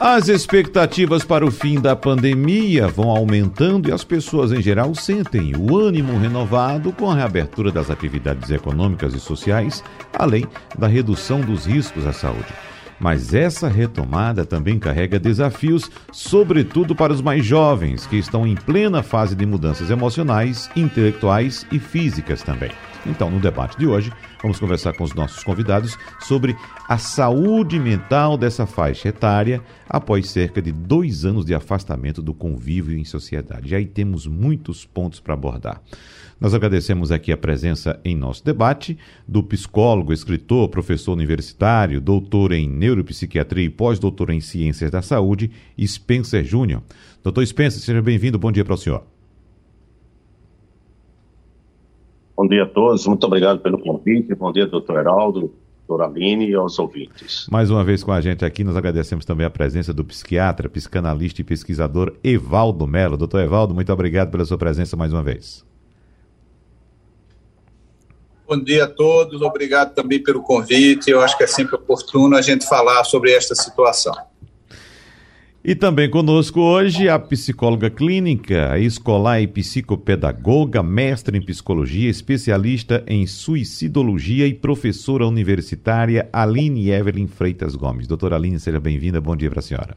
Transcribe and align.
as 0.00 0.28
expectativas 0.28 1.24
para 1.24 1.46
o 1.46 1.50
fim 1.50 1.80
da 1.80 1.96
pandemia 1.96 2.86
vão 2.88 3.10
aumentando 3.10 3.88
e 3.88 3.92
as 3.92 4.04
pessoas 4.04 4.52
em 4.52 4.60
geral 4.60 4.94
sentem 4.94 5.54
o 5.56 5.78
ânimo 5.78 6.18
renovado 6.18 6.92
com 6.92 7.10
a 7.10 7.14
reabertura 7.14 7.72
das 7.72 7.90
atividades 7.90 8.50
econômicas 8.50 9.14
e 9.14 9.20
sociais, 9.20 9.82
além 10.12 10.46
da 10.78 10.86
redução 10.86 11.40
dos 11.40 11.64
riscos 11.64 12.06
à 12.06 12.12
saúde. 12.12 12.52
Mas 12.98 13.34
essa 13.34 13.68
retomada 13.68 14.44
também 14.46 14.78
carrega 14.78 15.18
desafios, 15.18 15.90
sobretudo 16.12 16.94
para 16.94 17.12
os 17.12 17.20
mais 17.20 17.44
jovens, 17.44 18.06
que 18.06 18.16
estão 18.16 18.46
em 18.46 18.54
plena 18.54 19.02
fase 19.02 19.34
de 19.34 19.44
mudanças 19.44 19.90
emocionais, 19.90 20.70
intelectuais 20.76 21.66
e 21.70 21.78
físicas 21.78 22.42
também. 22.42 22.70
Então, 23.06 23.30
no 23.30 23.38
debate 23.38 23.76
de 23.76 23.86
hoje, 23.86 24.10
vamos 24.40 24.58
conversar 24.58 24.94
com 24.94 25.04
os 25.04 25.14
nossos 25.14 25.42
convidados 25.44 25.98
sobre 26.20 26.56
a 26.88 26.96
saúde 26.96 27.78
mental 27.78 28.38
dessa 28.38 28.66
faixa 28.66 29.08
etária 29.08 29.62
após 29.88 30.30
cerca 30.30 30.62
de 30.62 30.72
dois 30.72 31.24
anos 31.24 31.44
de 31.44 31.54
afastamento 31.54 32.22
do 32.22 32.32
convívio 32.32 32.96
em 32.96 33.04
sociedade. 33.04 33.72
E 33.72 33.76
aí 33.76 33.84
temos 33.84 34.26
muitos 34.26 34.86
pontos 34.86 35.20
para 35.20 35.34
abordar. 35.34 35.82
Nós 36.44 36.52
agradecemos 36.52 37.10
aqui 37.10 37.32
a 37.32 37.38
presença 37.38 37.98
em 38.04 38.14
nosso 38.14 38.44
debate 38.44 38.98
do 39.26 39.42
psicólogo, 39.42 40.12
escritor, 40.12 40.68
professor 40.68 41.14
universitário, 41.14 42.02
doutor 42.02 42.52
em 42.52 42.68
neuropsiquiatria 42.68 43.64
e 43.64 43.70
pós-doutor 43.70 44.28
em 44.28 44.42
ciências 44.42 44.90
da 44.90 45.00
saúde, 45.00 45.50
Spencer 45.82 46.44
Júnior. 46.44 46.82
Doutor 47.22 47.46
Spencer, 47.46 47.80
seja 47.80 48.02
bem-vindo. 48.02 48.38
Bom 48.38 48.52
dia 48.52 48.62
para 48.62 48.74
o 48.74 48.76
senhor. 48.76 49.04
Bom 52.36 52.46
dia 52.46 52.64
a 52.64 52.66
todos, 52.66 53.06
muito 53.06 53.26
obrigado 53.26 53.60
pelo 53.60 53.78
convite. 53.78 54.34
Bom 54.34 54.52
dia, 54.52 54.66
doutor 54.66 54.98
Heraldo, 54.98 55.50
doutora 55.88 56.10
Aline 56.10 56.50
e 56.50 56.54
aos 56.54 56.78
ouvintes. 56.78 57.46
Mais 57.50 57.70
uma 57.70 57.82
vez 57.82 58.04
com 58.04 58.12
a 58.12 58.20
gente 58.20 58.44
aqui, 58.44 58.62
nós 58.62 58.76
agradecemos 58.76 59.24
também 59.24 59.46
a 59.46 59.50
presença 59.50 59.94
do 59.94 60.04
psiquiatra, 60.04 60.68
psicanalista 60.68 61.40
e 61.40 61.44
pesquisador 61.44 62.12
Evaldo 62.22 62.86
Melo. 62.86 63.16
Doutor 63.16 63.40
Evaldo, 63.40 63.74
muito 63.74 63.90
obrigado 63.90 64.30
pela 64.30 64.44
sua 64.44 64.58
presença 64.58 64.94
mais 64.94 65.10
uma 65.10 65.22
vez. 65.22 65.64
Bom 68.46 68.62
dia 68.62 68.84
a 68.84 68.86
todos, 68.86 69.40
obrigado 69.40 69.94
também 69.94 70.22
pelo 70.22 70.42
convite. 70.42 71.10
Eu 71.10 71.20
acho 71.22 71.36
que 71.36 71.44
é 71.44 71.46
sempre 71.46 71.76
oportuno 71.76 72.36
a 72.36 72.42
gente 72.42 72.66
falar 72.68 73.02
sobre 73.04 73.32
esta 73.32 73.54
situação. 73.54 74.14
E 75.66 75.74
também 75.74 76.10
conosco 76.10 76.60
hoje 76.60 77.08
a 77.08 77.18
psicóloga 77.18 77.88
clínica, 77.88 78.78
escolar 78.78 79.40
e 79.40 79.46
psicopedagoga, 79.46 80.82
mestre 80.82 81.38
em 81.38 81.40
psicologia, 81.40 82.10
especialista 82.10 83.02
em 83.06 83.26
suicidologia 83.26 84.46
e 84.46 84.52
professora 84.52 85.26
universitária 85.26 86.28
Aline 86.30 86.90
Evelyn 86.90 87.26
Freitas 87.26 87.74
Gomes. 87.74 88.06
Doutora 88.06 88.36
Aline, 88.36 88.60
seja 88.60 88.78
bem-vinda. 88.78 89.22
Bom 89.22 89.34
dia 89.34 89.48
para 89.48 89.60
a 89.60 89.62
senhora. 89.62 89.96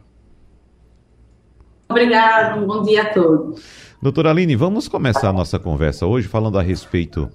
Obrigada, 1.90 2.62
um 2.62 2.66
bom 2.66 2.82
dia 2.84 3.02
a 3.02 3.14
todos. 3.14 3.62
Doutora 4.02 4.30
Aline, 4.30 4.56
vamos 4.56 4.88
começar 4.88 5.28
a 5.28 5.34
nossa 5.34 5.60
conversa 5.60 6.06
hoje 6.06 6.30
falando 6.30 6.58
a 6.58 6.62
respeito 6.62 7.30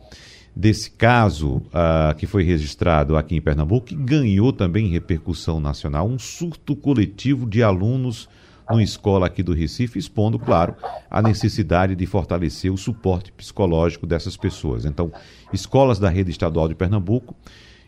desse 0.55 0.91
caso 0.91 1.57
uh, 1.57 2.15
que 2.17 2.27
foi 2.27 2.43
registrado 2.43 3.17
aqui 3.17 3.37
em 3.37 3.41
Pernambuco, 3.41 3.87
que 3.87 3.95
ganhou 3.95 4.53
também 4.53 4.89
repercussão 4.89 5.61
nacional, 5.61 6.07
um 6.07 6.19
surto 6.19 6.77
coletivo 6.77 7.47
de 7.47 7.63
alunos 7.63 8.29
numa 8.69 8.83
escola 8.83 9.27
aqui 9.27 9.43
do 9.43 9.53
Recife, 9.53 9.99
expondo, 9.99 10.39
claro, 10.39 10.75
a 11.11 11.21
necessidade 11.21 11.95
de 11.95 12.07
fortalecer 12.07 12.73
o 12.73 12.79
suporte 12.79 13.33
psicológico 13.33 14.07
dessas 14.07 14.37
pessoas. 14.37 14.85
Então, 14.85 15.13
escolas 15.53 15.99
da 15.99 16.09
rede 16.09 16.31
estadual 16.31 16.69
de 16.69 16.75
Pernambuco 16.75 17.35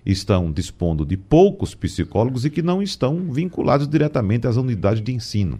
estão 0.05 0.53
dispondo 0.53 1.06
de 1.06 1.17
poucos 1.17 1.75
psicólogos 1.75 2.44
e 2.44 2.50
que 2.50 2.61
não 2.61 2.83
estão 2.83 3.33
vinculados 3.33 3.88
diretamente 3.88 4.47
às 4.47 4.56
unidades 4.56 5.03
de 5.03 5.12
ensino. 5.12 5.59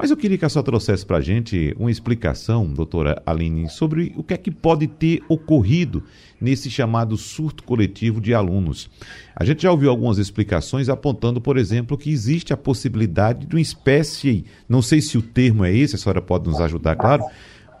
Mas 0.00 0.10
eu 0.10 0.16
queria 0.16 0.38
que 0.38 0.46
a 0.46 0.48
senhora 0.48 0.64
trouxesse 0.64 1.04
para 1.04 1.18
a 1.18 1.20
gente 1.20 1.76
uma 1.78 1.90
explicação, 1.90 2.66
doutora 2.66 3.22
Aline, 3.26 3.68
sobre 3.68 4.14
o 4.16 4.24
que 4.24 4.32
é 4.32 4.36
que 4.38 4.50
pode 4.50 4.86
ter 4.86 5.22
ocorrido 5.28 6.02
nesse 6.40 6.70
chamado 6.70 7.18
surto 7.18 7.62
coletivo 7.62 8.18
de 8.18 8.32
alunos. 8.32 8.88
A 9.36 9.44
gente 9.44 9.64
já 9.64 9.70
ouviu 9.70 9.90
algumas 9.90 10.16
explicações 10.16 10.88
apontando, 10.88 11.38
por 11.38 11.58
exemplo, 11.58 11.98
que 11.98 12.10
existe 12.10 12.50
a 12.50 12.56
possibilidade 12.56 13.46
de 13.46 13.54
uma 13.54 13.60
espécie, 13.60 14.46
não 14.66 14.80
sei 14.80 15.02
se 15.02 15.18
o 15.18 15.22
termo 15.22 15.66
é 15.66 15.76
esse, 15.76 15.96
a 15.96 15.98
senhora 15.98 16.22
pode 16.22 16.48
nos 16.48 16.62
ajudar, 16.62 16.96
claro, 16.96 17.22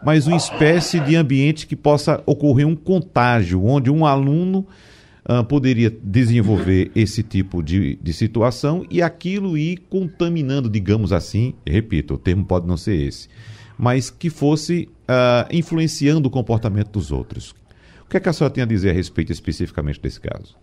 mas 0.04 0.26
uma 0.26 0.36
espécie 0.36 1.00
de 1.00 1.16
ambiente 1.16 1.66
que 1.66 1.74
possa 1.74 2.22
ocorrer 2.26 2.66
um 2.66 2.76
contágio, 2.76 3.64
onde 3.64 3.90
um 3.90 4.04
aluno 4.04 4.66
uh, 5.28 5.44
poderia 5.44 5.90
desenvolver 5.90 6.90
esse 6.94 7.22
tipo 7.22 7.62
de, 7.62 7.96
de 7.96 8.12
situação 8.12 8.84
e 8.90 9.02
aquilo 9.02 9.56
ir 9.56 9.78
contaminando, 9.88 10.68
digamos 10.68 11.12
assim, 11.12 11.54
repito, 11.66 12.14
o 12.14 12.18
termo 12.18 12.44
pode 12.44 12.66
não 12.66 12.76
ser 12.76 12.94
esse, 12.94 13.28
mas 13.78 14.10
que 14.10 14.30
fosse 14.30 14.88
uh, 15.02 15.48
influenciando 15.50 16.28
o 16.28 16.30
comportamento 16.30 16.90
dos 16.90 17.10
outros. 17.10 17.54
O 18.02 18.08
que 18.10 18.16
é 18.16 18.20
que 18.20 18.28
a 18.28 18.32
senhora 18.32 18.52
tem 18.52 18.62
a 18.62 18.66
dizer 18.66 18.90
a 18.90 18.92
respeito 18.92 19.32
especificamente 19.32 20.00
desse 20.00 20.20
caso? 20.20 20.56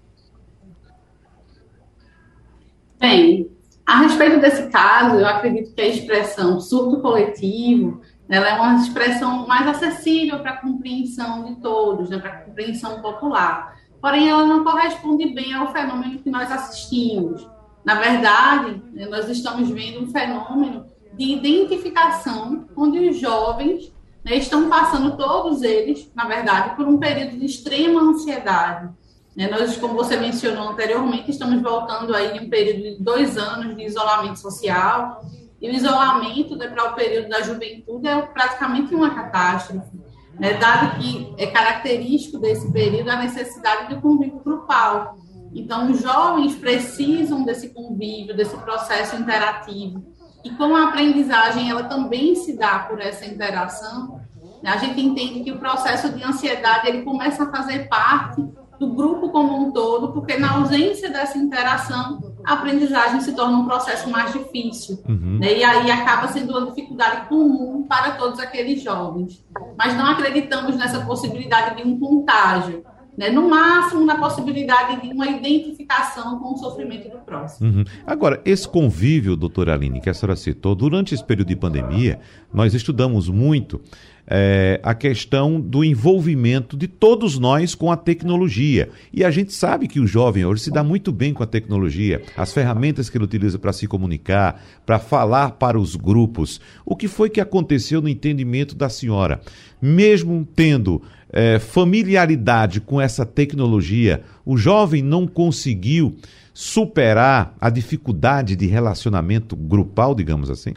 Bem, 2.99 3.49
a 3.85 4.01
respeito 4.01 4.41
desse 4.41 4.67
caso, 4.69 5.15
eu 5.15 5.25
acredito 5.25 5.73
que 5.73 5.81
a 5.81 5.87
expressão 5.87 6.59
surto 6.59 6.99
coletivo 6.99 8.01
ela 8.29 8.49
é 8.49 8.53
uma 8.55 8.75
expressão 8.81 9.47
mais 9.47 9.65
acessível 9.67 10.39
para 10.39 10.51
a 10.51 10.57
compreensão 10.57 11.45
de 11.45 11.61
todos, 11.61 12.09
né, 12.09 12.17
para 12.17 12.31
a 12.31 12.41
compreensão 12.41 13.01
popular 13.01 13.77
porém 14.01 14.29
ela 14.29 14.45
não 14.45 14.63
corresponde 14.63 15.27
bem 15.33 15.53
ao 15.53 15.71
fenômeno 15.71 16.19
que 16.19 16.29
nós 16.29 16.51
assistimos. 16.51 17.47
Na 17.83 17.95
verdade, 17.95 18.81
nós 19.09 19.29
estamos 19.29 19.69
vendo 19.69 20.03
um 20.03 20.07
fenômeno 20.07 20.85
de 21.13 21.33
identificação, 21.33 22.67
onde 22.75 23.09
os 23.09 23.17
jovens 23.17 23.91
né, 24.23 24.35
estão 24.35 24.69
passando, 24.69 25.15
todos 25.15 25.63
eles, 25.63 26.11
na 26.13 26.25
verdade, 26.25 26.75
por 26.75 26.87
um 26.87 26.97
período 26.97 27.37
de 27.37 27.45
extrema 27.45 28.01
ansiedade. 28.01 28.89
Né, 29.35 29.49
nós, 29.49 29.77
como 29.77 29.93
você 29.93 30.17
mencionou 30.17 30.69
anteriormente, 30.69 31.31
estamos 31.31 31.61
voltando 31.61 32.15
aí 32.15 32.39
um 32.39 32.49
período 32.49 32.97
de 32.97 33.03
dois 33.03 33.37
anos 33.37 33.75
de 33.75 33.83
isolamento 33.83 34.39
social, 34.39 35.23
e 35.61 35.69
o 35.69 35.73
isolamento 35.73 36.55
né, 36.55 36.67
para 36.67 36.91
o 36.91 36.93
período 36.93 37.29
da 37.29 37.41
juventude 37.41 38.07
é 38.07 38.21
praticamente 38.21 38.93
uma 38.93 39.15
catástrofe 39.15 40.06
né, 40.39 40.53
dado 40.53 40.97
que 40.99 41.33
é 41.37 41.47
característico 41.47 42.37
desse 42.37 42.71
período 42.71 43.09
a 43.09 43.17
necessidade 43.17 43.93
do 43.93 44.01
convívio 44.01 44.39
grupal. 44.39 45.17
Então, 45.53 45.89
os 45.89 46.01
jovens 46.01 46.55
precisam 46.55 47.43
desse 47.43 47.69
convívio, 47.69 48.35
desse 48.35 48.55
processo 48.57 49.15
interativo. 49.15 50.03
E 50.43 50.51
como 50.51 50.75
a 50.75 50.89
aprendizagem 50.89 51.69
ela 51.69 51.83
também 51.85 52.35
se 52.35 52.57
dá 52.57 52.79
por 52.79 53.01
essa 53.01 53.25
interação, 53.25 54.21
a 54.63 54.77
gente 54.77 55.01
entende 55.01 55.43
que 55.43 55.51
o 55.51 55.59
processo 55.59 56.09
de 56.09 56.23
ansiedade 56.23 56.87
ele 56.87 57.03
começa 57.03 57.43
a 57.43 57.51
fazer 57.51 57.87
parte 57.87 58.43
do 58.79 58.93
grupo 58.93 59.29
como 59.29 59.57
um 59.57 59.71
todo, 59.71 60.13
porque 60.13 60.37
na 60.37 60.57
ausência 60.57 61.09
dessa 61.09 61.37
interação, 61.37 62.26
a 62.47 62.53
aprendizagem 62.53 63.19
se 63.19 63.35
torna 63.35 63.57
um 63.57 63.65
processo 63.65 64.09
mais 64.09 64.31
difícil. 64.31 65.03
Uhum. 65.05 65.37
Né? 65.37 65.57
E 65.57 65.63
aí 65.65 65.91
acaba 65.91 66.29
sendo 66.29 66.57
uma 66.57 66.65
dificuldade 66.65 67.27
comum 67.27 67.83
para 67.83 68.11
todos 68.11 68.39
aqueles 68.39 68.81
jovens. 68.81 69.43
Mas 69.77 69.97
não 69.97 70.05
acreditamos 70.05 70.77
nessa 70.77 71.01
possibilidade 71.01 71.75
de 71.75 71.83
um 71.85 71.99
contágio. 71.99 72.85
Né? 73.17 73.31
No 73.31 73.49
máximo, 73.49 74.05
na 74.05 74.15
possibilidade 74.15 75.01
de 75.01 75.11
uma 75.11 75.27
identificação 75.27 76.37
com 76.37 76.53
o 76.53 76.57
sofrimento 76.57 77.09
do 77.09 77.17
próximo. 77.17 77.79
Uhum. 77.79 77.83
Agora, 78.05 78.39
esse 78.45 78.67
convívio, 78.67 79.35
doutora 79.35 79.73
Aline, 79.73 79.99
que 79.99 80.09
a 80.09 80.13
senhora 80.13 80.35
citou, 80.35 80.75
durante 80.75 81.15
esse 81.15 81.23
período 81.23 81.47
de 81.47 81.55
pandemia, 81.55 82.19
nós 82.53 82.75
estudamos 82.75 83.27
muito 83.27 83.81
é, 84.27 84.79
a 84.83 84.93
questão 84.93 85.59
do 85.59 85.83
envolvimento 85.83 86.75
de 86.75 86.87
todos 86.87 87.39
nós 87.39 87.73
com 87.73 87.91
a 87.91 87.95
tecnologia. 87.95 88.89
E 89.11 89.23
a 89.23 89.31
gente 89.31 89.53
sabe 89.53 89.87
que 89.87 89.99
o 89.99 90.05
jovem 90.05 90.45
hoje 90.45 90.63
se 90.63 90.71
dá 90.71 90.83
muito 90.83 91.11
bem 91.11 91.33
com 91.33 91.41
a 91.41 91.47
tecnologia, 91.47 92.21
as 92.35 92.53
ferramentas 92.53 93.09
que 93.09 93.17
ele 93.17 93.23
utiliza 93.23 93.57
para 93.57 93.71
se 93.71 93.87
comunicar, 93.87 94.61
para 94.85 94.99
falar 94.99 95.51
para 95.51 95.79
os 95.79 95.95
grupos. 95.95 96.59
O 96.85 96.95
que 96.95 97.07
foi 97.07 97.29
que 97.29 97.39
aconteceu 97.39 98.01
no 98.01 98.09
entendimento 98.09 98.75
da 98.75 98.89
senhora? 98.89 99.39
Mesmo 99.81 100.45
tendo 100.55 101.01
é, 101.31 101.59
familiaridade 101.59 102.79
com 102.81 102.99
essa 102.99 103.25
tecnologia, 103.25 104.23
o 104.45 104.57
jovem 104.57 105.01
não 105.01 105.27
conseguiu 105.27 106.17
superar 106.53 107.55
a 107.61 107.69
dificuldade 107.69 108.55
de 108.55 108.65
relacionamento 108.65 109.55
grupal, 109.55 110.15
digamos 110.15 110.49
assim? 110.49 110.73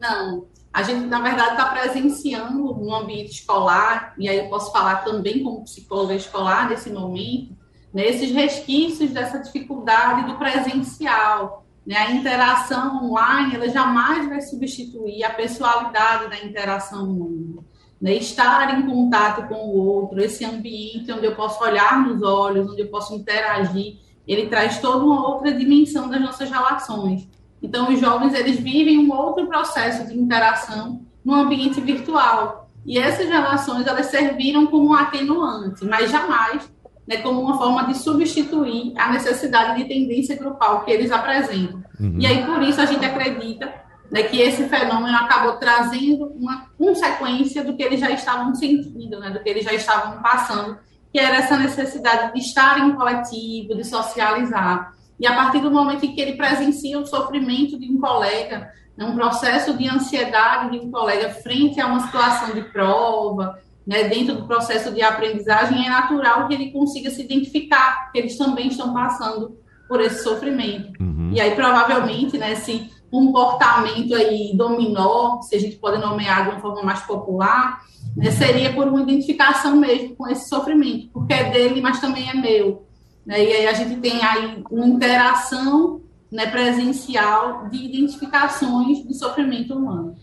Não. 0.00 0.46
A 0.72 0.82
gente, 0.82 1.06
na 1.06 1.20
verdade, 1.20 1.50
está 1.50 1.66
presenciando 1.66 2.54
no 2.54 2.94
ambiente 2.94 3.32
escolar, 3.32 4.14
e 4.16 4.28
aí 4.28 4.38
eu 4.38 4.48
posso 4.48 4.72
falar 4.72 5.04
também 5.04 5.42
como 5.42 5.64
psicóloga 5.64 6.14
escolar 6.14 6.70
nesse 6.70 6.90
momento, 6.90 7.56
nesses 7.92 8.30
resquícios 8.30 9.10
dessa 9.10 9.40
dificuldade 9.40 10.30
do 10.30 10.38
presencial. 10.38 11.59
Né? 11.86 11.96
A 11.96 12.10
interação 12.12 13.04
online 13.04 13.54
ela 13.54 13.68
jamais 13.68 14.28
vai 14.28 14.40
substituir 14.40 15.24
a 15.24 15.30
pessoalidade 15.30 16.28
da 16.28 16.44
interação 16.44 17.10
humana. 17.10 17.62
Né? 18.00 18.14
Estar 18.14 18.78
em 18.78 18.86
contato 18.86 19.48
com 19.48 19.54
o 19.54 19.76
outro, 19.76 20.20
esse 20.20 20.44
ambiente 20.44 21.12
onde 21.12 21.26
eu 21.26 21.34
posso 21.34 21.62
olhar 21.62 22.00
nos 22.02 22.22
olhos, 22.22 22.70
onde 22.70 22.82
eu 22.82 22.88
posso 22.88 23.14
interagir, 23.14 23.98
ele 24.26 24.46
traz 24.48 24.78
toda 24.78 25.04
uma 25.04 25.28
outra 25.28 25.52
dimensão 25.52 26.08
das 26.08 26.20
nossas 26.20 26.48
relações. 26.50 27.28
Então, 27.62 27.92
os 27.92 28.00
jovens 28.00 28.32
eles 28.32 28.58
vivem 28.58 28.98
um 28.98 29.12
outro 29.12 29.46
processo 29.46 30.06
de 30.06 30.18
interação 30.18 31.04
no 31.24 31.34
ambiente 31.34 31.80
virtual. 31.80 32.70
E 32.86 32.98
essas 32.98 33.28
relações 33.28 33.86
elas 33.86 34.06
serviram 34.06 34.66
como 34.66 34.90
um 34.90 34.94
atenuante, 34.94 35.84
mas 35.84 36.10
jamais 36.10 36.70
né, 37.10 37.16
como 37.16 37.40
uma 37.40 37.58
forma 37.58 37.88
de 37.88 37.98
substituir 37.98 38.92
a 38.96 39.10
necessidade 39.10 39.82
de 39.82 39.88
tendência 39.88 40.36
grupal 40.36 40.84
que 40.84 40.92
eles 40.92 41.10
apresentam. 41.10 41.82
Uhum. 41.98 42.14
E 42.20 42.24
aí, 42.24 42.46
por 42.46 42.62
isso, 42.62 42.80
a 42.80 42.86
gente 42.86 43.04
acredita 43.04 43.74
né, 44.08 44.22
que 44.22 44.40
esse 44.40 44.68
fenômeno 44.68 45.16
acabou 45.16 45.54
trazendo 45.54 46.26
uma 46.36 46.66
consequência 46.78 47.64
do 47.64 47.74
que 47.74 47.82
eles 47.82 47.98
já 47.98 48.12
estavam 48.12 48.54
sentindo, 48.54 49.18
né, 49.18 49.28
do 49.30 49.40
que 49.40 49.48
eles 49.48 49.64
já 49.64 49.74
estavam 49.74 50.22
passando, 50.22 50.78
que 51.12 51.18
era 51.18 51.38
essa 51.38 51.56
necessidade 51.56 52.32
de 52.32 52.38
estar 52.38 52.78
em 52.78 52.92
coletivo, 52.92 53.74
de 53.74 53.82
socializar. 53.82 54.94
E 55.18 55.26
a 55.26 55.34
partir 55.34 55.58
do 55.58 55.70
momento 55.70 56.06
em 56.06 56.14
que 56.14 56.20
ele 56.20 56.36
presencia 56.36 56.96
o 56.96 57.04
sofrimento 57.04 57.76
de 57.76 57.90
um 57.90 57.98
colega, 57.98 58.70
né, 58.96 59.04
um 59.04 59.16
processo 59.16 59.76
de 59.76 59.88
ansiedade 59.88 60.70
de 60.70 60.86
um 60.86 60.92
colega 60.92 61.30
frente 61.30 61.80
a 61.80 61.88
uma 61.88 62.06
situação 62.06 62.54
de 62.54 62.62
prova, 62.70 63.58
né, 63.86 64.04
dentro 64.04 64.36
do 64.36 64.46
processo 64.46 64.92
de 64.92 65.02
aprendizagem, 65.02 65.86
é 65.86 65.88
natural 65.88 66.46
que 66.46 66.54
ele 66.54 66.70
consiga 66.70 67.10
se 67.10 67.22
identificar, 67.22 68.10
que 68.12 68.18
eles 68.18 68.36
também 68.36 68.68
estão 68.68 68.92
passando 68.92 69.58
por 69.88 70.00
esse 70.00 70.22
sofrimento. 70.22 71.02
Uhum. 71.02 71.30
E 71.32 71.40
aí, 71.40 71.54
provavelmente, 71.54 72.38
né, 72.38 72.52
esse 72.52 72.90
comportamento 73.10 74.14
aí 74.14 74.52
dominó, 74.54 75.40
se 75.42 75.56
a 75.56 75.58
gente 75.58 75.76
pode 75.76 76.00
nomear 76.00 76.44
de 76.44 76.50
uma 76.50 76.60
forma 76.60 76.82
mais 76.82 77.00
popular, 77.00 77.80
né, 78.16 78.30
seria 78.30 78.72
por 78.72 78.86
uma 78.86 79.02
identificação 79.02 79.76
mesmo 79.76 80.14
com 80.14 80.28
esse 80.28 80.48
sofrimento, 80.48 81.08
porque 81.12 81.34
é 81.34 81.50
dele, 81.50 81.80
mas 81.80 82.00
também 82.00 82.30
é 82.30 82.34
meu. 82.34 82.86
Né, 83.26 83.44
e 83.44 83.52
aí 83.52 83.66
a 83.66 83.72
gente 83.72 84.00
tem 84.00 84.24
aí 84.24 84.62
uma 84.70 84.86
interação 84.86 86.00
né, 86.30 86.46
presencial 86.46 87.68
de 87.68 87.84
identificações 87.84 89.04
de 89.04 89.14
sofrimento 89.14 89.74
humano. 89.74 90.14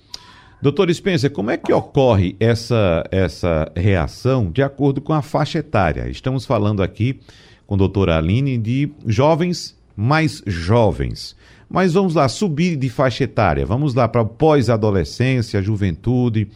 Doutor 0.68 0.94
Spencer, 0.94 1.32
como 1.32 1.50
é 1.50 1.56
que 1.56 1.72
ocorre 1.72 2.36
essa, 2.42 3.02
essa 3.10 3.72
reação 3.74 4.52
de 4.52 4.62
acordo 4.62 5.00
com 5.00 5.14
a 5.14 5.22
faixa 5.22 5.60
etária? 5.60 6.10
Estamos 6.10 6.46
falando 6.46 6.84
aqui 6.84 7.22
com 7.66 7.76
a 7.76 7.78
doutora 7.78 8.18
Aline 8.18 8.58
de 8.58 8.92
jovens 9.06 9.80
mais 9.96 10.44
jovens. 10.46 11.38
Mas 11.70 11.94
vamos 11.94 12.16
lá, 12.16 12.28
subir 12.28 12.76
de 12.76 12.90
faixa 12.90 13.24
etária, 13.24 13.66
vamos 13.66 13.94
lá 13.94 14.10
para 14.10 14.26
pós-adolescência, 14.26 15.62
juventude. 15.62 16.50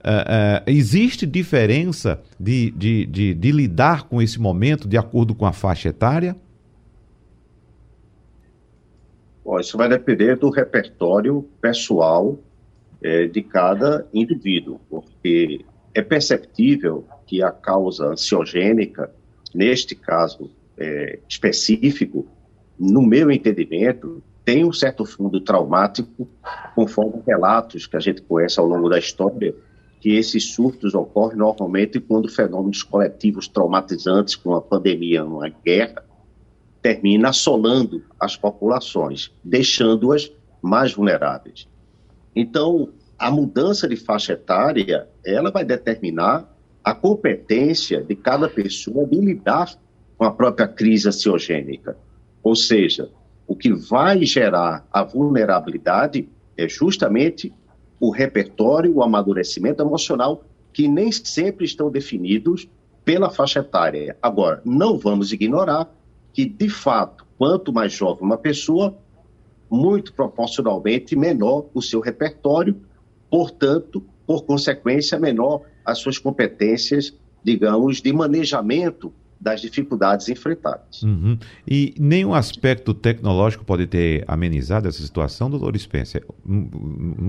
Uh, 0.00 0.08
uh, 0.08 0.62
existe 0.66 1.24
diferença 1.24 2.20
de, 2.40 2.72
de, 2.72 3.06
de, 3.06 3.32
de 3.32 3.52
lidar 3.52 4.08
com 4.08 4.20
esse 4.20 4.40
momento 4.40 4.88
de 4.88 4.98
acordo 4.98 5.36
com 5.36 5.46
a 5.46 5.52
faixa 5.52 5.88
etária? 5.88 6.34
Bom, 9.44 9.60
isso 9.60 9.78
vai 9.78 9.88
depender 9.88 10.34
do 10.34 10.50
repertório 10.50 11.48
pessoal 11.60 12.40
é, 13.02 13.26
de 13.26 13.42
cada 13.42 14.06
indivíduo, 14.12 14.80
porque 14.88 15.64
é 15.94 16.02
perceptível 16.02 17.04
que 17.26 17.42
a 17.42 17.50
causa 17.50 18.06
ansiogênica, 18.06 19.10
neste 19.54 19.94
caso 19.94 20.50
é, 20.78 21.18
específico, 21.28 22.26
no 22.78 23.02
meu 23.02 23.30
entendimento, 23.30 24.22
tem 24.44 24.64
um 24.64 24.72
certo 24.72 25.04
fundo 25.04 25.40
traumático, 25.40 26.28
conforme 26.74 27.22
relatos 27.26 27.86
que 27.86 27.96
a 27.96 28.00
gente 28.00 28.22
conhece 28.22 28.58
ao 28.58 28.66
longo 28.66 28.88
da 28.88 28.98
história, 28.98 29.54
que 30.00 30.16
esses 30.16 30.52
surtos 30.52 30.94
ocorrem 30.94 31.38
normalmente 31.38 32.00
quando 32.00 32.28
fenômenos 32.28 32.82
coletivos 32.82 33.46
traumatizantes, 33.46 34.34
como 34.34 34.56
a 34.56 34.62
pandemia, 34.62 35.24
uma 35.24 35.48
guerra, 35.48 36.04
termina 36.80 37.28
assolando 37.28 38.02
as 38.18 38.36
populações, 38.36 39.32
deixando-as 39.44 40.32
mais 40.60 40.92
vulneráveis. 40.92 41.68
Então, 42.34 42.88
a 43.18 43.30
mudança 43.30 43.86
de 43.86 43.96
faixa 43.96 44.32
etária, 44.32 45.08
ela 45.24 45.50
vai 45.50 45.64
determinar 45.64 46.48
a 46.82 46.94
competência 46.94 48.02
de 48.02 48.16
cada 48.16 48.48
pessoa 48.48 49.06
de 49.06 49.20
lidar 49.20 49.74
com 50.16 50.24
a 50.24 50.30
própria 50.30 50.66
crise 50.66 51.08
ansiogênica. 51.08 51.96
Ou 52.42 52.56
seja, 52.56 53.10
o 53.46 53.54
que 53.54 53.72
vai 53.72 54.24
gerar 54.24 54.86
a 54.92 55.04
vulnerabilidade 55.04 56.28
é 56.56 56.68
justamente 56.68 57.52
o 58.00 58.10
repertório, 58.10 58.96
o 58.96 59.02
amadurecimento 59.02 59.82
emocional, 59.82 60.44
que 60.72 60.88
nem 60.88 61.12
sempre 61.12 61.64
estão 61.64 61.90
definidos 61.90 62.68
pela 63.04 63.30
faixa 63.30 63.60
etária. 63.60 64.16
Agora, 64.20 64.60
não 64.64 64.98
vamos 64.98 65.32
ignorar 65.32 65.88
que, 66.32 66.44
de 66.44 66.68
fato, 66.68 67.24
quanto 67.38 67.72
mais 67.72 67.92
jovem 67.92 68.24
uma 68.24 68.38
pessoa, 68.38 68.96
muito 69.72 70.12
proporcionalmente 70.12 71.16
menor 71.16 71.66
o 71.72 71.80
seu 71.80 71.98
repertório, 71.98 72.76
portanto, 73.30 74.04
por 74.26 74.44
consequência, 74.44 75.18
menor 75.18 75.62
as 75.82 75.98
suas 75.98 76.18
competências, 76.18 77.16
digamos, 77.42 78.02
de 78.02 78.12
manejamento 78.12 79.12
das 79.40 79.62
dificuldades 79.62 80.28
enfrentadas. 80.28 81.02
Uhum. 81.02 81.38
E 81.66 81.94
nenhum 81.98 82.34
aspecto 82.34 82.92
tecnológico 82.92 83.64
pode 83.64 83.86
ter 83.86 84.24
amenizado 84.28 84.86
essa 84.86 85.02
situação, 85.02 85.50
doutor 85.50 85.76
Spencer? 85.78 86.24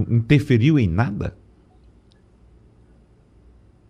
Interferiu 0.10 0.78
em 0.78 0.88
nada? 0.88 1.36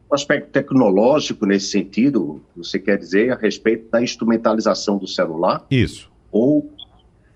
O 0.09 0.13
aspecto 0.13 0.51
tecnológico, 0.51 1.47
nesse 1.47 1.67
sentido, 1.71 2.39
você 2.55 2.77
quer 2.77 2.99
dizer 2.99 3.31
a 3.31 3.35
respeito 3.35 3.89
da 3.89 4.01
instrumentalização 4.01 4.99
do 4.99 5.07
celular? 5.07 5.65
Isso. 5.71 6.09
Ou, 6.31 6.71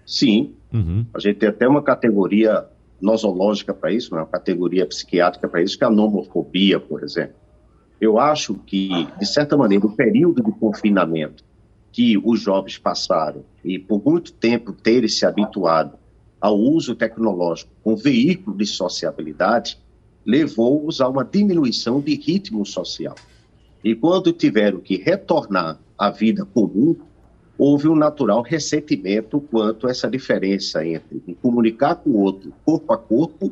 sim, 0.06 0.54
Uhum. 0.74 1.06
A 1.14 1.20
gente 1.20 1.38
tem 1.38 1.50
até 1.50 1.68
uma 1.68 1.82
categoria 1.82 2.66
nosológica 3.02 3.74
para 3.74 3.92
isso, 3.92 4.14
né? 4.14 4.22
uma 4.22 4.28
categoria 4.28 4.86
psiquiátrica 4.86 5.48
para 5.48 5.62
isso, 5.62 5.78
que 5.78 5.84
é 5.84 5.88
a 5.88 5.92
nomofobia, 5.92 6.80
por 6.80 7.04
exemplo. 7.04 7.36
Eu 8.00 8.20
acho 8.20 8.56
que, 8.66 9.08
de 9.18 9.26
certa 9.26 9.58
maneira, 9.58 9.86
o 9.86 9.96
período 9.96 10.44
de 10.44 10.52
confinamento 10.52 11.44
que 11.92 12.18
os 12.24 12.40
jovens 12.40 12.78
passaram 12.78 13.44
e 13.64 13.80
por 13.80 14.04
muito 14.04 14.32
tempo 14.32 14.72
terem 14.72 15.10
se 15.10 15.26
habituado 15.26 15.98
ao 16.40 16.56
uso 16.56 16.96
tecnológico 16.96 17.72
como 17.84 17.98
veículo 17.98 18.56
de 18.56 18.66
sociabilidade, 18.66 19.80
levou-os 20.24 21.02
a 21.02 21.08
uma 21.08 21.24
diminuição 21.24 22.00
de 22.00 22.14
ritmo 22.16 22.66
social. 22.66 23.16
E 23.84 23.96
quando 23.96 24.32
tiveram 24.32 24.80
que 24.80 24.98
retornar 24.98 25.80
à 25.98 26.12
vida 26.12 26.46
comum, 26.46 26.96
houve 27.58 27.88
um 27.88 27.96
natural 27.96 28.42
ressentimento 28.42 29.42
quanto 29.42 29.88
a 29.88 29.92
essa 29.92 30.10
diferença 30.10 30.86
entre 30.86 31.22
me 31.26 31.34
comunicar 31.36 31.96
com 31.96 32.12
o 32.12 32.22
outro 32.22 32.54
corpo 32.64 32.94
a 32.94 32.98
corpo 32.98 33.52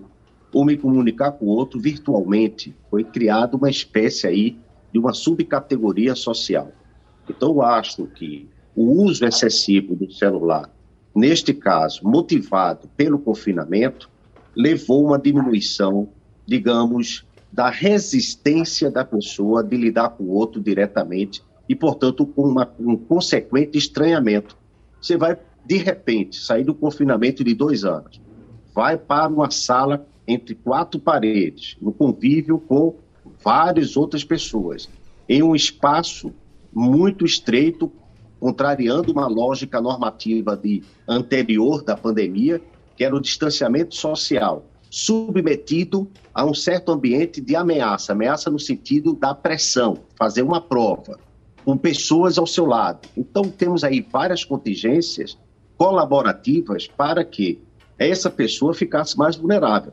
ou 0.54 0.64
me 0.64 0.78
comunicar 0.78 1.32
com 1.32 1.46
o 1.46 1.50
outro 1.50 1.80
virtualmente. 1.80 2.74
Foi 2.90 3.04
criada 3.04 3.58
uma 3.58 3.70
espécie 3.70 4.28
aí 4.28 4.58
de 4.94 5.00
uma 5.00 5.14
subcategoria 5.14 6.16
social. 6.16 6.72
Então, 7.30 7.50
eu 7.50 7.62
acho 7.62 8.06
que 8.08 8.48
o 8.76 9.04
uso 9.04 9.26
excessivo 9.26 9.96
do 9.96 10.12
celular, 10.12 10.70
neste 11.14 11.54
caso, 11.54 12.02
motivado 12.04 12.88
pelo 12.96 13.18
confinamento, 13.18 14.10
levou 14.56 15.08
uma 15.08 15.20
diminuição, 15.20 16.08
digamos, 16.46 17.26
da 17.52 17.70
resistência 17.70 18.92
da 18.92 19.04
pessoa 19.04 19.64
de 19.64 19.76
lidar 19.76 20.10
com 20.10 20.26
o 20.26 20.32
outro 20.32 20.62
diretamente 20.62 21.42
e, 21.68 21.76
portanto, 21.76 22.26
com 22.26 22.44
uma, 22.44 22.72
um 22.80 22.96
consequente 22.96 23.78
estranhamento. 23.78 24.58
Você 25.02 25.18
vai, 25.18 25.38
de 25.66 25.78
repente, 25.78 26.38
sair 26.38 26.64
do 26.64 26.74
confinamento 26.74 27.44
de 27.44 27.54
dois 27.54 27.84
anos, 27.84 28.22
vai 28.74 28.98
para 28.98 29.28
uma 29.28 29.50
sala 29.52 30.06
entre 30.28 30.56
quatro 30.56 31.00
paredes, 31.00 31.78
no 31.82 31.92
convívio 31.92 32.60
com 32.60 32.96
várias 33.44 33.96
outras 33.96 34.24
pessoas, 34.24 34.90
em 35.30 35.44
um 35.44 35.56
espaço 35.56 36.34
muito 36.74 37.26
estreito, 37.26 37.92
contrariando 38.40 39.12
uma 39.12 39.28
lógica 39.28 39.80
normativa 39.80 40.58
de 40.58 40.84
anterior 41.08 41.84
da 41.84 41.96
pandemia, 41.96 42.62
que 42.98 43.04
era 43.04 43.16
o 43.16 43.22
distanciamento 43.22 43.96
social, 43.96 44.66
submetido 44.90 46.10
a 46.34 46.46
um 46.46 46.54
certo 46.54 46.92
ambiente 46.92 47.42
de 47.42 47.56
ameaça, 47.56 48.14
ameaça 48.14 48.50
no 48.50 48.60
sentido 48.60 49.14
da 49.14 49.34
pressão, 49.34 49.98
fazer 50.18 50.42
uma 50.42 50.62
prova, 50.62 51.20
com 51.66 51.76
pessoas 51.76 52.38
ao 52.38 52.48
seu 52.48 52.66
lado. 52.66 53.10
Então, 53.18 53.44
temos 53.44 53.84
aí 53.84 54.00
várias 54.00 54.46
contingências 54.46 55.38
colaborativas 55.78 56.88
para 56.88 57.26
que 57.26 57.60
essa 57.98 58.30
pessoa 58.30 58.74
ficasse 58.74 59.18
mais 59.18 59.36
vulnerável. 59.36 59.92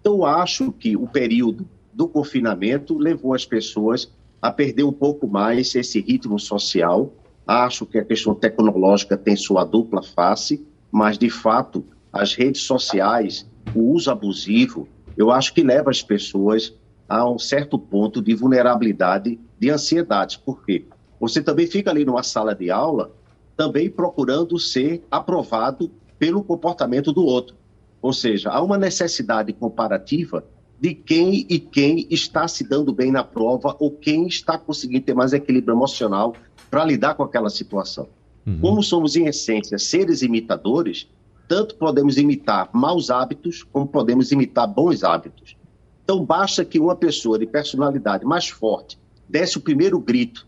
Então, 0.00 0.24
acho 0.24 0.70
que 0.70 0.96
o 0.96 1.08
período 1.08 1.66
do 1.92 2.06
confinamento 2.06 2.96
levou 2.96 3.34
as 3.34 3.44
pessoas 3.44 4.12
a 4.40 4.52
perder 4.52 4.84
um 4.84 4.92
pouco 4.92 5.26
mais 5.26 5.74
esse 5.74 6.00
ritmo 6.00 6.38
social 6.38 7.10
Acho 7.46 7.84
que 7.84 7.98
a 7.98 8.04
questão 8.04 8.34
tecnológica 8.34 9.16
tem 9.16 9.36
sua 9.36 9.64
dupla 9.64 10.02
face, 10.02 10.66
mas, 10.90 11.18
de 11.18 11.28
fato, 11.28 11.84
as 12.12 12.34
redes 12.34 12.62
sociais, 12.62 13.46
o 13.74 13.92
uso 13.92 14.10
abusivo, 14.10 14.88
eu 15.16 15.30
acho 15.30 15.52
que 15.52 15.62
leva 15.62 15.90
as 15.90 16.02
pessoas 16.02 16.74
a 17.06 17.28
um 17.28 17.38
certo 17.38 17.78
ponto 17.78 18.22
de 18.22 18.34
vulnerabilidade, 18.34 19.38
de 19.58 19.70
ansiedade. 19.70 20.38
Por 20.38 20.64
quê? 20.64 20.86
Você 21.28 21.42
também 21.42 21.66
fica 21.66 21.90
ali 21.90 22.04
numa 22.04 22.22
sala 22.22 22.54
de 22.54 22.70
aula, 22.70 23.10
também 23.56 23.88
procurando 23.88 24.58
ser 24.58 25.02
aprovado 25.10 25.90
pelo 26.18 26.44
comportamento 26.44 27.12
do 27.12 27.24
outro. 27.24 27.56
Ou 28.02 28.12
seja, 28.12 28.50
há 28.50 28.62
uma 28.62 28.76
necessidade 28.76 29.52
comparativa 29.52 30.44
de 30.78 30.94
quem 30.94 31.46
e 31.48 31.58
quem 31.58 32.06
está 32.10 32.46
se 32.46 32.62
dando 32.62 32.92
bem 32.92 33.10
na 33.10 33.24
prova 33.24 33.74
ou 33.78 33.90
quem 33.90 34.26
está 34.26 34.58
conseguindo 34.58 35.06
ter 35.06 35.14
mais 35.14 35.32
equilíbrio 35.32 35.74
emocional 35.74 36.34
para 36.70 36.84
lidar 36.84 37.14
com 37.14 37.22
aquela 37.22 37.48
situação. 37.48 38.06
Uhum. 38.46 38.60
Como 38.60 38.82
somos, 38.82 39.16
em 39.16 39.24
essência, 39.26 39.78
seres 39.78 40.20
imitadores, 40.20 41.08
tanto 41.48 41.76
podemos 41.76 42.18
imitar 42.18 42.68
maus 42.74 43.10
hábitos 43.10 43.62
como 43.62 43.86
podemos 43.86 44.30
imitar 44.30 44.66
bons 44.66 45.02
hábitos. 45.02 45.56
Então, 46.02 46.22
basta 46.22 46.64
que 46.64 46.78
uma 46.78 46.94
pessoa 46.94 47.38
de 47.38 47.46
personalidade 47.46 48.26
mais 48.26 48.48
forte 48.48 48.98
desse 49.26 49.56
o 49.56 49.60
primeiro 49.60 49.98
grito, 49.98 50.46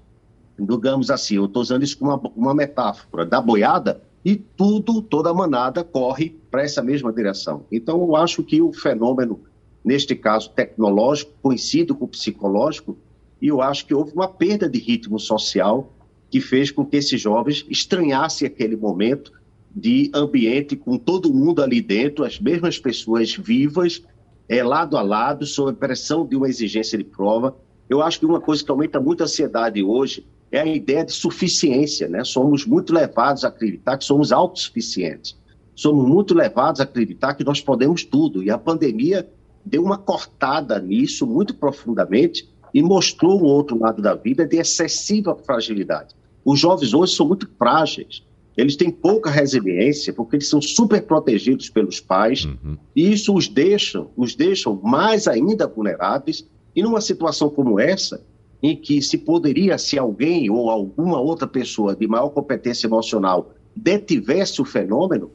digamos 0.58 1.10
assim, 1.10 1.36
eu 1.36 1.46
estou 1.46 1.62
usando 1.62 1.82
isso 1.82 1.98
como 1.98 2.12
uma, 2.12 2.32
uma 2.34 2.54
metáfora, 2.54 3.26
da 3.26 3.40
boiada, 3.40 4.02
e 4.24 4.34
tudo, 4.34 5.00
toda 5.00 5.30
a 5.30 5.34
manada 5.34 5.84
corre 5.84 6.36
para 6.50 6.62
essa 6.62 6.82
mesma 6.82 7.12
direção. 7.12 7.64
Então, 7.70 8.00
eu 8.00 8.16
acho 8.16 8.42
que 8.42 8.60
o 8.60 8.72
fenômeno, 8.72 9.40
neste 9.84 10.16
caso 10.16 10.50
tecnológico, 10.50 11.32
coincide 11.40 11.94
com 11.94 12.06
o 12.06 12.08
psicológico, 12.08 12.98
e 13.40 13.48
eu 13.48 13.62
acho 13.62 13.86
que 13.86 13.94
houve 13.94 14.12
uma 14.12 14.26
perda 14.26 14.68
de 14.68 14.78
ritmo 14.78 15.18
social 15.20 15.92
que 16.30 16.40
fez 16.40 16.70
com 16.70 16.84
que 16.84 16.96
esses 16.96 17.20
jovens 17.20 17.64
estranhassem 17.68 18.48
aquele 18.48 18.76
momento 18.76 19.32
de 19.74 20.10
ambiente 20.14 20.74
com 20.74 20.96
todo 20.98 21.32
mundo 21.32 21.62
ali 21.62 21.80
dentro, 21.80 22.24
as 22.24 22.40
mesmas 22.40 22.78
pessoas 22.78 23.36
vivas, 23.36 24.02
é, 24.48 24.62
lado 24.62 24.96
a 24.96 25.02
lado, 25.02 25.44
sob 25.46 25.70
a 25.70 25.74
pressão 25.74 26.26
de 26.26 26.34
uma 26.34 26.48
exigência 26.48 26.96
de 26.96 27.04
prova. 27.04 27.56
Eu 27.88 28.02
acho 28.02 28.18
que 28.18 28.26
uma 28.26 28.40
coisa 28.40 28.64
que 28.64 28.70
aumenta 28.70 28.98
muito 28.98 29.20
a 29.20 29.24
ansiedade 29.24 29.82
hoje 29.82 30.26
é 30.50 30.60
a 30.60 30.66
ideia 30.66 31.04
de 31.04 31.12
suficiência, 31.12 32.08
né? 32.08 32.24
Somos 32.24 32.64
muito 32.64 32.92
levados 32.92 33.44
a 33.44 33.48
acreditar 33.48 33.98
que 33.98 34.04
somos 34.04 34.32
autossuficientes. 34.32 35.36
Somos 35.74 36.08
muito 36.08 36.34
levados 36.34 36.80
a 36.80 36.84
acreditar 36.84 37.34
que 37.34 37.44
nós 37.44 37.60
podemos 37.60 38.04
tudo. 38.04 38.42
E 38.42 38.50
a 38.50 38.56
pandemia 38.56 39.28
deu 39.64 39.82
uma 39.82 39.98
cortada 39.98 40.78
nisso 40.78 41.26
muito 41.26 41.54
profundamente 41.54 42.48
e 42.72 42.82
mostrou 42.82 43.40
um 43.40 43.44
outro 43.44 43.78
lado 43.78 44.00
da 44.00 44.14
vida 44.14 44.46
de 44.46 44.56
excessiva 44.56 45.34
fragilidade. 45.34 46.14
Os 46.44 46.60
jovens 46.60 46.94
hoje 46.94 47.14
são 47.14 47.26
muito 47.26 47.48
frágeis. 47.58 48.22
Eles 48.56 48.76
têm 48.76 48.90
pouca 48.90 49.28
resiliência 49.28 50.12
porque 50.12 50.36
eles 50.36 50.48
são 50.48 50.62
super 50.62 51.02
protegidos 51.02 51.68
pelos 51.68 52.00
pais 52.00 52.44
uhum. 52.44 52.78
e 52.94 53.12
isso 53.12 53.34
os 53.34 53.48
deixa, 53.48 54.06
os 54.16 54.34
deixam 54.34 54.80
mais 54.82 55.28
ainda 55.28 55.66
vulneráveis. 55.66 56.46
E 56.74 56.82
numa 56.82 57.00
situação 57.00 57.50
como 57.50 57.80
essa, 57.80 58.22
em 58.62 58.76
que 58.76 59.02
se 59.02 59.18
poderia, 59.18 59.78
se 59.78 59.98
alguém 59.98 60.50
ou 60.50 60.70
alguma 60.70 61.20
outra 61.20 61.46
pessoa 61.46 61.94
de 61.94 62.06
maior 62.06 62.30
competência 62.30 62.86
emocional 62.86 63.52
detivesse 63.74 64.60
o 64.62 64.64
fenômeno, 64.64 65.30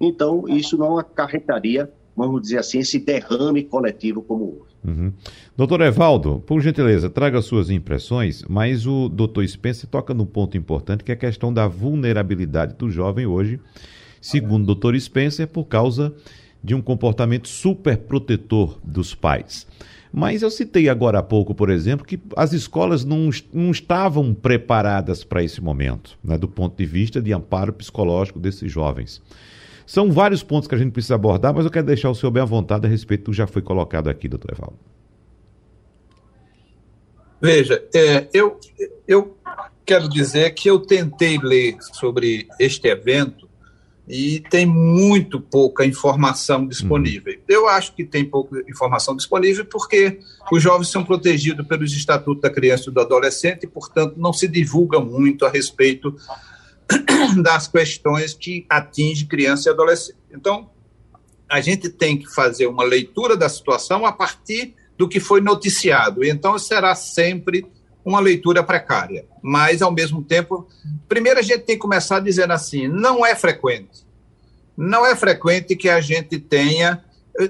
então 0.00 0.48
isso 0.48 0.76
não 0.76 0.98
acarretaria 0.98 1.90
vamos 2.16 2.42
dizer 2.42 2.58
assim, 2.58 2.78
esse 2.78 2.98
derrame 2.98 3.64
coletivo 3.64 4.22
como 4.22 4.44
houve. 4.44 4.74
Uhum. 4.84 5.12
Doutor 5.56 5.80
Evaldo, 5.80 6.42
por 6.46 6.60
gentileza, 6.60 7.08
traga 7.10 7.40
suas 7.42 7.70
impressões, 7.70 8.44
mas 8.48 8.86
o 8.86 9.08
doutor 9.08 9.46
Spencer 9.46 9.88
toca 9.88 10.12
num 10.14 10.26
ponto 10.26 10.56
importante 10.56 11.02
que 11.02 11.10
é 11.10 11.14
a 11.14 11.18
questão 11.18 11.52
da 11.52 11.66
vulnerabilidade 11.66 12.74
do 12.74 12.90
jovem 12.90 13.26
hoje, 13.26 13.58
segundo 14.20 14.62
o 14.62 14.66
doutor 14.66 14.98
Spencer, 14.98 15.48
por 15.48 15.64
causa 15.64 16.14
de 16.62 16.74
um 16.74 16.82
comportamento 16.82 17.48
super 17.48 17.96
protetor 17.98 18.78
dos 18.84 19.14
pais. 19.14 19.66
Mas 20.16 20.42
eu 20.42 20.50
citei 20.50 20.88
agora 20.88 21.18
há 21.18 21.22
pouco, 21.24 21.52
por 21.56 21.68
exemplo, 21.68 22.06
que 22.06 22.20
as 22.36 22.52
escolas 22.52 23.04
não, 23.04 23.30
não 23.52 23.72
estavam 23.72 24.32
preparadas 24.32 25.24
para 25.24 25.42
esse 25.42 25.60
momento, 25.60 26.16
né, 26.22 26.38
do 26.38 26.46
ponto 26.46 26.76
de 26.76 26.86
vista 26.86 27.20
de 27.20 27.32
amparo 27.32 27.72
psicológico 27.72 28.38
desses 28.38 28.70
jovens. 28.70 29.20
São 29.84 30.12
vários 30.12 30.40
pontos 30.40 30.68
que 30.68 30.74
a 30.76 30.78
gente 30.78 30.92
precisa 30.92 31.16
abordar, 31.16 31.52
mas 31.52 31.64
eu 31.64 31.70
quero 31.70 31.86
deixar 31.86 32.10
o 32.10 32.14
senhor 32.14 32.30
bem 32.30 32.40
à 32.44 32.46
vontade 32.46 32.86
a 32.86 32.88
respeito 32.88 33.24
do 33.24 33.32
que 33.32 33.36
já 33.36 33.48
foi 33.48 33.60
colocado 33.60 34.06
aqui, 34.06 34.28
doutor 34.28 34.52
Evaldo. 34.52 34.78
Veja, 37.42 37.84
é, 37.92 38.28
eu, 38.32 38.60
eu 39.08 39.36
quero 39.84 40.08
dizer 40.08 40.54
que 40.54 40.70
eu 40.70 40.78
tentei 40.78 41.40
ler 41.42 41.76
sobre 41.80 42.46
este 42.60 42.86
evento 42.86 43.43
e 44.06 44.40
tem 44.50 44.66
muito 44.66 45.40
pouca 45.40 45.84
informação 45.84 46.66
disponível. 46.66 47.32
Uhum. 47.32 47.40
Eu 47.48 47.68
acho 47.68 47.94
que 47.94 48.04
tem 48.04 48.24
pouca 48.24 48.62
informação 48.68 49.16
disponível 49.16 49.64
porque 49.64 50.18
os 50.52 50.62
jovens 50.62 50.90
são 50.90 51.02
protegidos 51.02 51.66
pelos 51.66 51.92
estatutos 51.92 52.42
da 52.42 52.50
criança 52.50 52.90
e 52.90 52.92
do 52.92 53.00
adolescente 53.00 53.64
e, 53.64 53.66
portanto, 53.66 54.14
não 54.16 54.32
se 54.32 54.46
divulga 54.46 55.00
muito 55.00 55.46
a 55.46 55.50
respeito 55.50 56.14
das 57.42 57.66
questões 57.66 58.34
que 58.34 58.66
atingem 58.68 59.26
criança 59.26 59.70
e 59.70 59.72
adolescente. 59.72 60.18
Então, 60.30 60.70
a 61.48 61.60
gente 61.60 61.88
tem 61.88 62.18
que 62.18 62.26
fazer 62.26 62.66
uma 62.66 62.84
leitura 62.84 63.36
da 63.36 63.48
situação 63.48 64.04
a 64.04 64.12
partir 64.12 64.74
do 64.98 65.08
que 65.08 65.18
foi 65.18 65.40
noticiado. 65.40 66.24
Então, 66.24 66.58
será 66.58 66.94
sempre 66.94 67.66
uma 68.04 68.20
leitura 68.20 68.62
precária. 68.62 69.24
Mas, 69.42 69.80
ao 69.80 69.90
mesmo 69.90 70.22
tempo, 70.22 70.68
primeiro 71.08 71.40
a 71.40 71.42
gente 71.42 71.60
tem 71.60 71.76
que 71.76 71.82
começar 71.82 72.20
dizendo 72.20 72.52
assim: 72.52 72.86
não 72.86 73.24
é 73.24 73.34
frequente. 73.34 74.04
Não 74.76 75.06
é 75.06 75.14
frequente 75.14 75.76
que 75.76 75.88
a 75.88 76.00
gente 76.00 76.38
tenha. 76.38 77.02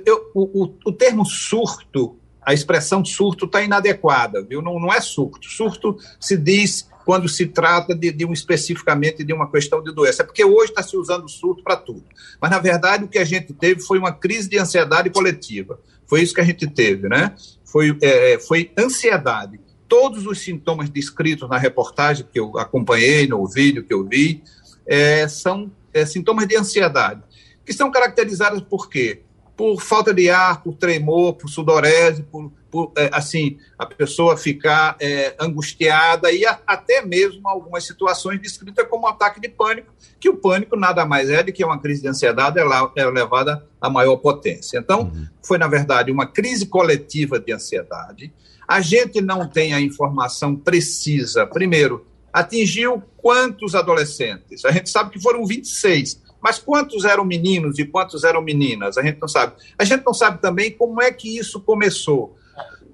Eu, 0.06 0.30
o, 0.34 0.64
o, 0.64 0.75
o 0.87 0.92
termo 0.92 1.25
surto, 1.25 2.16
a 2.42 2.54
expressão 2.54 3.04
surto 3.04 3.46
está 3.46 3.62
inadequada, 3.62 4.42
viu? 4.42 4.62
Não, 4.62 4.78
não 4.78 4.92
é 4.92 5.00
surto. 5.00 5.49
Surto 5.49 5.99
se 6.20 6.37
diz 6.37 6.88
quando 7.04 7.28
se 7.28 7.46
trata 7.46 7.94
de, 7.94 8.11
de 8.11 8.25
um 8.25 8.32
especificamente 8.32 9.23
de 9.23 9.32
uma 9.32 9.50
questão 9.50 9.82
de 9.82 9.92
doença. 9.92 10.23
É 10.23 10.26
porque 10.26 10.44
hoje 10.44 10.70
está 10.70 10.82
se 10.82 10.96
usando 10.96 11.28
surto 11.28 11.62
para 11.62 11.76
tudo. 11.76 12.04
Mas, 12.40 12.50
na 12.50 12.58
verdade, 12.58 13.04
o 13.04 13.08
que 13.08 13.18
a 13.18 13.25
gente 13.25 13.52
teve 13.52 13.80
foi 13.80 13.99
uma 13.99 14.12
crise 14.12 14.49
de 14.49 14.58
ansiedade 14.58 15.11
coletiva. 15.11 15.78
Foi 16.06 16.23
isso 16.23 16.34
que 16.34 16.40
a 16.40 16.44
gente 16.44 16.66
teve, 16.66 17.08
né? 17.08 17.34
Foi, 17.64 17.96
é, 18.00 18.38
foi 18.38 18.70
ansiedade. 18.78 19.61
Todos 19.88 20.26
os 20.26 20.40
sintomas 20.40 20.88
descritos 20.88 21.48
na 21.48 21.58
reportagem 21.58 22.26
que 22.32 22.38
eu 22.38 22.58
acompanhei, 22.58 23.26
no 23.26 23.46
vídeo 23.46 23.84
que 23.84 23.92
eu 23.92 24.06
vi, 24.06 24.42
é, 24.86 25.26
são 25.28 25.70
é, 25.92 26.04
sintomas 26.04 26.46
de 26.46 26.56
ansiedade, 26.56 27.22
que 27.64 27.72
são 27.72 27.90
caracterizados 27.90 28.60
por 28.62 28.88
quê? 28.88 29.22
Por 29.56 29.80
falta 29.80 30.12
de 30.12 30.28
ar, 30.30 30.62
por 30.62 30.74
tremor, 30.74 31.34
por 31.34 31.48
sudorese, 31.48 32.22
por 32.24 32.50
por, 32.74 32.90
é, 32.96 33.08
assim, 33.12 33.56
a 33.78 33.86
pessoa 33.86 34.36
ficar 34.36 34.96
é, 34.98 35.36
angustiada 35.38 36.32
e 36.32 36.44
a, 36.44 36.58
até 36.66 37.06
mesmo 37.06 37.48
algumas 37.48 37.86
situações 37.86 38.40
descritas 38.40 38.84
como 38.88 39.06
ataque 39.06 39.40
de 39.40 39.48
pânico, 39.48 39.94
que 40.18 40.28
o 40.28 40.36
pânico 40.36 40.74
nada 40.74 41.06
mais 41.06 41.30
é 41.30 41.40
do 41.44 41.52
que 41.52 41.64
uma 41.64 41.78
crise 41.78 42.02
de 42.02 42.08
ansiedade 42.08 42.58
elevada 42.96 43.64
à 43.80 43.88
maior 43.88 44.16
potência. 44.16 44.76
Então, 44.76 45.02
uhum. 45.02 45.28
foi, 45.40 45.56
na 45.56 45.68
verdade, 45.68 46.10
uma 46.10 46.26
crise 46.26 46.66
coletiva 46.66 47.38
de 47.38 47.52
ansiedade. 47.52 48.34
A 48.66 48.80
gente 48.80 49.21
não 49.21 49.49
tem 49.49 49.75
a 49.75 49.80
informação 49.80 50.56
precisa. 50.56 51.47
Primeiro, 51.47 52.06
atingiu 52.33 53.02
quantos 53.16 53.75
adolescentes? 53.75 54.64
A 54.64 54.73
gente 54.73 54.90
sabe 54.90 55.11
que 55.11 55.21
foram 55.21 55.47
26. 55.47 56.23
Mas 56.40 56.59
quantos 56.59 57.04
eram 57.04 57.25
meninos 57.25 57.78
e 57.78 57.87
quantos 57.87 58.23
eram 58.23 58.42
meninas? 58.42 58.99
A 58.99 59.02
gente 59.02 59.18
não 59.18 59.28
sabe. 59.28 59.54
A 59.78 59.85
gente 59.85 60.04
não 60.04 60.12
sabe 60.12 60.42
também 60.42 60.71
como 60.71 61.00
é 61.00 61.11
que 61.11 61.38
isso 61.38 61.61
começou. 61.61 62.37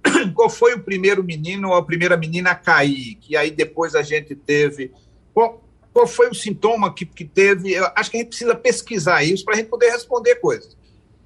qual 0.34 0.48
foi 0.48 0.74
o 0.74 0.82
primeiro 0.82 1.22
menino 1.22 1.68
ou 1.68 1.74
a 1.74 1.84
primeira 1.84 2.16
menina 2.16 2.50
a 2.50 2.54
cair, 2.54 3.16
que 3.16 3.36
aí 3.36 3.50
depois 3.50 3.94
a 3.94 4.02
gente 4.02 4.34
teve. 4.34 4.92
Qual, 5.32 5.62
qual 5.92 6.06
foi 6.06 6.28
o 6.28 6.34
sintoma 6.34 6.92
que, 6.92 7.04
que 7.04 7.24
teve? 7.24 7.72
Eu 7.72 7.86
acho 7.94 8.10
que 8.10 8.16
a 8.16 8.20
gente 8.20 8.28
precisa 8.28 8.54
pesquisar 8.54 9.22
isso 9.22 9.44
para 9.44 9.54
a 9.54 9.56
gente 9.56 9.68
poder 9.68 9.90
responder 9.90 10.36
coisas. 10.36 10.76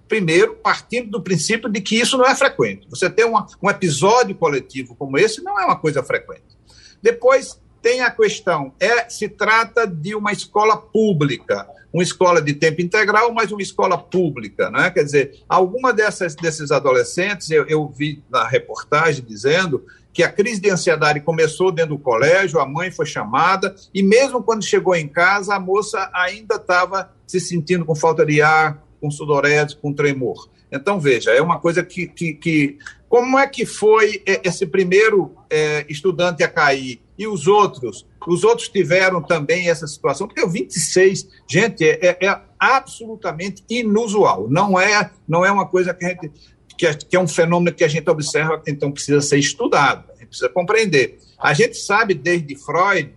Primeiro, 0.09 0.57
partindo 0.57 1.11
do 1.11 1.23
princípio 1.23 1.71
de 1.71 1.81
que 1.81 1.97
isso 1.97 2.19
não 2.19 2.27
é 2.27 2.35
frequente. 2.35 2.87
Você 2.91 3.09
ter 3.09 3.25
uma, 3.25 3.47
um 3.63 3.71
episódio 3.71 4.35
coletivo 4.35 4.95
como 4.95 5.19
esse 5.19 5.43
não 5.43 5.59
é 5.59 5.65
uma 5.65 5.77
coisa 5.77 6.03
frequente. 6.03 6.59
Depois, 7.03 7.61
tem 7.83 8.01
a 8.01 8.11
questão, 8.11 8.73
é 8.81 9.09
se 9.09 9.29
trata 9.29 9.87
de 9.87 10.15
uma 10.15 10.33
escola 10.33 10.77
pública 10.77 11.67
uma 11.95 12.03
escola 12.03 12.43
de 12.43 12.53
tempo 12.53 12.83
integral, 12.83 13.33
mas 13.33 13.53
uma 13.53 13.63
escola 13.63 13.97
pública, 13.97 14.69
né? 14.69 14.91
Quer 14.91 15.05
dizer, 15.05 15.45
alguma 15.49 15.93
dessas 15.93 16.35
desses 16.35 16.73
adolescentes, 16.73 17.49
eu, 17.51 17.65
eu 17.69 17.89
vi 17.89 18.21
na 18.29 18.49
reportagem 18.49 19.25
dizendo 19.25 19.87
que 20.13 20.25
a 20.25 20.31
crise 20.31 20.61
de 20.61 20.71
ansiedade 20.71 21.21
começou 21.21 21.71
dentro 21.71 21.97
do 21.97 22.03
colégio, 22.03 22.59
a 22.59 22.67
mãe 22.67 22.91
foi 22.91 23.07
chamada, 23.07 23.75
e 23.95 24.03
mesmo 24.03 24.43
quando 24.43 24.65
chegou 24.65 24.97
em 24.97 25.07
casa, 25.07 25.55
a 25.55 25.61
moça 25.61 26.11
ainda 26.13 26.57
estava 26.57 27.13
se 27.29 27.39
sentindo 27.39 27.85
com 27.85 27.95
falta 27.95 28.27
de 28.27 28.43
ar, 28.43 28.84
com 29.05 29.11
sudorese, 29.11 29.77
com 29.77 29.93
tremor. 29.93 30.49
Então, 30.73 30.99
veja, 30.99 31.31
é 31.31 31.43
uma 31.43 31.61
coisa 31.61 31.85
que. 31.85 32.07
que, 32.07 32.33
que 32.33 32.79
como 33.07 33.39
é 33.39 33.47
que 33.47 33.67
foi 33.67 34.23
esse 34.43 34.67
primeiro 34.67 35.37
é, 35.51 35.85
estudante 35.91 36.43
a 36.43 36.49
cair? 36.49 37.05
e 37.17 37.29
os 37.29 37.47
outros? 37.47 38.05
Os 38.27 38.43
outros 38.43 38.69
tiveram 38.69 39.23
também 39.23 39.69
essa 39.69 39.87
situação, 39.87 40.27
porque 40.27 40.43
o 40.43 40.49
26, 40.49 41.29
gente, 41.47 41.85
é, 41.85 41.99
é, 42.03 42.27
é 42.27 42.41
absolutamente 42.59 43.63
inusual. 43.71 44.49
Não 44.51 44.81
é, 44.81 45.13
não 45.29 45.45
é 45.45 45.53
uma 45.53 45.65
coisa 45.65 45.95
que 45.95 46.05
a 46.05 46.09
gente 46.09 46.33
é, 46.83 46.93
que 46.93 47.15
é 47.15 47.21
um 47.21 47.29
fenômeno 47.29 47.77
que 47.77 47.85
a 47.85 47.89
gente 47.89 48.11
observa, 48.11 48.61
então 48.67 48.91
precisa 48.91 49.21
ser 49.21 49.39
estudado, 49.39 50.11
a 50.11 50.17
gente 50.17 50.27
precisa 50.27 50.49
compreender. 50.49 51.19
A 51.39 51.55
gente 51.55 51.77
sabe 51.77 52.15
desde 52.15 52.57
Freud 52.57 53.13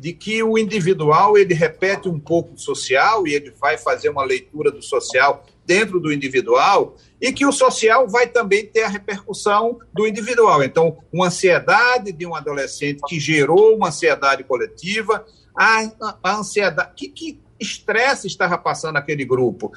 de 0.00 0.14
que 0.14 0.42
o 0.42 0.56
individual 0.56 1.36
ele 1.36 1.52
repete 1.52 2.08
um 2.08 2.18
pouco 2.18 2.54
do 2.54 2.60
social 2.60 3.26
e 3.26 3.34
ele 3.34 3.50
vai 3.60 3.76
fazer 3.76 4.08
uma 4.08 4.24
leitura 4.24 4.70
do 4.70 4.80
social 4.80 5.44
dentro 5.66 6.00
do 6.00 6.10
individual 6.10 6.96
e 7.20 7.30
que 7.34 7.44
o 7.44 7.52
social 7.52 8.08
vai 8.08 8.26
também 8.26 8.64
ter 8.64 8.84
a 8.84 8.88
repercussão 8.88 9.78
do 9.92 10.08
individual. 10.08 10.64
Então, 10.64 10.96
uma 11.12 11.26
ansiedade 11.26 12.12
de 12.12 12.24
um 12.24 12.34
adolescente 12.34 13.02
que 13.06 13.20
gerou 13.20 13.76
uma 13.76 13.88
ansiedade 13.88 14.42
coletiva, 14.42 15.22
a, 15.54 16.16
a 16.22 16.36
ansiedade, 16.36 16.92
que, 16.96 17.08
que 17.08 17.38
estresse 17.60 18.26
estava 18.26 18.56
passando 18.56 18.96
aquele 18.96 19.26
grupo? 19.26 19.70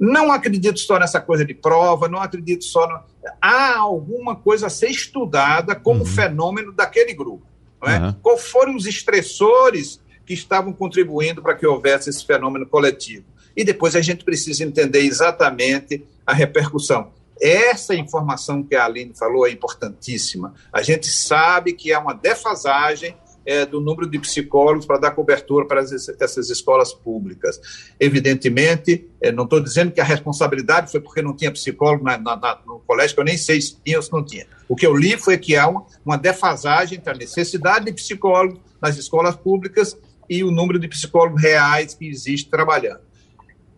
Não 0.00 0.32
acredito 0.32 0.80
só 0.80 0.98
nessa 0.98 1.20
coisa 1.20 1.44
de 1.44 1.52
prova, 1.52 2.08
não 2.08 2.22
acredito 2.22 2.64
só. 2.64 2.88
No... 2.88 3.00
Há 3.42 3.76
alguma 3.76 4.34
coisa 4.36 4.68
a 4.68 4.70
ser 4.70 4.88
estudada 4.88 5.74
como 5.74 6.00
uhum. 6.00 6.06
fenômeno 6.06 6.72
daquele 6.72 7.12
grupo. 7.12 7.55
É? 7.84 7.98
Uhum. 7.98 8.12
Qual 8.22 8.38
foram 8.38 8.74
os 8.74 8.86
estressores 8.86 10.00
que 10.24 10.34
estavam 10.34 10.72
contribuindo 10.72 11.42
para 11.42 11.54
que 11.54 11.66
houvesse 11.66 12.10
esse 12.10 12.24
fenômeno 12.24 12.66
coletivo? 12.66 13.24
E 13.56 13.64
depois 13.64 13.96
a 13.96 14.00
gente 14.00 14.24
precisa 14.24 14.64
entender 14.64 15.00
exatamente 15.00 16.04
a 16.26 16.32
repercussão. 16.32 17.12
Essa 17.40 17.94
informação 17.94 18.62
que 18.62 18.74
a 18.74 18.84
Aline 18.84 19.14
falou 19.14 19.46
é 19.46 19.50
importantíssima. 19.50 20.54
A 20.72 20.82
gente 20.82 21.06
sabe 21.06 21.72
que 21.72 21.92
há 21.92 22.00
uma 22.00 22.14
defasagem 22.14 23.14
é, 23.46 23.64
do 23.64 23.80
número 23.80 24.10
de 24.10 24.18
psicólogos 24.18 24.84
para 24.84 24.98
dar 24.98 25.12
cobertura 25.12 25.64
para 25.64 25.80
essas 25.80 26.50
escolas 26.50 26.92
públicas. 26.92 27.60
Evidentemente, 27.98 29.08
é, 29.22 29.30
não 29.30 29.44
estou 29.44 29.60
dizendo 29.60 29.92
que 29.92 30.00
a 30.00 30.04
responsabilidade 30.04 30.90
foi 30.90 31.00
porque 31.00 31.22
não 31.22 31.34
tinha 31.34 31.52
psicólogo 31.52 32.04
na, 32.04 32.18
na, 32.18 32.60
no 32.66 32.80
colégio, 32.80 33.14
que 33.14 33.20
eu 33.20 33.24
nem 33.24 33.38
sei 33.38 33.60
se 33.60 33.76
tinha 33.82 33.96
ou 33.96 34.02
se 34.02 34.12
não 34.12 34.24
tinha. 34.24 34.46
O 34.68 34.74
que 34.74 34.86
eu 34.86 34.96
li 34.96 35.16
foi 35.16 35.38
que 35.38 35.56
há 35.56 35.68
uma, 35.68 35.86
uma 36.04 36.18
defasagem 36.18 36.98
entre 36.98 37.10
a 37.10 37.16
necessidade 37.16 37.84
de 37.84 37.92
psicólogos 37.92 38.60
nas 38.82 38.98
escolas 38.98 39.36
públicas 39.36 39.96
e 40.28 40.42
o 40.42 40.50
número 40.50 40.78
de 40.78 40.88
psicólogos 40.88 41.40
reais 41.40 41.94
que 41.94 42.08
existe 42.08 42.50
trabalhando. 42.50 43.00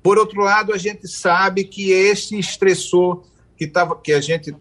Por 0.03 0.17
outro 0.17 0.41
lado, 0.41 0.73
a 0.73 0.79
gente 0.79 1.07
sabe 1.07 1.65
que 1.65 1.91
esse 1.91 2.39
estressor 2.39 3.23
que, 3.57 3.67
tava, 3.67 4.01
que 4.01 4.13
a 4.13 4.21
gente 4.21 4.57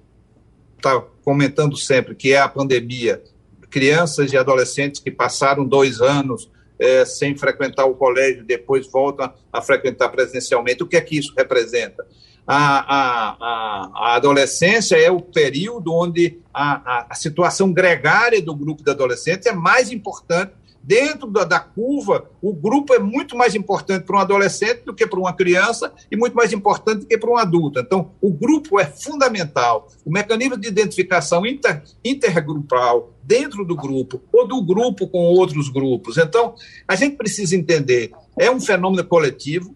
está 0.75 0.99
comentando 1.23 1.77
sempre, 1.77 2.15
que 2.15 2.33
é 2.33 2.39
a 2.39 2.49
pandemia, 2.49 3.21
crianças 3.69 4.31
e 4.31 4.37
adolescentes 4.37 4.99
que 4.99 5.11
passaram 5.11 5.65
dois 5.65 6.01
anos 6.01 6.49
é, 6.79 7.05
sem 7.05 7.35
frequentar 7.35 7.85
o 7.85 7.95
colégio, 7.95 8.45
depois 8.45 8.89
voltam 8.89 9.33
a 9.51 9.61
frequentar 9.61 10.09
presencialmente. 10.09 10.83
O 10.83 10.87
que 10.87 10.95
é 10.95 11.01
que 11.01 11.17
isso 11.17 11.33
representa? 11.35 12.05
A, 12.45 12.95
a, 12.95 13.89
a, 13.93 14.15
adolescência 14.15 14.95
é 14.95 15.11
o 15.11 15.19
período 15.19 15.93
onde 15.93 16.39
a, 16.53 16.99
a, 16.99 17.07
a 17.09 17.15
situação 17.15 17.73
gregária 17.73 18.41
do 18.41 18.55
grupo 18.55 18.83
de 18.83 18.89
adolescentes 18.89 19.47
é 19.47 19.51
mais 19.51 19.91
importante 19.91 20.53
dentro 20.87 21.29
da, 21.29 21.43
da, 21.43 21.59
curva, 21.59 22.31
o 22.41 22.53
grupo 22.53 22.93
é 22.93 22.99
muito 22.99 23.35
mais 23.35 23.53
importante 23.53 24.05
para 24.05 24.15
um 24.15 24.19
adolescente 24.19 24.85
do 24.85 24.93
que 24.93 25.05
para 25.05 25.19
uma 25.19 25.33
criança 25.33 25.91
e 26.09 26.15
muito 26.15 26.33
mais 26.33 26.53
importante 26.53 27.01
do 27.01 27.05
que 27.05 27.17
para 27.17 27.29
um 27.29 27.35
adulto. 27.35 27.77
Então, 27.77 28.11
o 28.21 28.31
grupo 28.31 28.79
é 28.79 28.85
fundamental. 28.85 29.89
O 30.05 30.09
mecanismo 30.09 30.55
de 30.55 30.69
identificação 30.69 31.45
inter, 31.45 31.83
intergrupal 32.05 33.11
dentro 33.21 33.65
do 33.65 33.75
grupo 33.75 34.23
ou 34.31 34.47
do 34.47 34.63
grupo 34.63 35.09
com 35.09 35.19
outros 35.19 35.67
grupos. 35.67 36.17
Então, 36.17 36.55
a 36.87 36.95
gente 36.95 37.17
precisa 37.17 37.53
entender, 37.53 38.13
é 38.39 38.49
um 38.49 38.61
fenômeno 38.61 39.03
coletivo, 39.03 39.75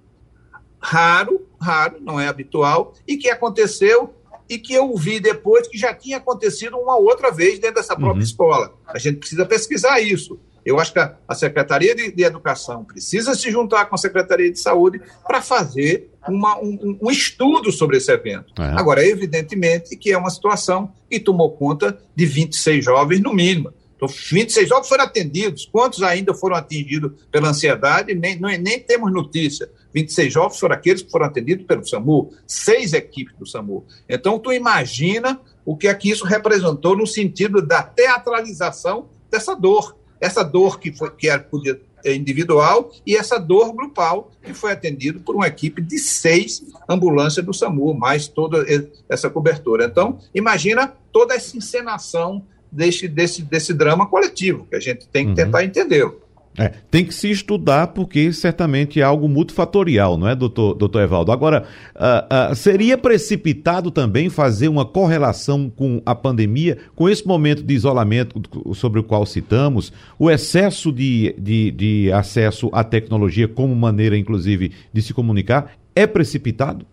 raro, 0.79 1.45
raro, 1.59 1.97
não 1.99 2.21
é 2.21 2.29
habitual, 2.29 2.93
e 3.05 3.17
que 3.17 3.29
aconteceu 3.29 4.15
e 4.47 4.57
que 4.57 4.73
eu 4.73 4.95
vi 4.95 5.19
depois 5.19 5.67
que 5.67 5.77
já 5.77 5.93
tinha 5.93 6.17
acontecido 6.17 6.77
uma 6.77 6.95
outra 6.95 7.31
vez 7.31 7.59
dentro 7.59 7.75
dessa 7.75 7.97
própria 7.97 8.19
uhum. 8.19 8.23
escola. 8.23 8.73
A 8.87 8.97
gente 8.97 9.17
precisa 9.17 9.45
pesquisar 9.45 9.99
isso. 9.99 10.39
Eu 10.65 10.79
acho 10.79 10.93
que 10.93 10.99
a, 10.99 11.35
Secretaria 11.35 11.95
de, 11.95 12.11
de, 12.11 12.23
Educação 12.23 12.83
precisa 12.83 13.33
se 13.33 13.49
juntar 13.51 13.85
com 13.85 13.95
a 13.95 13.97
Secretaria 13.97 14.51
de 14.51 14.59
Saúde 14.59 15.01
para 15.25 15.41
fazer 15.41 16.11
uma, 16.27 16.57
um, 16.59 16.97
um, 17.01 17.11
estudo 17.11 17.71
sobre 17.71 17.97
esse 17.97 18.11
evento. 18.11 18.53
É. 18.61 18.65
Agora, 18.77 19.05
evidentemente 19.05 19.97
que 19.97 20.11
é 20.11 20.17
uma 20.17 20.29
situação 20.29 20.93
que 21.09 21.19
tomou 21.19 21.51
conta 21.51 21.97
de 22.15 22.25
26 22.25 22.85
jovens, 22.85 23.21
no 23.21 23.33
mínimo. 23.33 23.73
Então, 23.95 24.07
26 24.07 24.67
jovens 24.67 24.87
foram 24.87 25.03
atendidos. 25.03 25.69
Quantos 25.71 26.01
ainda 26.01 26.33
foram 26.33 26.55
atingidos 26.55 27.11
pela 27.31 27.49
ansiedade? 27.49 28.15
Nem, 28.15 28.39
nem, 28.39 28.57
nem 28.57 28.79
temos 28.79 29.13
notícia. 29.13 29.69
26 29.93 30.33
jovens 30.33 30.59
foram 30.59 30.75
aqueles 30.75 31.03
que 31.03 31.11
foram 31.11 31.27
atendidos 31.27 31.67
pelo 31.67 31.87
SAMU, 31.87 32.31
seis 32.47 32.93
equipes 32.93 33.35
do 33.37 33.45
SAMU. 33.45 33.85
Então, 34.09 34.39
tu 34.39 34.51
imagina 34.51 35.39
o 35.63 35.77
que 35.77 35.87
é 35.87 35.93
que 35.93 36.09
isso 36.09 36.25
representou 36.25 36.97
no 36.97 37.05
sentido 37.05 37.61
da 37.61 37.83
teatralização 37.83 39.09
dessa 39.29 39.55
dor 39.55 39.95
essa 40.21 40.43
dor 40.43 40.79
que, 40.79 40.93
foi, 40.93 41.11
que 41.11 41.27
era, 41.27 41.41
podia 41.41 41.79
individual 42.05 42.91
e 43.05 43.15
essa 43.15 43.37
dor 43.37 43.73
grupal 43.73 44.31
que 44.41 44.53
foi 44.53 44.71
atendido 44.71 45.19
por 45.19 45.35
uma 45.35 45.47
equipe 45.47 45.81
de 45.81 45.99
seis 45.99 46.63
ambulâncias 46.89 47.45
do 47.45 47.53
SAMU, 47.53 47.93
mais 47.93 48.27
toda 48.27 48.65
essa 49.07 49.29
cobertura. 49.29 49.85
Então, 49.85 50.17
imagina 50.33 50.93
toda 51.11 51.35
essa 51.35 51.55
encenação 51.55 52.43
desse, 52.71 53.07
desse, 53.07 53.43
desse 53.43 53.73
drama 53.73 54.07
coletivo, 54.07 54.65
que 54.69 54.75
a 54.75 54.79
gente 54.79 55.07
tem 55.07 55.25
que 55.25 55.29
uhum. 55.29 55.35
tentar 55.35 55.63
entender. 55.63 56.11
É, 56.57 56.69
tem 56.89 57.05
que 57.05 57.13
se 57.13 57.31
estudar 57.31 57.87
porque 57.87 58.33
certamente 58.33 58.99
é 58.99 59.03
algo 59.03 59.29
multifatorial, 59.29 60.17
não 60.17 60.27
é, 60.27 60.35
doutor, 60.35 60.73
doutor 60.73 61.01
Evaldo? 61.01 61.31
Agora, 61.31 61.63
uh, 61.95 62.51
uh, 62.51 62.55
seria 62.55 62.97
precipitado 62.97 63.89
também 63.89 64.29
fazer 64.29 64.67
uma 64.67 64.85
correlação 64.85 65.69
com 65.73 66.01
a 66.05 66.13
pandemia, 66.13 66.77
com 66.93 67.07
esse 67.07 67.25
momento 67.25 67.63
de 67.63 67.73
isolamento 67.73 68.41
sobre 68.73 68.99
o 68.99 69.03
qual 69.03 69.25
citamos, 69.25 69.93
o 70.19 70.29
excesso 70.29 70.91
de, 70.91 71.33
de, 71.39 71.71
de 71.71 72.11
acesso 72.11 72.69
à 72.73 72.83
tecnologia 72.83 73.47
como 73.47 73.73
maneira, 73.73 74.17
inclusive, 74.17 74.73
de 74.91 75.01
se 75.01 75.13
comunicar, 75.13 75.71
é 75.95 76.05
precipitado? 76.05 76.85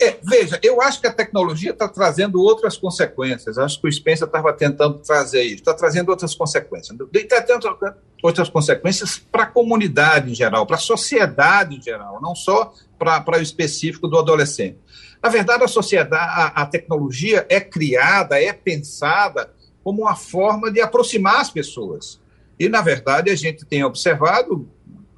É, 0.00 0.16
veja, 0.22 0.60
eu 0.62 0.80
acho 0.80 1.00
que 1.00 1.08
a 1.08 1.12
tecnologia 1.12 1.72
está 1.72 1.88
trazendo 1.88 2.40
outras 2.40 2.76
consequências. 2.76 3.58
Acho 3.58 3.80
que 3.80 3.88
o 3.88 3.92
Spencer 3.92 4.28
estava 4.28 4.52
tentando 4.52 4.98
trazer 5.00 5.42
isso. 5.42 5.56
Está 5.56 5.74
trazendo 5.74 6.10
outras 6.10 6.34
consequências. 6.36 6.96
Está 7.12 7.42
tendo 7.42 7.76
outras 8.22 8.48
consequências 8.48 9.18
para 9.18 9.42
a 9.42 9.46
comunidade 9.46 10.30
em 10.30 10.34
geral, 10.34 10.66
para 10.66 10.76
a 10.76 10.80
sociedade 10.80 11.76
em 11.76 11.82
geral, 11.82 12.20
não 12.22 12.34
só 12.34 12.72
para 12.96 13.38
o 13.38 13.42
específico 13.42 14.06
do 14.06 14.18
adolescente. 14.18 14.78
Na 15.20 15.28
verdade, 15.28 15.64
a 15.64 15.68
sociedade, 15.68 16.14
a, 16.14 16.62
a 16.62 16.66
tecnologia 16.66 17.44
é 17.48 17.60
criada, 17.60 18.40
é 18.40 18.52
pensada 18.52 19.52
como 19.82 20.02
uma 20.02 20.14
forma 20.14 20.70
de 20.70 20.80
aproximar 20.80 21.40
as 21.40 21.50
pessoas. 21.50 22.20
E, 22.56 22.68
na 22.68 22.82
verdade, 22.82 23.30
a 23.30 23.36
gente 23.36 23.64
tem 23.64 23.82
observado 23.82 24.68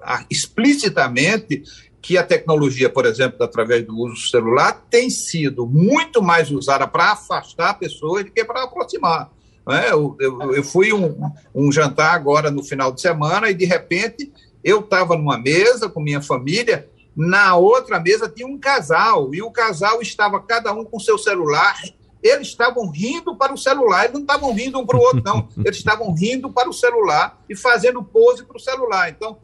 ah, 0.02 0.24
explicitamente 0.30 1.62
que 2.02 2.16
a 2.16 2.22
tecnologia, 2.22 2.88
por 2.88 3.04
exemplo, 3.04 3.42
através 3.42 3.84
do 3.84 3.96
uso 3.96 4.14
do 4.14 4.20
celular, 4.20 4.86
tem 4.88 5.10
sido 5.10 5.66
muito 5.66 6.22
mais 6.22 6.50
usada 6.50 6.86
para 6.86 7.12
afastar 7.12 7.78
pessoas 7.78 8.24
do 8.24 8.30
que 8.30 8.44
para 8.44 8.64
aproximar. 8.64 9.30
É? 9.68 9.92
Eu, 9.92 10.16
eu, 10.18 10.54
eu, 10.54 10.64
fui 10.64 10.92
um, 10.92 11.30
um 11.54 11.70
jantar 11.70 12.14
agora 12.14 12.50
no 12.50 12.64
final 12.64 12.90
de 12.90 13.00
semana 13.00 13.50
e, 13.50 13.54
de 13.54 13.66
repente, 13.66 14.32
eu 14.64 14.80
estava 14.80 15.16
numa 15.16 15.38
mesa 15.38 15.88
com 15.88 16.00
minha 16.00 16.22
família, 16.22 16.88
na 17.14 17.56
outra 17.56 18.00
mesa 18.00 18.28
tinha 18.28 18.46
um 18.46 18.58
casal, 18.58 19.34
e 19.34 19.42
o 19.42 19.50
casal 19.50 20.00
estava 20.00 20.40
cada 20.40 20.72
um 20.72 20.84
com 20.84 20.98
seu 20.98 21.18
celular, 21.18 21.76
eles 22.22 22.48
estavam 22.48 22.88
rindo 22.90 23.36
para 23.36 23.52
o 23.52 23.58
celular, 23.58 24.04
eles 24.04 24.14
não 24.14 24.22
estavam 24.22 24.52
rindo 24.52 24.78
um 24.78 24.86
para 24.86 24.96
o 24.96 25.00
outro, 25.00 25.22
não. 25.24 25.48
Eles 25.64 25.78
estavam 25.78 26.12
rindo 26.14 26.52
para 26.52 26.68
o 26.68 26.72
celular 26.72 27.42
e 27.48 27.56
fazendo 27.56 28.02
pose 28.02 28.44
para 28.44 28.58
o 28.58 28.60
celular. 28.60 29.08
Então, 29.08 29.38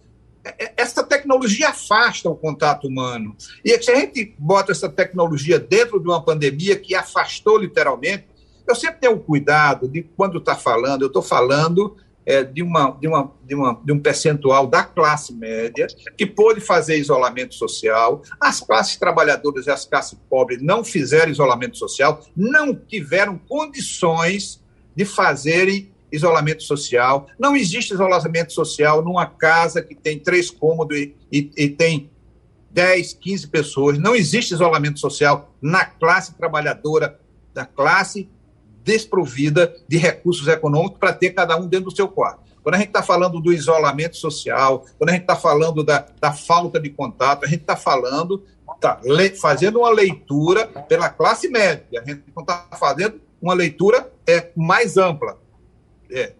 essa 0.77 1.03
tecnologia 1.03 1.71
afasta 1.71 2.29
o 2.29 2.37
contato 2.37 2.87
humano. 2.87 3.37
E 3.65 3.81
se 3.83 3.91
a 3.91 3.97
gente 3.97 4.35
bota 4.39 4.73
essa 4.73 4.89
tecnologia 4.89 5.59
dentro 5.59 6.01
de 6.01 6.09
uma 6.09 6.23
pandemia 6.23 6.77
que 6.77 6.95
afastou 6.95 7.59
literalmente, 7.59 8.27
eu 8.67 8.75
sempre 8.75 9.01
tenho 9.01 9.19
cuidado 9.19 9.89
de 9.89 10.03
quando 10.03 10.39
está 10.39 10.57
falando, 10.57 11.03
eu 11.03 11.07
estou 11.07 11.23
falando 11.23 11.97
é, 12.27 12.43
de, 12.43 12.63
uma, 12.63 12.91
de, 12.91 13.07
uma, 13.07 13.33
de, 13.45 13.55
uma, 13.55 13.81
de 13.85 13.93
um 13.93 14.01
percentual 14.01 14.67
da 14.67 14.83
classe 14.83 15.33
média 15.33 15.87
que 16.17 16.27
pôde 16.27 16.61
fazer 16.61 16.97
isolamento 16.97 17.55
social. 17.55 18.23
As 18.41 18.61
classes 18.61 18.97
trabalhadoras 18.97 19.67
e 19.67 19.71
as 19.71 19.85
classes 19.85 20.19
pobres 20.29 20.61
não 20.61 20.83
fizeram 20.83 21.31
isolamento 21.31 21.79
social, 21.79 22.21
não 22.37 22.75
tiveram 22.75 23.39
condições 23.39 24.61
de 24.95 25.05
fazerem 25.05 25.93
isolamento 26.11 26.63
social. 26.63 27.27
Não 27.39 27.57
existe 27.57 27.95
isolamento 27.95 28.53
social 28.53 29.03
numa 29.03 29.27
casa 29.27 29.83
que 29.83 29.95
tem 29.95 30.19
três 30.19 30.51
cômodos 30.51 30.97
e, 30.97 31.15
e, 31.31 31.51
e 31.57 31.69
tem 31.69 32.11
10, 32.71 33.15
15 33.15 33.49
pessoas. 33.49 33.99
Não 33.99 34.15
existe 34.15 34.53
isolamento 34.53 35.01
social 35.01 35.55
na 35.61 35.85
classe 35.85 36.35
trabalhadora, 36.35 37.19
da 37.55 37.65
classe 37.65 38.29
desprovida 38.85 39.75
de 39.89 39.97
recursos 39.97 40.47
econômicos 40.47 40.99
para 40.99 41.13
ter 41.13 41.31
cada 41.31 41.57
um 41.57 41.67
dentro 41.67 41.91
do 41.91 41.97
seu 41.97 42.07
quarto. 42.07 42.47
Quando 42.63 42.75
a 42.75 42.79
gente 42.79 42.89
está 42.89 43.03
falando 43.03 43.41
do 43.41 43.53
isolamento 43.53 44.17
social, 44.17 44.85
quando 44.99 45.11
a 45.11 45.13
gente 45.13 45.23
está 45.23 45.37
falando 45.37 45.83
da, 45.83 46.05
da 46.21 46.33
falta 46.33 46.81
de 46.81 46.91
contato, 46.91 47.45
a 47.45 47.49
gente 47.49 47.61
está 47.61 47.77
falando, 47.77 48.45
tá, 48.81 49.01
le, 49.05 49.31
fazendo 49.31 49.79
uma 49.79 49.91
leitura 49.91 50.67
pela 50.67 51.09
classe 51.09 51.49
média, 51.49 52.01
a 52.01 52.05
gente 52.05 52.25
está 52.39 52.69
fazendo 52.79 53.21
uma 53.41 53.55
leitura 53.55 54.13
é, 54.27 54.51
mais 54.57 54.97
ampla. 54.97 55.39
É, 56.11 56.33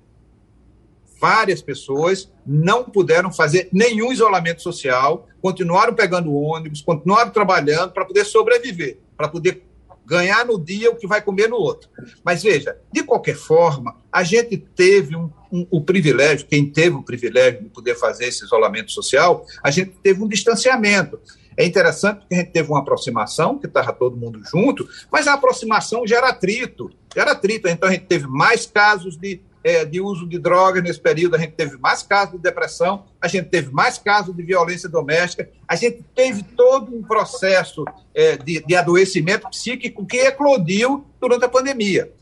várias 1.21 1.63
pessoas 1.63 2.31
não 2.47 2.85
puderam 2.85 3.33
fazer 3.33 3.69
nenhum 3.73 4.13
isolamento 4.13 4.63
social, 4.63 5.27
continuaram 5.41 5.95
pegando 5.95 6.35
ônibus, 6.35 6.83
continuaram 6.83 7.31
trabalhando 7.31 7.93
para 7.93 8.05
poder 8.05 8.25
sobreviver, 8.25 8.99
para 9.17 9.29
poder 9.29 9.63
ganhar 10.07 10.47
no 10.47 10.59
dia 10.59 10.91
o 10.91 10.97
que 10.97 11.07
vai 11.07 11.21
comer 11.21 11.49
no 11.49 11.57
outro. 11.57 11.91
Mas 12.25 12.43
veja, 12.43 12.79
de 12.93 13.03
qualquer 13.03 13.35
forma, 13.35 13.97
a 14.13 14.23
gente 14.23 14.57
teve 14.57 15.17
um, 15.17 15.29
um, 15.51 15.67
o 15.69 15.81
privilégio, 15.83 16.47
quem 16.47 16.71
teve 16.71 16.95
o 16.95 17.03
privilégio 17.03 17.65
de 17.65 17.69
poder 17.71 17.97
fazer 17.97 18.27
esse 18.27 18.45
isolamento 18.45 18.93
social, 18.93 19.45
a 19.63 19.71
gente 19.71 19.91
teve 20.03 20.23
um 20.23 20.29
distanciamento. 20.29 21.19
É 21.57 21.65
interessante 21.65 22.21
porque 22.21 22.35
a 22.35 22.39
gente 22.39 22.53
teve 22.53 22.69
uma 22.69 22.81
aproximação, 22.81 23.59
que 23.59 23.67
estava 23.67 23.93
todo 23.93 24.17
mundo 24.17 24.41
junto, 24.45 24.89
mas 25.11 25.27
a 25.27 25.33
aproximação 25.33 26.07
gera 26.07 26.29
atrito, 26.29 26.91
gera 27.13 27.33
atrito. 27.33 27.67
Então 27.67 27.89
a 27.89 27.93
gente 27.93 28.05
teve 28.05 28.27
mais 28.29 28.67
casos 28.67 29.17
de 29.17 29.41
é, 29.67 29.85
de 29.85 30.01
uso 30.01 30.29
de 30.29 30.39
drogas 30.39 30.81
nesse 30.81 31.01
período, 31.01 31.35
a 31.35 31.39
gente 31.41 31.55
teve 31.55 31.77
mais 31.79 32.01
casos 32.01 32.37
de 32.37 32.39
depressão, 32.39 33.03
a 33.21 33.27
gente 33.27 33.49
teve 33.49 33.73
mais 33.73 33.99
casos 33.99 34.33
de 34.33 34.41
violência 34.41 34.89
doméstica, 34.89 35.51
a 35.67 35.75
gente 35.75 36.05
teve 36.15 36.45
todo 36.45 36.97
um 36.97 37.03
processo 37.03 37.85
é, 38.15 38.37
de, 38.37 38.65
de 38.65 38.77
adoecimento 38.77 39.51
psíquico 39.51 40.07
que 40.07 40.19
eclodiu 40.19 41.05
durante 41.21 41.47
a 41.47 41.49
pandemia. 41.49 42.13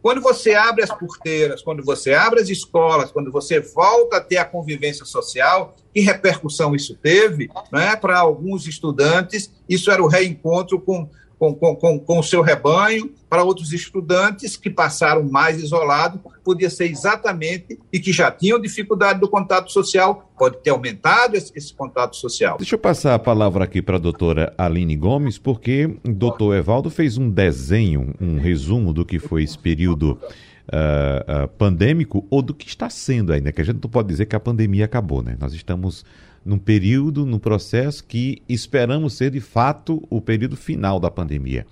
Quando 0.00 0.22
você 0.22 0.54
abre 0.54 0.82
as 0.82 0.88
porteiras, 0.88 1.60
quando 1.60 1.84
você 1.84 2.14
abre 2.14 2.40
as 2.40 2.48
escolas, 2.48 3.12
quando 3.12 3.30
você 3.30 3.60
volta 3.60 4.16
a 4.16 4.20
ter 4.22 4.38
a 4.38 4.44
convivência 4.46 5.04
social, 5.04 5.76
que 5.92 6.00
repercussão 6.00 6.74
isso 6.74 6.94
teve 6.94 7.50
né, 7.70 7.96
para 7.96 8.18
alguns 8.18 8.66
estudantes? 8.66 9.52
Isso 9.68 9.90
era 9.90 10.02
o 10.02 10.06
reencontro 10.06 10.80
com 10.80 11.10
com, 11.38 11.54
com, 11.54 11.98
com, 11.98 12.18
o 12.18 12.22
seu 12.22 12.42
rebanho, 12.42 13.10
para 13.30 13.44
outros 13.44 13.72
estudantes 13.72 14.56
que 14.56 14.68
passaram 14.68 15.22
mais 15.22 15.62
isolados, 15.62 16.20
podia 16.42 16.68
ser 16.68 16.90
exatamente 16.90 17.78
e 17.92 18.00
que 18.00 18.12
já 18.12 18.30
tinham 18.30 18.60
dificuldade 18.60 19.20
do 19.20 19.28
contato 19.28 19.70
social, 19.70 20.30
pode 20.36 20.58
ter 20.58 20.70
aumentado 20.70 21.36
esse, 21.36 21.52
esse 21.54 21.72
contato 21.72 22.16
social. 22.16 22.56
Deixa 22.56 22.74
eu 22.74 22.78
passar 22.78 23.14
a 23.14 23.18
palavra 23.18 23.64
aqui 23.64 23.80
para 23.80 23.96
a 23.96 24.00
doutora 24.00 24.52
Aline 24.58 24.96
Gomes, 24.96 25.38
porque 25.38 25.86
o 26.04 26.12
doutor 26.12 26.56
Evaldo 26.56 26.90
fez 26.90 27.16
um 27.16 27.30
desenho, 27.30 28.14
um 28.20 28.38
resumo 28.38 28.92
do 28.92 29.04
que 29.04 29.18
foi 29.18 29.44
esse 29.44 29.58
período 29.58 30.18
uh, 30.68 31.44
uh, 31.44 31.48
pandêmico 31.56 32.26
ou 32.30 32.42
do 32.42 32.54
que 32.54 32.66
está 32.66 32.90
sendo 32.90 33.32
ainda, 33.32 33.52
que 33.52 33.60
a 33.60 33.64
gente 33.64 33.82
não 33.82 33.90
pode 33.90 34.08
dizer 34.08 34.26
que 34.26 34.36
a 34.36 34.40
pandemia 34.40 34.84
acabou, 34.84 35.22
né? 35.22 35.36
Nós 35.38 35.52
estamos 35.52 36.04
num 36.44 36.58
período, 36.58 37.26
num 37.26 37.38
processo 37.38 38.04
que 38.04 38.42
esperamos 38.48 39.14
ser 39.14 39.30
de 39.30 39.40
fato 39.40 40.02
o 40.08 40.20
período 40.20 40.56
final 40.56 40.98
da 40.98 41.10
pandemia. 41.10 41.66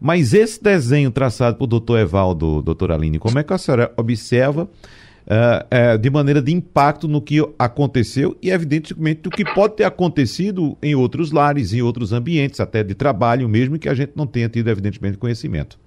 Mas 0.00 0.34
esse 0.34 0.62
desenho 0.62 1.10
traçado 1.10 1.56
por 1.56 1.66
doutor 1.66 2.00
Evaldo, 2.00 2.60
doutora 2.60 2.94
Aline, 2.94 3.18
como 3.18 3.38
é 3.38 3.42
que 3.44 3.52
a 3.52 3.58
senhora 3.58 3.92
observa 3.96 4.64
uh, 4.64 5.94
uh, 5.94 5.98
de 5.98 6.10
maneira 6.10 6.42
de 6.42 6.52
impacto 6.52 7.06
no 7.06 7.20
que 7.20 7.38
aconteceu 7.58 8.36
e, 8.42 8.50
evidentemente, 8.50 9.28
o 9.28 9.30
que 9.30 9.44
pode 9.44 9.76
ter 9.76 9.84
acontecido 9.84 10.76
em 10.82 10.94
outros 10.94 11.30
lares, 11.30 11.72
em 11.72 11.82
outros 11.82 12.12
ambientes, 12.12 12.60
até 12.60 12.82
de 12.82 12.94
trabalho 12.94 13.48
mesmo, 13.48 13.78
que 13.78 13.88
a 13.88 13.94
gente 13.94 14.12
não 14.16 14.26
tenha 14.26 14.48
tido, 14.48 14.68
evidentemente, 14.68 15.18
conhecimento? 15.18 15.78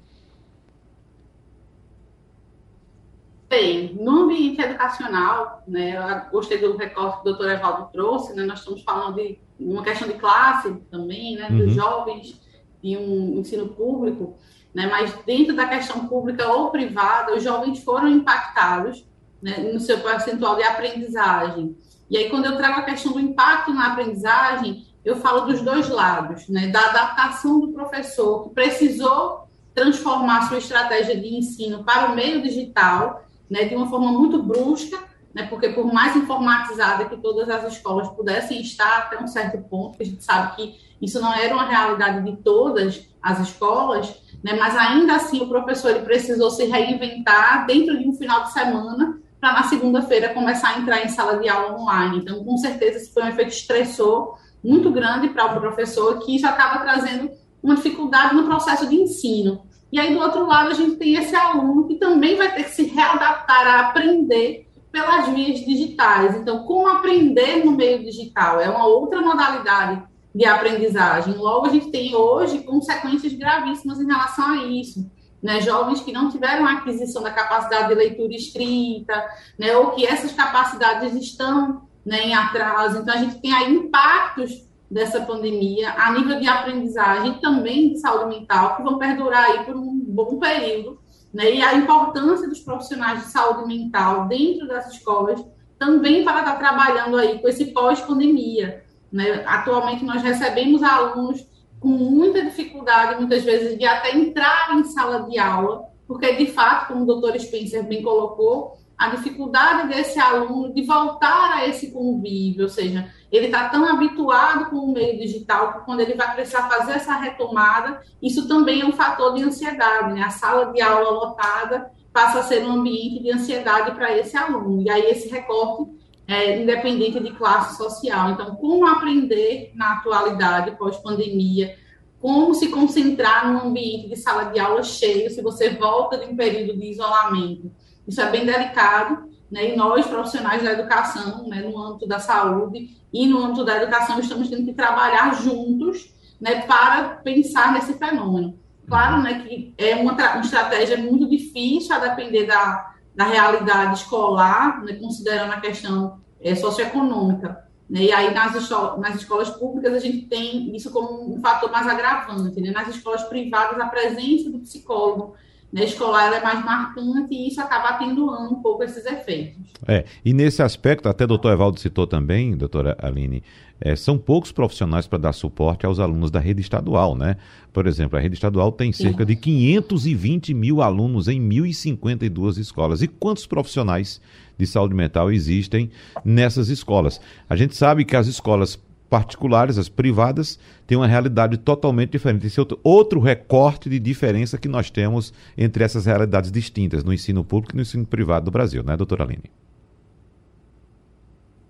Bem, 3.57 3.97
no 3.97 4.23
ambiente 4.23 4.59
educacional, 4.59 5.63
né, 5.65 5.95
eu 5.95 6.29
gostei 6.29 6.57
do 6.57 6.75
recorte 6.75 7.15
que 7.15 7.21
o 7.21 7.23
doutor 7.31 7.49
Evaldo 7.49 7.89
trouxe, 7.93 8.35
né, 8.35 8.43
nós 8.43 8.59
estamos 8.59 8.83
falando 8.83 9.15
de 9.15 9.39
uma 9.57 9.81
questão 9.81 10.09
de 10.09 10.15
classe 10.15 10.75
também, 10.91 11.37
né, 11.37 11.49
dos 11.49 11.67
uhum. 11.67 11.69
jovens 11.69 12.41
de 12.83 12.97
um 12.97 13.39
ensino 13.39 13.69
público, 13.69 14.35
né, 14.73 14.87
mas 14.87 15.13
dentro 15.25 15.55
da 15.55 15.67
questão 15.67 16.05
pública 16.05 16.45
ou 16.51 16.69
privada, 16.69 17.33
os 17.33 17.43
jovens 17.43 17.81
foram 17.81 18.09
impactados 18.09 19.07
né, 19.41 19.57
no 19.71 19.79
seu 19.79 20.01
percentual 20.01 20.57
de 20.57 20.63
aprendizagem. 20.63 21.77
E 22.09 22.17
aí, 22.17 22.29
quando 22.29 22.47
eu 22.47 22.57
trago 22.57 22.81
a 22.81 22.83
questão 22.83 23.13
do 23.13 23.21
impacto 23.21 23.73
na 23.73 23.93
aprendizagem, 23.93 24.85
eu 25.05 25.15
falo 25.15 25.45
dos 25.45 25.61
dois 25.61 25.87
lados, 25.87 26.49
né, 26.49 26.67
da 26.67 26.89
adaptação 26.89 27.61
do 27.61 27.69
professor, 27.69 28.43
que 28.43 28.49
precisou 28.53 29.47
transformar 29.73 30.49
sua 30.49 30.57
estratégia 30.57 31.15
de 31.17 31.37
ensino 31.37 31.85
para 31.85 32.11
o 32.11 32.15
meio 32.15 32.41
digital, 32.41 33.24
né, 33.49 33.65
de 33.65 33.75
uma 33.75 33.89
forma 33.89 34.11
muito 34.11 34.41
brusca, 34.41 34.97
né, 35.33 35.47
porque 35.47 35.69
por 35.69 35.91
mais 35.91 36.15
informatizada 36.15 37.05
que 37.05 37.17
todas 37.17 37.49
as 37.49 37.73
escolas 37.73 38.07
pudessem 38.09 38.61
estar 38.61 38.99
até 38.99 39.21
um 39.21 39.27
certo 39.27 39.57
ponto, 39.69 40.01
a 40.01 40.05
gente 40.05 40.23
sabe 40.23 40.55
que 40.55 40.75
isso 41.01 41.19
não 41.19 41.33
era 41.33 41.53
uma 41.53 41.65
realidade 41.65 42.23
de 42.23 42.37
todas 42.37 43.07
as 43.21 43.39
escolas, 43.39 44.15
né, 44.43 44.53
mas 44.53 44.75
ainda 44.75 45.15
assim 45.15 45.41
o 45.41 45.47
professor 45.47 45.89
ele 45.91 46.05
precisou 46.05 46.49
se 46.49 46.65
reinventar 46.65 47.65
dentro 47.65 47.97
de 47.97 48.07
um 48.07 48.13
final 48.13 48.43
de 48.43 48.53
semana 48.53 49.19
para 49.39 49.53
na 49.53 49.63
segunda-feira 49.63 50.33
começar 50.33 50.69
a 50.69 50.79
entrar 50.79 51.05
em 51.05 51.09
sala 51.09 51.37
de 51.37 51.47
aula 51.47 51.79
online. 51.79 52.19
Então, 52.19 52.43
com 52.43 52.57
certeza, 52.57 52.97
isso 52.97 53.13
foi 53.13 53.23
um 53.23 53.27
efeito 53.27 53.51
estressor 53.51 54.39
muito 54.63 54.89
grande 54.91 55.29
para 55.29 55.45
o 55.45 55.59
professor, 55.59 56.17
que 56.19 56.35
isso 56.35 56.47
acaba 56.47 56.83
trazendo 56.83 57.29
uma 57.61 57.75
dificuldade 57.75 58.33
no 58.33 58.45
processo 58.45 58.87
de 58.87 58.95
ensino. 58.95 59.63
E 59.91 59.99
aí, 59.99 60.13
do 60.13 60.19
outro 60.19 60.45
lado, 60.45 60.71
a 60.71 60.73
gente 60.73 60.95
tem 60.97 61.15
esse 61.15 61.35
aluno 61.35 61.87
que 61.87 61.95
também 61.95 62.35
vai 62.35 62.53
ter 62.53 62.63
que 62.63 62.71
se 62.71 62.83
readaptar 62.83 63.67
a 63.67 63.79
aprender 63.87 64.67
pelas 64.91 65.27
vias 65.29 65.59
digitais. 65.59 66.35
Então, 66.35 66.63
como 66.63 66.87
aprender 66.87 67.63
no 67.65 67.71
meio 67.71 68.03
digital? 68.03 68.59
É 68.59 68.69
uma 68.69 68.85
outra 68.87 69.21
modalidade 69.21 70.03
de 70.33 70.45
aprendizagem. 70.45 71.35
Logo, 71.35 71.65
a 71.65 71.69
gente 71.69 71.91
tem 71.91 72.15
hoje 72.15 72.63
consequências 72.63 73.33
gravíssimas 73.33 73.99
em 73.99 74.05
relação 74.05 74.51
a 74.51 74.65
isso. 74.65 75.09
Né, 75.43 75.61
jovens 75.61 76.01
que 76.01 76.11
não 76.11 76.29
tiveram 76.29 76.65
aquisição 76.65 77.21
da 77.21 77.29
capacidade 77.29 77.89
de 77.89 77.93
leitura 77.93 78.33
escrita, 78.33 79.13
né, 79.59 79.77
ou 79.77 79.91
que 79.91 80.03
essas 80.03 80.31
capacidades 80.31 81.13
estão 81.13 81.83
né, 82.03 82.23
em 82.23 82.33
atraso. 82.33 82.97
Então, 82.97 83.13
a 83.13 83.17
gente 83.17 83.39
tem 83.39 83.53
aí 83.53 83.71
impactos 83.71 84.64
dessa 84.89 85.21
pandemia, 85.21 85.93
a 85.97 86.11
nível 86.11 86.39
de 86.39 86.47
aprendizagem 86.47 87.33
também 87.39 87.93
de 87.93 87.99
saúde 87.99 88.37
mental, 88.37 88.75
que 88.75 88.83
vão 88.83 88.97
perdurar 88.97 89.45
aí 89.45 89.65
por 89.65 89.75
um 89.75 89.99
bom 90.07 90.37
período, 90.37 90.99
né? 91.33 91.53
E 91.53 91.61
a 91.61 91.75
importância 91.75 92.47
dos 92.47 92.59
profissionais 92.59 93.23
de 93.23 93.31
saúde 93.31 93.67
mental 93.67 94.27
dentro 94.27 94.67
das 94.67 94.93
escolas 94.93 95.43
também 95.77 96.23
para 96.23 96.39
estar 96.39 96.57
trabalhando 96.57 97.17
aí 97.17 97.39
com 97.39 97.47
esse 97.47 97.65
pós-pandemia, 97.67 98.83
né? 99.11 99.43
Atualmente 99.45 100.05
nós 100.05 100.21
recebemos 100.21 100.81
alunos 100.83 101.45
com 101.79 101.89
muita 101.89 102.43
dificuldade, 102.43 103.19
muitas 103.19 103.43
vezes, 103.43 103.77
de 103.77 103.85
até 103.85 104.15
entrar 104.15 104.75
em 104.75 104.83
sala 104.85 105.23
de 105.29 105.37
aula, 105.37 105.83
porque 106.07 106.33
de 106.33 106.47
fato, 106.47 106.87
como 106.87 107.03
o 107.03 107.05
doutor 107.05 107.37
Spencer 107.39 107.85
bem 107.85 108.01
colocou, 108.01 108.77
a 108.97 109.09
dificuldade 109.09 109.89
desse 109.89 110.19
aluno 110.19 110.73
de 110.73 110.83
voltar 110.83 111.57
a 111.57 111.67
esse 111.67 111.91
convívio, 111.91 112.63
ou 112.63 112.69
seja, 112.69 113.11
ele 113.31 113.47
está 113.47 113.67
tão 113.69 113.85
habituado 113.85 114.69
com 114.69 114.77
o 114.77 114.93
meio 114.93 115.19
digital 115.19 115.73
que 115.73 115.85
quando 115.85 115.99
ele 115.99 116.13
vai 116.13 116.33
precisar 116.33 116.69
fazer 116.69 116.93
essa 116.93 117.15
retomada, 117.15 118.01
isso 118.21 118.47
também 118.47 118.81
é 118.81 118.85
um 118.85 118.93
fator 118.93 119.33
de 119.33 119.43
ansiedade, 119.43 120.13
né? 120.13 120.23
A 120.23 120.29
sala 120.29 120.71
de 120.71 120.81
aula 120.81 121.09
lotada 121.09 121.91
passa 122.13 122.39
a 122.39 122.43
ser 122.43 122.63
um 122.63 122.71
ambiente 122.71 123.21
de 123.21 123.31
ansiedade 123.31 123.91
para 123.91 124.17
esse 124.17 124.37
aluno. 124.37 124.81
E 124.81 124.89
aí 124.89 125.03
esse 125.09 125.27
recorte 125.27 125.91
é 126.27 126.61
independente 126.61 127.19
de 127.19 127.31
classe 127.31 127.75
social. 127.75 128.31
Então, 128.31 128.55
como 128.55 128.87
aprender 128.87 129.71
na 129.75 129.97
atualidade 129.97 130.77
pós-pandemia? 130.77 131.77
Como 132.21 132.55
se 132.55 132.69
concentrar 132.69 133.51
num 133.51 133.67
ambiente 133.69 134.09
de 134.09 134.15
sala 134.15 134.45
de 134.45 134.59
aula 134.59 134.81
cheio 134.81 135.29
se 135.29 135.41
você 135.41 135.71
volta 135.71 136.17
de 136.17 136.25
um 136.25 136.35
período 136.35 136.79
de 136.79 136.89
isolamento? 136.89 137.69
Isso 138.07 138.21
é 138.21 138.29
bem 138.29 138.45
delicado, 138.45 139.29
né? 139.49 139.71
E 139.71 139.75
nós, 139.75 140.05
profissionais 140.05 140.63
da 140.63 140.71
educação, 140.71 141.47
né, 141.47 141.61
no 141.61 141.77
âmbito 141.81 142.07
da 142.07 142.19
saúde 142.19 142.89
e 143.13 143.27
no 143.27 143.39
âmbito 143.39 143.63
da 143.63 143.81
educação, 143.81 144.19
estamos 144.19 144.49
tendo 144.49 144.65
que 144.65 144.73
trabalhar 144.73 145.33
juntos, 145.35 146.13
né, 146.39 146.61
para 146.61 147.21
pensar 147.23 147.73
nesse 147.73 147.93
fenômeno. 147.93 148.59
Claro, 148.87 149.21
né, 149.21 149.39
que 149.39 149.73
é 149.77 149.95
uma, 149.95 150.13
uma 150.13 150.41
estratégia 150.41 150.97
muito 150.97 151.27
difícil 151.27 151.95
a 151.95 151.99
depender 151.99 152.45
da, 152.45 152.93
da 153.15 153.23
realidade 153.23 153.99
escolar, 153.99 154.83
né, 154.83 154.93
considerando 154.93 155.53
a 155.53 155.61
questão 155.61 156.19
é, 156.39 156.53
socioeconômica. 156.53 157.65
Né? 157.89 158.03
E 158.03 158.11
aí, 158.11 158.33
nas, 158.33 158.55
escolas, 158.55 158.99
nas 158.99 159.15
escolas 159.15 159.49
públicas, 159.49 159.93
a 159.93 159.99
gente 159.99 160.25
tem 160.27 160.75
isso 160.75 160.91
como 160.91 161.35
um 161.35 161.39
fator 161.39 161.71
mais 161.71 161.87
agravante. 161.87 162.59
Né? 162.59 162.71
Nas 162.71 162.89
escolas 162.89 163.23
privadas, 163.23 163.79
a 163.79 163.87
presença 163.87 164.49
do 164.49 164.59
psicólogo 164.59 165.35
na 165.75 165.83
escolar 165.83 166.31
é 166.31 166.41
mais 166.41 166.63
marcante 166.63 167.35
e 167.35 167.49
isso 167.49 167.59
acaba 167.59 167.89
atenuando 167.89 168.53
um 168.53 168.61
pouco 168.61 168.81
esses 168.81 169.05
efeitos. 169.05 169.73
É, 169.85 170.05
e 170.23 170.31
nesse 170.31 170.61
aspecto, 170.61 171.09
até 171.09 171.25
o 171.25 171.27
doutor 171.27 171.51
Evaldo 171.51 171.77
citou 171.81 172.07
também, 172.07 172.55
doutora 172.55 172.95
Aline, 172.97 173.43
é, 173.81 173.93
são 173.93 174.17
poucos 174.17 174.53
profissionais 174.53 175.05
para 175.05 175.17
dar 175.17 175.33
suporte 175.33 175.85
aos 175.85 175.99
alunos 175.99 176.31
da 176.31 176.39
rede 176.39 176.61
estadual, 176.61 177.13
né? 177.13 177.35
Por 177.73 177.87
exemplo, 177.87 178.17
a 178.17 178.21
rede 178.21 178.35
estadual 178.35 178.71
tem 178.71 178.93
cerca 178.93 179.23
Sim. 179.23 179.25
de 179.25 179.35
520 179.35 180.53
mil 180.53 180.81
alunos 180.81 181.27
em 181.27 181.41
1.052 181.41 182.57
escolas. 182.57 183.01
E 183.01 183.07
quantos 183.09 183.45
profissionais 183.45 184.21
de 184.57 184.65
saúde 184.65 184.95
mental 184.95 185.29
existem 185.29 185.91
nessas 186.23 186.69
escolas? 186.69 187.19
A 187.49 187.55
gente 187.57 187.75
sabe 187.75 188.05
que 188.05 188.15
as 188.15 188.27
escolas 188.27 188.79
particulares, 189.15 189.77
as 189.77 189.87
privadas, 189.87 190.59
têm 190.85 190.97
uma 190.97 191.07
realidade 191.07 191.55
totalmente 191.55 192.09
diferente. 192.09 192.47
Esse 192.47 192.59
é 192.59 192.61
outro, 192.61 192.79
outro 192.83 193.19
recorte 193.21 193.89
de 193.89 193.97
diferença 193.97 194.57
que 194.57 194.67
nós 194.67 194.89
temos 194.89 195.33
entre 195.57 195.85
essas 195.85 196.05
realidades 196.05 196.51
distintas 196.51 197.01
no 197.01 197.13
ensino 197.13 197.41
público 197.41 197.73
e 197.73 197.77
no 197.77 197.81
ensino 197.81 198.05
privado 198.05 198.43
do 198.43 198.51
Brasil, 198.51 198.83
né, 198.83 198.97
doutora 198.97 199.23
Aline? 199.23 199.49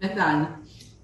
Verdade. 0.02 0.54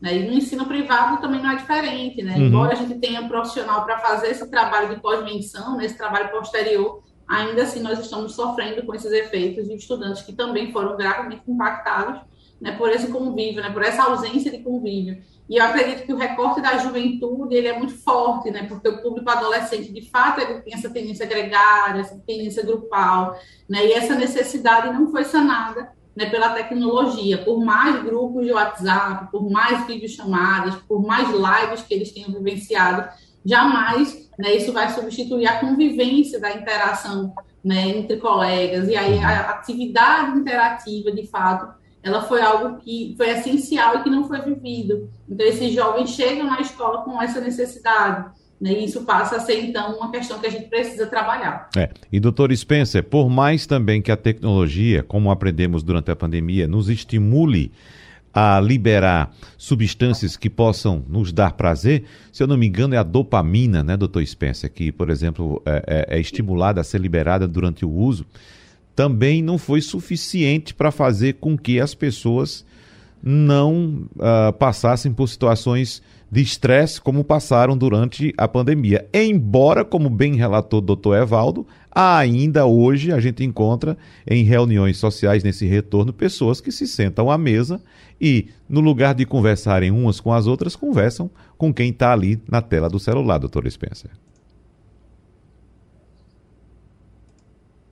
Né, 0.02 0.18
e 0.18 0.28
no 0.28 0.34
ensino 0.34 0.66
privado 0.66 1.22
também 1.22 1.44
não 1.44 1.52
é 1.52 1.58
diferente, 1.58 2.24
né? 2.24 2.36
Uhum. 2.38 2.48
Embora 2.48 2.74
a 2.74 2.76
gente 2.76 2.96
tenha 2.96 3.22
um 3.22 3.28
profissional 3.28 3.86
para 3.86 4.00
fazer 4.00 4.30
esse 4.30 4.50
trabalho 4.50 4.90
de 4.90 5.00
pós-menção, 5.00 5.78
né, 5.78 5.86
esse 5.86 5.96
trabalho 5.96 6.32
posterior, 6.32 7.04
ainda 7.28 7.62
assim 7.62 7.82
nós 7.82 8.00
estamos 8.00 8.34
sofrendo 8.34 8.84
com 8.84 8.96
esses 8.96 9.12
efeitos 9.12 9.68
de 9.68 9.76
estudantes 9.76 10.24
que 10.24 10.34
também 10.34 10.72
foram 10.72 10.98
gravemente 10.98 11.44
impactados 11.48 12.20
né, 12.60 12.72
por 12.72 12.90
esse 12.90 13.12
convívio, 13.12 13.62
né, 13.62 13.70
por 13.70 13.84
essa 13.84 14.06
ausência 14.06 14.50
de 14.50 14.58
convívio. 14.64 15.22
E 15.50 15.58
eu 15.58 15.66
acredito 15.66 16.06
que 16.06 16.14
o 16.14 16.18
recorte 16.18 16.62
da 16.62 16.78
juventude 16.78 17.56
ele 17.56 17.68
é 17.68 17.78
muito 17.78 17.98
forte, 17.98 18.50
né? 18.50 18.64
Porque 18.64 18.88
o 18.88 19.02
público 19.02 19.30
adolescente, 19.30 19.92
de 19.92 20.10
fato, 20.10 20.40
ele 20.40 20.62
tem 20.62 20.74
essa 20.74 20.90
tendência 20.90 21.26
gregária, 21.26 22.00
essa 22.00 22.18
tendência 22.26 22.64
grupal, 22.64 23.38
né? 23.70 23.86
E 23.86 23.94
essa 23.94 24.16
necessidade 24.16 24.94
não 24.94 25.12
foi 25.12 25.26
sanada 25.26 25.92
né, 26.16 26.30
pela 26.30 26.50
tecnologia. 26.50 27.38
Por 27.40 27.64
mais 27.64 28.02
grupos 28.04 28.46
de 28.46 28.54
WhatsApp, 28.54 29.32
por 29.32 29.50
mais 29.50 29.86
videochamadas, 29.86 30.76
por 30.88 31.06
mais 31.06 31.28
lives 31.30 31.82
que 31.82 31.94
eles 31.94 32.12
tenham 32.12 32.32
vivenciado, 32.32 33.10
jamais 33.44 34.30
né, 34.38 34.56
isso 34.56 34.72
vai 34.72 34.90
substituir 34.90 35.48
a 35.48 35.60
convivência 35.60 36.40
da 36.40 36.52
interação 36.52 37.34
né, 37.64 37.90
entre 37.90 38.18
colegas. 38.18 38.88
E 38.88 38.96
aí 38.96 39.20
a 39.20 39.52
atividade 39.52 40.38
interativa, 40.38 41.12
de 41.12 41.28
fato, 41.28 41.81
ela 42.04 42.22
foi 42.24 42.42
algo 42.42 42.78
que 42.80 43.14
foi 43.16 43.30
essencial 43.30 43.98
e 43.98 44.04
que 44.04 44.10
não 44.10 44.28
foi 44.28 44.42
vivido. 44.42 45.10
Então, 45.30 45.46
esses 45.46 45.74
jovens 45.74 46.10
chegam 46.10 46.46
na 46.46 46.60
escola 46.60 47.04
com 47.04 47.22
essa 47.22 47.40
necessidade. 47.40 48.32
Né, 48.60 48.74
e 48.74 48.86
isso 48.86 49.02
passa 49.02 49.38
a 49.38 49.40
ser, 49.40 49.64
então, 49.64 49.98
uma 49.98 50.12
questão 50.12 50.40
que 50.40 50.46
a 50.46 50.50
gente 50.50 50.68
precisa 50.68 51.08
trabalhar. 51.08 51.70
É. 51.76 51.90
E, 52.12 52.20
doutor 52.20 52.56
Spencer, 52.56 53.04
por 53.04 53.28
mais 53.28 53.66
também 53.66 54.02
que 54.02 54.12
a 54.12 54.18
tecnologia, 54.18 55.02
como 55.02 55.32
aprendemos 55.32 55.82
durante 55.82 56.12
a 56.12 56.16
pandemia, 56.16 56.68
nos 56.68 56.88
estimule 56.88 57.72
a 58.34 58.60
liberar 58.62 59.32
substâncias 59.58 60.38
que 60.38 60.50
possam 60.50 61.04
nos 61.10 61.34
dar 61.34 61.54
prazer, 61.54 62.06
se 62.32 62.42
eu 62.42 62.48
não 62.48 62.56
me 62.56 62.68
engano, 62.68 62.94
é 62.94 62.98
a 62.98 63.04
dopamina, 63.04 63.84
né, 63.84 63.98
doutor 63.98 64.26
Spencer, 64.26 64.72
que, 64.72 64.92
por 64.92 65.10
exemplo, 65.10 65.62
é, 65.66 66.06
é, 66.10 66.18
é 66.18 66.20
estimulada 66.20 66.80
a 66.80 66.84
ser 66.84 67.02
liberada 67.02 67.48
durante 67.48 67.84
o 67.84 67.90
uso 67.90 68.26
também 69.02 69.42
não 69.42 69.58
foi 69.58 69.82
suficiente 69.82 70.76
para 70.76 70.92
fazer 70.92 71.34
com 71.40 71.58
que 71.58 71.80
as 71.80 71.96
pessoas 71.96 72.64
não 73.24 74.08
uh, 74.16 74.54
passassem 74.60 75.12
por 75.12 75.28
situações 75.28 76.04
de 76.30 76.40
estresse 76.40 77.02
como 77.02 77.24
passaram 77.24 77.76
durante 77.76 78.32
a 78.38 78.48
pandemia. 78.48 79.08
Embora, 79.12 79.84
como 79.84 80.08
bem 80.08 80.36
relatou 80.36 80.78
o 80.78 80.84
doutor 80.84 81.18
Evaldo, 81.18 81.66
ainda 81.92 82.68
hoje 82.68 83.12
a 83.12 83.20
gente 83.20 83.44
encontra 83.44 83.98
em 84.28 84.44
reuniões 84.44 84.98
sociais 84.98 85.44
nesse 85.44 85.66
retorno 85.66 86.14
pessoas 86.14 86.62
que 86.62 86.72
se 86.72 86.86
sentam 86.86 87.32
à 87.32 87.40
mesa 87.40 87.82
e, 88.22 88.50
no 88.70 88.82
lugar 88.82 89.16
de 89.16 89.26
conversarem 89.26 89.90
umas 89.90 90.20
com 90.20 90.32
as 90.32 90.46
outras, 90.46 90.76
conversam 90.76 91.28
com 91.58 91.74
quem 91.74 91.90
está 91.90 92.14
ali 92.14 92.40
na 92.48 92.62
tela 92.62 92.88
do 92.88 93.00
celular, 93.00 93.40
doutor 93.40 93.68
Spencer. 93.68 94.12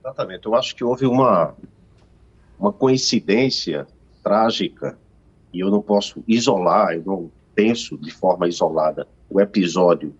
Exatamente. 0.00 0.46
Eu 0.46 0.54
acho 0.54 0.74
que 0.74 0.82
houve 0.82 1.06
uma, 1.06 1.54
uma 2.58 2.72
coincidência 2.72 3.86
trágica, 4.22 4.98
e 5.52 5.60
eu 5.60 5.70
não 5.70 5.82
posso 5.82 6.22
isolar, 6.26 6.94
eu 6.94 7.02
não 7.04 7.30
penso 7.54 7.96
de 7.98 8.10
forma 8.10 8.48
isolada 8.48 9.06
o 9.28 9.40
episódio 9.40 10.14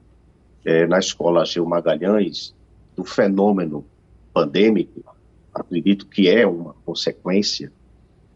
é, 0.65 0.87
na 0.87 0.99
escola 0.99 1.45
Gil 1.45 1.65
Magalhães 1.67 2.55
do 2.97 3.05
fenômeno 3.05 3.85
pandêmico. 4.33 5.03
Acredito 5.55 6.07
que 6.07 6.29
é 6.29 6.47
uma 6.47 6.75
consequência. 6.85 7.73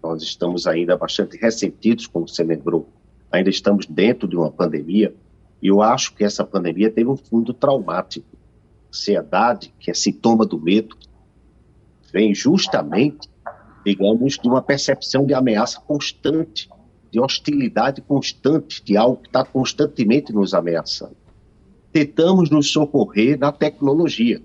Nós 0.02 0.22
estamos 0.22 0.66
ainda 0.66 0.96
bastante 0.96 1.36
ressentidos, 1.36 2.06
como 2.06 2.28
você 2.28 2.42
lembrou, 2.42 2.88
ainda 3.30 3.50
estamos 3.50 3.86
dentro 3.86 4.28
de 4.28 4.36
uma 4.36 4.50
pandemia, 4.50 5.14
e 5.62 5.68
eu 5.68 5.80
acho 5.80 6.14
que 6.14 6.24
essa 6.24 6.44
pandemia 6.44 6.90
teve 6.90 7.08
um 7.08 7.16
fundo 7.16 7.54
traumático. 7.54 8.26
Ansiedade, 8.88 9.74
que 9.78 9.90
é 9.90 9.94
sintoma 9.94 10.44
do 10.44 10.60
medo, 10.60 10.96
vem 12.14 12.32
justamente, 12.32 13.28
digamos, 13.84 14.38
de 14.38 14.48
uma 14.48 14.62
percepção 14.62 15.26
de 15.26 15.34
ameaça 15.34 15.80
constante, 15.80 16.70
de 17.10 17.18
hostilidade 17.18 18.00
constante, 18.00 18.84
de 18.84 18.96
algo 18.96 19.16
que 19.16 19.26
está 19.26 19.44
constantemente 19.44 20.32
nos 20.32 20.54
ameaçando. 20.54 21.16
Tentamos 21.92 22.50
nos 22.50 22.70
socorrer 22.70 23.36
na 23.36 23.50
tecnologia, 23.50 24.40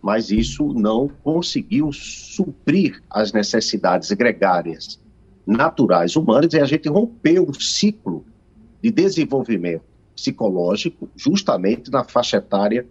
mas 0.00 0.30
isso 0.30 0.72
não 0.72 1.08
conseguiu 1.24 1.90
suprir 1.92 3.02
as 3.10 3.32
necessidades 3.32 4.12
gregárias 4.12 5.00
naturais 5.44 6.14
humanas 6.14 6.52
e 6.52 6.60
a 6.60 6.64
gente 6.64 6.88
rompeu 6.88 7.42
o 7.42 7.60
ciclo 7.60 8.24
de 8.80 8.92
desenvolvimento 8.92 9.82
psicológico 10.14 11.08
justamente 11.16 11.90
na 11.90 12.04
faixa 12.04 12.36
etária 12.36 12.86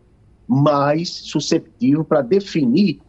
mais 0.45 1.09
susceptível 1.09 2.03
para 2.03 2.21
definir 2.21 2.99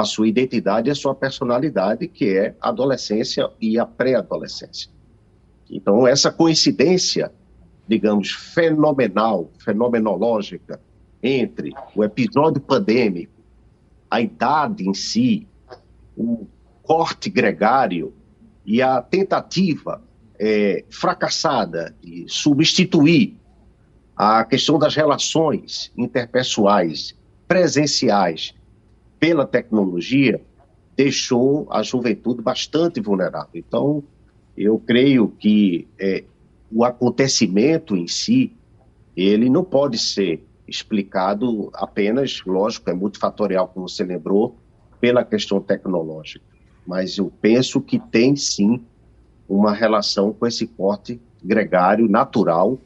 a 0.00 0.04
sua 0.04 0.28
identidade 0.28 0.88
e 0.88 0.92
a 0.92 0.94
sua 0.94 1.12
personalidade, 1.12 2.06
que 2.06 2.36
é 2.36 2.54
a 2.60 2.68
adolescência 2.68 3.50
e 3.60 3.78
a 3.78 3.84
pré-adolescência. 3.84 4.90
Então, 5.68 6.06
essa 6.06 6.30
coincidência, 6.30 7.32
digamos, 7.86 8.30
fenomenal, 8.30 9.50
fenomenológica, 9.58 10.80
entre 11.20 11.72
o 11.96 12.04
episódio 12.04 12.60
pandêmico, 12.60 13.32
a 14.08 14.20
idade 14.20 14.88
em 14.88 14.94
si, 14.94 15.48
o 16.16 16.46
corte 16.82 17.28
gregário 17.28 18.14
e 18.64 18.80
a 18.80 19.02
tentativa 19.02 20.00
é, 20.38 20.84
fracassada 20.88 21.92
de 22.00 22.24
substituir 22.28 23.36
a 24.16 24.44
questão 24.44 24.78
das 24.78 24.94
relações 24.94 25.92
interpessoais 25.96 27.16
presenciais 27.48 28.54
pela 29.18 29.46
tecnologia, 29.46 30.40
deixou 30.96 31.66
a 31.70 31.82
juventude 31.82 32.42
bastante 32.42 33.00
vulnerável. 33.00 33.50
Então, 33.54 34.02
eu 34.56 34.78
creio 34.78 35.28
que 35.28 35.86
é, 35.98 36.24
o 36.70 36.84
acontecimento 36.84 37.96
em 37.96 38.06
si, 38.06 38.52
ele 39.16 39.48
não 39.48 39.64
pode 39.64 39.98
ser 39.98 40.44
explicado 40.66 41.70
apenas, 41.74 42.42
lógico, 42.44 42.90
é 42.90 42.92
multifatorial, 42.92 43.68
como 43.68 43.88
você 43.88 44.04
lembrou, 44.04 44.56
pela 45.00 45.24
questão 45.24 45.60
tecnológica. 45.60 46.44
Mas 46.86 47.16
eu 47.18 47.32
penso 47.40 47.80
que 47.80 47.98
tem 47.98 48.36
sim 48.36 48.82
uma 49.48 49.72
relação 49.72 50.32
com 50.32 50.46
esse 50.46 50.66
corte 50.66 51.20
gregário 51.42 52.08
natural 52.08 52.78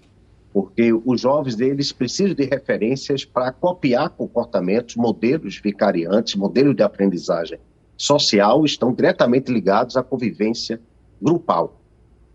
porque 0.53 0.93
os 0.93 1.21
jovens 1.21 1.57
deles 1.57 1.93
precisam 1.93 2.35
de 2.35 2.45
referências 2.45 3.25
para 3.25 3.51
copiar 3.51 4.11
comportamentos, 4.11 4.97
modelos 4.97 5.59
vicariantes, 5.59 6.35
modelos 6.35 6.77
de 6.77 6.83
aprendizagem 6.83 7.59
social 7.97 8.65
estão 8.65 8.93
diretamente 8.93 9.51
ligados 9.51 9.97
à 9.97 10.03
convivência 10.03 10.81
grupal. 11.21 11.81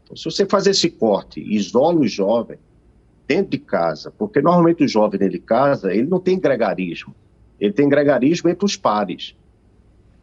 Então, 0.03 0.15
se 0.15 0.23
você 0.23 0.45
faz 0.45 0.65
esse 0.65 0.89
corte, 0.89 1.41
isola 1.41 1.99
o 1.99 2.07
jovem 2.07 2.57
dentro 3.27 3.51
de 3.51 3.59
casa, 3.59 4.11
porque 4.17 4.41
normalmente 4.41 4.83
o 4.83 4.87
jovem 4.87 5.19
dentro 5.19 5.33
de 5.33 5.43
casa, 5.43 5.93
ele 5.93 6.07
não 6.07 6.19
tem 6.19 6.39
gregarismo, 6.39 7.13
ele 7.59 7.73
tem 7.73 7.89
gregarismo 7.89 8.49
entre 8.49 8.65
os 8.65 8.75
pares. 8.75 9.35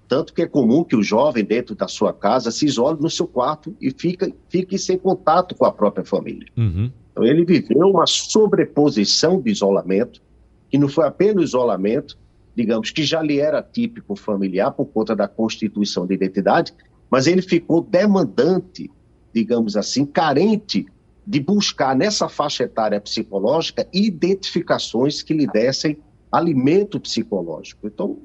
Tanto 0.09 0.33
que 0.33 0.43
é 0.43 0.47
comum 0.47 0.83
que 0.83 0.97
o 0.97 1.03
jovem 1.03 1.45
dentro 1.45 1.75
da 1.75 1.87
sua 1.87 2.13
casa 2.13 2.51
se 2.51 2.67
isole 2.67 3.01
no 3.01 3.11
seu 3.11 3.27
quarto 3.27 3.75
e 3.81 3.91
fica, 3.91 4.33
fique 4.49 4.79
sem 4.79 4.99
contato 4.99 5.55
com 5.55 5.65
a 5.65 5.73
própria 5.73 6.05
família. 6.05 6.49
Uhum. 6.57 6.91
Então, 7.15 7.25
ele 7.25 7.45
viveu 7.45 7.89
uma 7.89 8.09
sobreposição 8.09 9.41
de 9.41 9.49
isolamento, 9.49 10.21
que 10.69 10.77
não 10.77 10.89
foi 10.89 11.07
apenas 11.07 11.51
isolamento, 11.51 12.19
digamos, 12.57 12.91
que 12.91 13.05
já 13.05 13.23
lhe 13.23 13.39
era 13.39 13.63
típico 13.63 14.17
familiar 14.17 14.73
por 14.73 14.87
conta 14.87 15.15
da 15.15 15.29
constituição 15.29 16.07
de 16.09 16.15
identidade, 16.15 16.75
mas 17.09 17.29
ele 17.29 17.41
ficou 17.41 17.81
demandante, 17.81 18.91
digamos 19.33 19.77
assim, 19.77 20.05
carente 20.05 20.87
de 21.25 21.39
buscar 21.39 21.95
nessa 21.95 22.29
faixa 22.29 22.65
etária 22.65 23.01
psicológica 23.01 23.87
identificações 23.93 25.23
que 25.23 25.33
lhe 25.33 25.47
dessem 25.47 25.97
alimento 26.33 26.99
psicológico. 26.99 27.87
Então, 27.87 28.19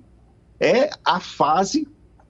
é 0.60 0.90
a 1.06 1.20
fase 1.20 1.88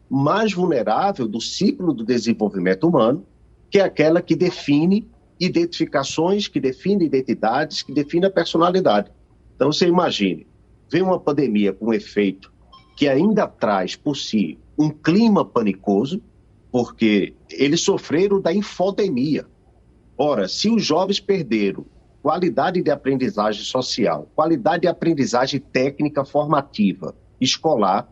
mais 0.10 0.52
vulnerável 0.54 1.26
do 1.26 1.40
ciclo 1.40 1.94
do 1.94 2.04
desenvolvimento 2.04 2.86
humano, 2.86 3.26
que 3.72 3.80
é 3.80 3.84
aquela 3.84 4.22
que 4.22 4.36
define 4.36 5.08
identificações, 5.40 6.48
que 6.48 6.60
define 6.60 7.06
identidades, 7.06 7.82
que 7.82 7.94
define 7.94 8.26
a 8.26 8.32
personalidade. 8.32 9.12
Então, 9.56 9.72
você 9.72 9.88
imagine, 9.88 10.46
vem 10.92 11.02
uma 11.02 11.20
pandemia 11.20 11.74
com 11.74 11.88
um 11.88 11.94
efeito 11.94 12.52
que 12.96 13.08
ainda 13.08 13.48
traz 13.48 13.96
por 13.96 14.16
si 14.16 14.60
um 14.78 14.90
clima 14.90 15.46
panicoso, 15.46 16.22
porque 16.72 17.34
eles 17.50 17.82
sofreram 17.82 18.42
da 18.42 18.54
infodemia. 18.54 19.46
Ora, 20.18 20.48
se 20.48 20.70
os 20.70 20.84
jovens 20.84 21.20
perderam 21.20 21.86
qualidade 22.22 22.82
de 22.82 22.92
aprendizagem 22.92 23.64
social, 23.64 24.30
qualidade 24.36 24.82
de 24.82 24.88
aprendizagem 24.88 25.60
técnica 25.60 26.26
formativa, 26.26 27.16
escolar, 27.40 28.12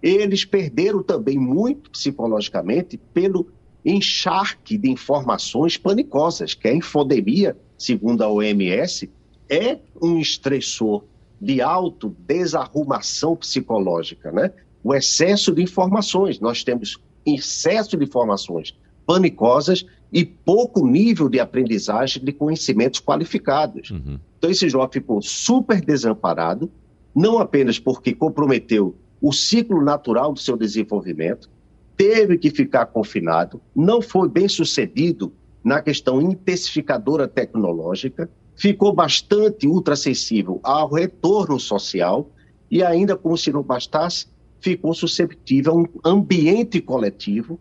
eles 0.00 0.44
perderam 0.44 1.02
também 1.02 1.38
muito 1.38 1.90
psicologicamente 1.90 2.96
pelo 3.12 3.50
encharque 3.90 4.76
de 4.76 4.90
informações 4.90 5.76
panicosas, 5.76 6.54
que 6.54 6.68
a 6.68 6.74
infodemia, 6.74 7.56
segundo 7.76 8.22
a 8.22 8.28
OMS, 8.28 9.10
é 9.48 9.78
um 10.00 10.18
estressor 10.18 11.04
de 11.40 11.60
alto 11.60 12.14
desarrumação 12.26 13.36
psicológica, 13.36 14.32
né? 14.32 14.52
O 14.82 14.94
excesso 14.94 15.52
de 15.52 15.62
informações. 15.62 16.40
Nós 16.40 16.64
temos 16.64 16.98
excesso 17.24 17.96
de 17.96 18.04
informações 18.04 18.74
panicosas 19.06 19.86
e 20.12 20.24
pouco 20.24 20.86
nível 20.86 21.28
de 21.28 21.40
aprendizagem 21.40 22.22
de 22.24 22.32
conhecimentos 22.32 23.00
qualificados. 23.00 23.90
Uhum. 23.90 24.18
Então, 24.38 24.50
esse 24.50 24.68
jovem 24.68 24.92
ficou 24.92 25.20
super 25.22 25.80
desamparado, 25.80 26.70
não 27.14 27.38
apenas 27.38 27.78
porque 27.78 28.14
comprometeu 28.14 28.94
o 29.20 29.32
ciclo 29.32 29.82
natural 29.82 30.32
do 30.32 30.38
seu 30.38 30.56
desenvolvimento, 30.56 31.50
teve 31.98 32.38
que 32.38 32.48
ficar 32.48 32.86
confinado, 32.86 33.60
não 33.74 34.00
foi 34.00 34.28
bem 34.28 34.48
sucedido 34.48 35.32
na 35.64 35.82
questão 35.82 36.22
intensificadora 36.22 37.26
tecnológica, 37.26 38.30
ficou 38.54 38.94
bastante 38.94 39.66
ultrassensível 39.66 40.60
ao 40.62 40.92
retorno 40.92 41.58
social 41.58 42.30
e 42.70 42.84
ainda 42.84 43.16
como 43.16 43.36
se 43.36 43.50
não 43.50 43.64
bastasse, 43.64 44.26
ficou 44.60 44.94
susceptível 44.94 45.72
a 45.72 45.76
um 45.76 45.86
ambiente 46.04 46.80
coletivo 46.80 47.58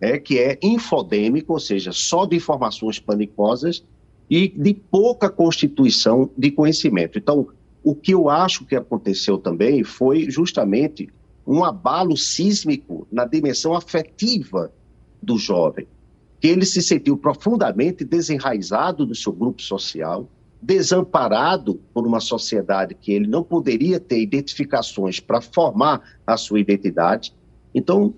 é, 0.00 0.18
que 0.18 0.38
é 0.38 0.58
infodêmico, 0.62 1.52
ou 1.52 1.60
seja, 1.60 1.90
só 1.92 2.24
de 2.24 2.36
informações 2.36 3.00
panicosas 3.00 3.84
e 4.30 4.48
de 4.48 4.74
pouca 4.74 5.28
constituição 5.28 6.30
de 6.36 6.50
conhecimento. 6.50 7.18
Então, 7.18 7.48
o 7.82 7.94
que 7.94 8.14
eu 8.14 8.28
acho 8.28 8.64
que 8.64 8.76
aconteceu 8.76 9.38
também 9.38 9.82
foi 9.82 10.30
justamente 10.30 11.08
um 11.46 11.64
abalo 11.64 12.16
sísmico 12.16 13.06
na 13.10 13.24
dimensão 13.24 13.74
afetiva 13.74 14.72
do 15.22 15.38
jovem, 15.38 15.86
que 16.40 16.48
ele 16.48 16.64
se 16.64 16.82
sentiu 16.82 17.16
profundamente 17.16 18.04
desenraizado 18.04 19.06
do 19.06 19.14
seu 19.14 19.32
grupo 19.32 19.62
social, 19.62 20.28
desamparado 20.60 21.80
por 21.92 22.06
uma 22.06 22.20
sociedade 22.20 22.94
que 22.94 23.12
ele 23.12 23.26
não 23.26 23.42
poderia 23.42 23.98
ter 23.98 24.20
identificações 24.20 25.18
para 25.18 25.40
formar 25.40 26.02
a 26.26 26.36
sua 26.36 26.60
identidade. 26.60 27.34
Então, 27.74 28.14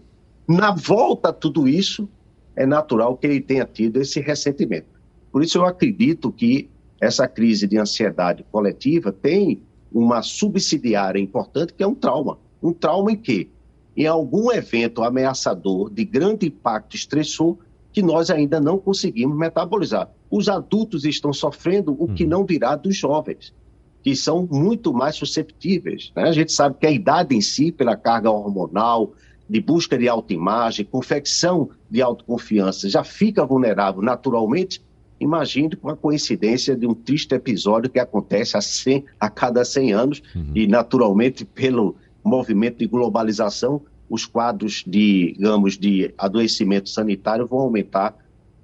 na 0.46 0.74
volta 0.74 1.30
a 1.30 1.32
tudo 1.32 1.66
isso, 1.66 2.08
é 2.54 2.66
natural 2.66 3.16
que 3.16 3.26
ele 3.26 3.40
tenha 3.40 3.64
tido 3.64 4.00
esse 4.00 4.20
ressentimento. 4.20 4.86
Por 5.32 5.42
isso, 5.42 5.58
eu 5.58 5.64
acredito 5.64 6.30
que 6.30 6.68
essa 7.00 7.26
crise 7.26 7.66
de 7.66 7.78
ansiedade 7.78 8.44
coletiva 8.52 9.10
tem 9.10 9.62
uma 9.92 10.22
subsidiária 10.22 11.20
importante, 11.20 11.72
que 11.72 11.82
é 11.82 11.86
um 11.86 11.94
trauma. 11.94 12.38
Um 12.64 12.72
trauma 12.72 13.12
em 13.12 13.16
que? 13.16 13.50
Em 13.94 14.06
algum 14.06 14.50
evento 14.50 15.02
ameaçador 15.02 15.90
de 15.90 16.04
grande 16.04 16.46
impacto 16.46 16.96
estressor 16.96 17.58
que 17.92 18.02
nós 18.02 18.30
ainda 18.30 18.58
não 18.58 18.78
conseguimos 18.78 19.36
metabolizar. 19.36 20.10
Os 20.30 20.48
adultos 20.48 21.04
estão 21.04 21.32
sofrendo 21.32 21.94
o 21.96 22.08
que 22.08 22.24
uhum. 22.24 22.30
não 22.30 22.44
virá 22.44 22.74
dos 22.74 22.96
jovens, 22.96 23.54
que 24.02 24.16
são 24.16 24.48
muito 24.50 24.92
mais 24.92 25.14
susceptíveis. 25.14 26.10
Né? 26.16 26.24
A 26.24 26.32
gente 26.32 26.52
sabe 26.52 26.76
que 26.80 26.86
a 26.86 26.90
idade 26.90 27.36
em 27.36 27.40
si, 27.40 27.70
pela 27.70 27.96
carga 27.96 28.30
hormonal, 28.30 29.12
de 29.48 29.60
busca 29.60 29.96
de 29.96 30.08
autoimagem, 30.08 30.84
confecção 30.84 31.70
de 31.88 32.02
autoconfiança, 32.02 32.88
já 32.88 33.04
fica 33.04 33.44
vulnerável 33.44 34.02
naturalmente, 34.02 34.82
imagine 35.20 35.76
com 35.76 35.88
a 35.88 35.96
coincidência 35.96 36.74
de 36.74 36.86
um 36.86 36.94
triste 36.94 37.34
episódio 37.34 37.90
que 37.90 38.00
acontece 38.00 38.56
a, 38.56 38.60
100, 38.60 39.04
a 39.20 39.30
cada 39.30 39.64
100 39.64 39.92
anos 39.92 40.22
uhum. 40.34 40.50
e 40.54 40.66
naturalmente 40.66 41.44
pelo 41.44 41.94
movimento 42.24 42.78
de 42.78 42.86
globalização, 42.86 43.82
os 44.08 44.26
quadros 44.26 44.84
de, 44.86 45.32
digamos, 45.32 45.76
de 45.78 46.12
adoecimento 46.16 46.88
sanitário 46.88 47.46
vão 47.46 47.60
aumentar 47.60 48.16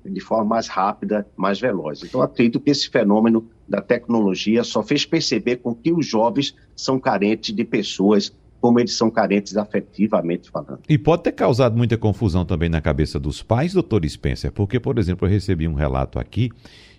de 0.04 0.20
forma 0.20 0.44
mais 0.44 0.66
rápida, 0.66 1.26
mais 1.36 1.60
veloz. 1.60 2.02
Então, 2.02 2.22
acredito 2.22 2.58
que 2.58 2.70
esse 2.70 2.88
fenômeno 2.88 3.46
da 3.68 3.82
tecnologia 3.82 4.64
só 4.64 4.82
fez 4.82 5.04
perceber 5.04 5.56
com 5.56 5.74
que 5.74 5.92
os 5.92 6.06
jovens 6.06 6.54
são 6.74 6.98
carentes 6.98 7.54
de 7.54 7.64
pessoas 7.64 8.32
como 8.60 8.78
eles 8.78 8.92
são 8.92 9.10
carentes 9.10 9.56
afetivamente 9.56 10.50
falando. 10.50 10.80
E 10.88 10.98
pode 10.98 11.22
ter 11.22 11.32
causado 11.32 11.76
muita 11.76 11.96
confusão 11.96 12.44
também 12.44 12.68
na 12.68 12.80
cabeça 12.80 13.18
dos 13.18 13.42
pais, 13.42 13.72
doutor 13.72 14.06
Spencer, 14.08 14.52
porque, 14.52 14.78
por 14.78 14.98
exemplo, 14.98 15.26
eu 15.26 15.30
recebi 15.30 15.66
um 15.66 15.74
relato 15.74 16.18
aqui 16.18 16.50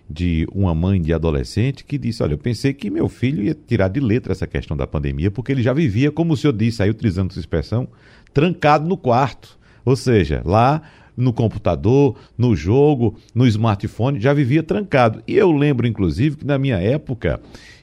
de 0.08 0.46
uma 0.52 0.74
mãe 0.74 1.00
de 1.00 1.12
adolescente 1.12 1.84
que 1.84 1.96
disse: 1.96 2.22
Olha, 2.22 2.34
eu 2.34 2.38
pensei 2.38 2.74
que 2.74 2.90
meu 2.90 3.08
filho 3.08 3.42
ia 3.42 3.54
tirar 3.54 3.88
de 3.88 4.00
letra 4.00 4.32
essa 4.32 4.46
questão 4.46 4.76
da 4.76 4.86
pandemia, 4.86 5.30
porque 5.30 5.52
ele 5.52 5.62
já 5.62 5.72
vivia, 5.72 6.10
como 6.10 6.34
o 6.34 6.36
senhor 6.36 6.52
disse, 6.52 6.82
aí 6.82 6.90
utilizando 6.90 7.30
essa 7.30 7.40
expressão, 7.40 7.88
trancado 8.34 8.86
no 8.86 8.96
quarto. 8.96 9.58
Ou 9.84 9.96
seja, 9.96 10.42
lá 10.44 10.82
no 11.16 11.32
computador, 11.32 12.16
no 12.36 12.54
jogo, 12.54 13.16
no 13.34 13.46
smartphone, 13.46 14.20
já 14.20 14.32
vivia 14.32 14.62
trancado. 14.62 15.22
E 15.26 15.36
eu 15.36 15.50
lembro, 15.52 15.86
inclusive, 15.86 16.36
que 16.36 16.46
na 16.46 16.58
minha 16.58 16.76
época 16.76 17.40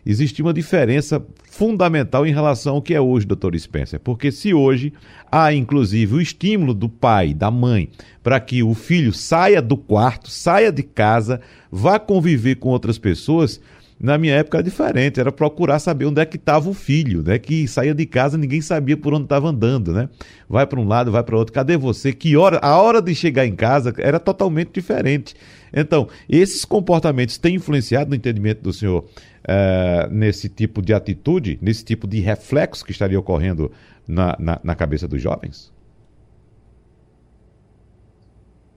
existia 0.10 0.43
uma 0.43 0.54
diferença 0.54 1.24
fundamental 1.50 2.26
em 2.26 2.34
relação 2.34 2.76
ao 2.76 2.82
que 2.82 2.93
é 2.93 3.02
hoje, 3.02 3.26
doutor 3.26 3.58
Spencer. 3.58 4.00
Porque 4.00 4.32
se 4.32 4.54
hoje 4.54 4.91
há, 5.32 5.54
inclusive, 5.54 6.15
o 6.15 6.22
estímulo 6.22 6.74
do 6.74 6.89
pai, 6.89 7.34
da 7.34 7.52
mãe, 7.52 7.89
para 8.24 8.39
que 8.39 8.63
o 8.63 8.74
filho 8.74 9.13
saia 9.13 9.62
do 9.62 9.78
quarto, 9.78 10.30
saia 10.30 10.72
de 10.72 10.84
casa, 10.84 11.39
vá 11.72 12.00
conviver 12.00 12.56
com 12.56 12.69
outras 12.69 12.98
pessoas, 12.98 13.62
na 14.00 14.17
minha 14.17 14.36
época 14.36 14.58
era 14.58 14.63
diferente, 14.63 15.19
era 15.19 15.32
procurar 15.32 15.78
saber 15.78 16.06
onde 16.06 16.22
é 16.22 16.26
que 16.26 16.38
estava 16.38 16.69
o 16.69 16.74
filho, 16.74 17.22
né? 17.22 17.38
Que 17.38 17.67
saía 17.67 17.93
de 17.93 18.06
casa, 18.06 18.38
ninguém 18.38 18.62
sabia 18.62 18.95
por 18.95 19.13
onde 19.13 19.24
estava 19.24 19.50
andando, 19.50 19.91
né? 19.91 20.08
Vai 20.48 20.65
para 20.65 20.80
um 20.80 20.88
lado, 20.88 21.12
vai 21.12 21.22
para 21.22 21.36
outro. 21.36 21.54
Cadê 21.54 21.76
você? 21.76 22.13
Que 22.13 22.38
hora? 22.38 22.60
A 22.62 22.78
hora 22.78 23.02
de 23.02 23.13
chegar 23.13 23.45
em 23.45 23.56
casa 23.56 23.93
era 23.98 24.17
totalmente 24.17 24.69
diferente. 24.74 25.36
Então, 25.74 26.08
esses 26.28 26.66
comportamentos 26.66 27.38
têm 27.38 27.56
influenciado 27.56 28.10
no 28.10 28.16
entendimento 28.16 28.62
do 28.62 28.74
senhor 28.74 29.04
uh, 29.04 30.12
nesse 30.12 30.50
tipo 30.50 30.82
de 30.82 30.94
atitude, 30.94 31.58
nesse 31.62 31.84
tipo 31.84 32.08
de 32.08 32.20
reflexo 32.20 32.86
que 32.86 32.92
estaria 32.92 33.20
ocorrendo 33.20 33.72
na, 34.08 34.36
na, 34.40 34.60
na 34.64 34.76
cabeça 34.76 35.08
dos 35.08 35.22
jovens? 35.22 35.72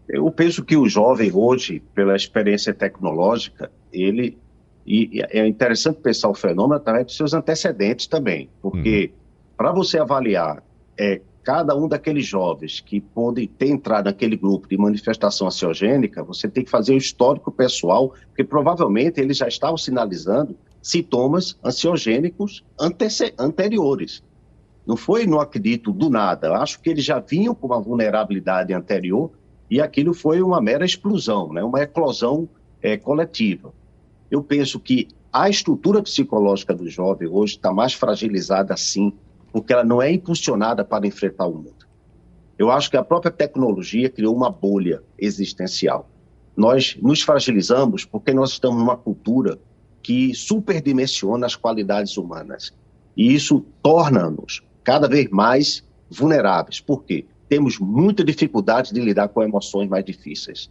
Eu 0.08 0.30
penso 0.30 0.62
que 0.64 0.76
o 0.76 0.88
jovem 0.88 1.30
hoje, 1.32 1.80
pela 1.94 2.14
experiência 2.14 2.74
tecnológica, 2.74 3.70
ele 3.92 4.36
e, 4.86 5.22
é 5.30 5.46
interessante 5.46 6.00
pensar 6.00 6.28
o 6.28 6.34
fenômeno 6.34 6.74
através 6.74 7.06
dos 7.06 7.16
seus 7.16 7.32
antecedentes 7.32 8.06
também, 8.06 8.50
porque 8.60 9.10
uhum. 9.12 9.20
para 9.56 9.72
você 9.72 9.98
avaliar 9.98 10.62
é, 10.98 11.20
cada 11.42 11.76
um 11.76 11.88
daqueles 11.88 12.26
jovens 12.26 12.80
que 12.80 13.00
podem 13.00 13.46
ter 13.46 13.68
entrado 13.68 14.06
naquele 14.06 14.36
grupo 14.36 14.68
de 14.68 14.76
manifestação 14.76 15.46
ansiogênica, 15.46 16.22
você 16.22 16.48
tem 16.48 16.64
que 16.64 16.70
fazer 16.70 16.94
o 16.94 16.98
histórico 16.98 17.50
pessoal, 17.50 18.14
porque 18.28 18.44
provavelmente 18.44 19.20
eles 19.20 19.36
já 19.36 19.48
estavam 19.48 19.76
sinalizando 19.76 20.56
sintomas 20.80 21.58
ansiogênicos 21.64 22.64
anteriores. 23.38 24.22
Não 24.86 24.96
foi, 24.96 25.26
não 25.26 25.40
acredito, 25.40 25.92
do 25.92 26.10
nada. 26.10 26.56
Acho 26.56 26.80
que 26.80 26.90
eles 26.90 27.04
já 27.04 27.20
vinham 27.20 27.54
com 27.54 27.68
uma 27.68 27.80
vulnerabilidade 27.80 28.72
anterior 28.72 29.30
e 29.70 29.80
aquilo 29.80 30.12
foi 30.12 30.42
uma 30.42 30.60
mera 30.60 30.84
explosão, 30.84 31.52
né? 31.52 31.62
uma 31.62 31.82
eclosão 31.82 32.48
é, 32.80 32.96
coletiva 32.96 33.72
eu 34.32 34.42
penso 34.42 34.80
que 34.80 35.08
a 35.30 35.50
estrutura 35.50 36.02
psicológica 36.02 36.74
do 36.74 36.88
jovem 36.88 37.28
hoje 37.28 37.56
está 37.56 37.70
mais 37.70 37.92
fragilizada 37.92 38.74
sim, 38.78 39.12
porque 39.52 39.72
ela 39.72 39.84
não 39.84 40.00
é 40.00 40.10
impulsionada 40.10 40.84
para 40.84 41.06
enfrentar 41.06 41.46
o 41.46 41.54
mundo. 41.54 41.86
Eu 42.58 42.70
acho 42.70 42.90
que 42.90 42.96
a 42.96 43.04
própria 43.04 43.30
tecnologia 43.30 44.08
criou 44.08 44.34
uma 44.34 44.50
bolha 44.50 45.02
existencial. 45.18 46.08
Nós 46.56 46.96
nos 47.00 47.22
fragilizamos 47.22 48.04
porque 48.04 48.32
nós 48.32 48.52
estamos 48.52 48.78
numa 48.78 48.96
cultura 48.96 49.58
que 50.02 50.34
superdimensiona 50.34 51.46
as 51.46 51.56
qualidades 51.56 52.16
humanas. 52.16 52.72
E 53.16 53.34
isso 53.34 53.64
torna-nos 53.82 54.62
cada 54.82 55.08
vez 55.08 55.28
mais 55.30 55.84
vulneráveis. 56.10 56.80
Por 56.80 57.04
quê? 57.04 57.24
Temos 57.48 57.78
muita 57.78 58.24
dificuldade 58.24 58.92
de 58.92 59.00
lidar 59.00 59.28
com 59.28 59.42
emoções 59.42 59.88
mais 59.88 60.04
difíceis. 60.04 60.70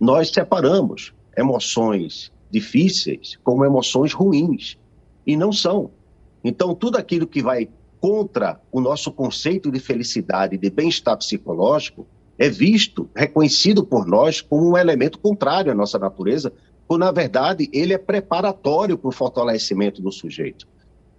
Nós 0.00 0.30
separamos 0.30 1.12
emoções 1.36 2.32
difíceis 2.50 3.38
como 3.44 3.64
emoções 3.64 4.12
ruins. 4.12 4.78
E 5.26 5.36
não 5.36 5.52
são. 5.52 5.90
Então, 6.44 6.74
tudo 6.74 6.96
aquilo 6.96 7.26
que 7.26 7.42
vai 7.42 7.68
contra 8.06 8.60
o 8.70 8.80
nosso 8.80 9.10
conceito 9.10 9.68
de 9.68 9.80
felicidade 9.80 10.56
de 10.56 10.70
bem-estar 10.70 11.16
psicológico, 11.16 12.06
é 12.38 12.48
visto, 12.48 13.10
reconhecido 13.16 13.84
por 13.84 14.06
nós 14.06 14.40
como 14.40 14.70
um 14.70 14.78
elemento 14.78 15.18
contrário 15.18 15.72
à 15.72 15.74
nossa 15.74 15.98
natureza, 15.98 16.52
quando, 16.86 17.00
na 17.00 17.10
verdade, 17.10 17.68
ele 17.72 17.92
é 17.92 17.98
preparatório 17.98 18.96
para 18.96 19.08
o 19.08 19.12
fortalecimento 19.12 20.00
do 20.00 20.12
sujeito. 20.12 20.68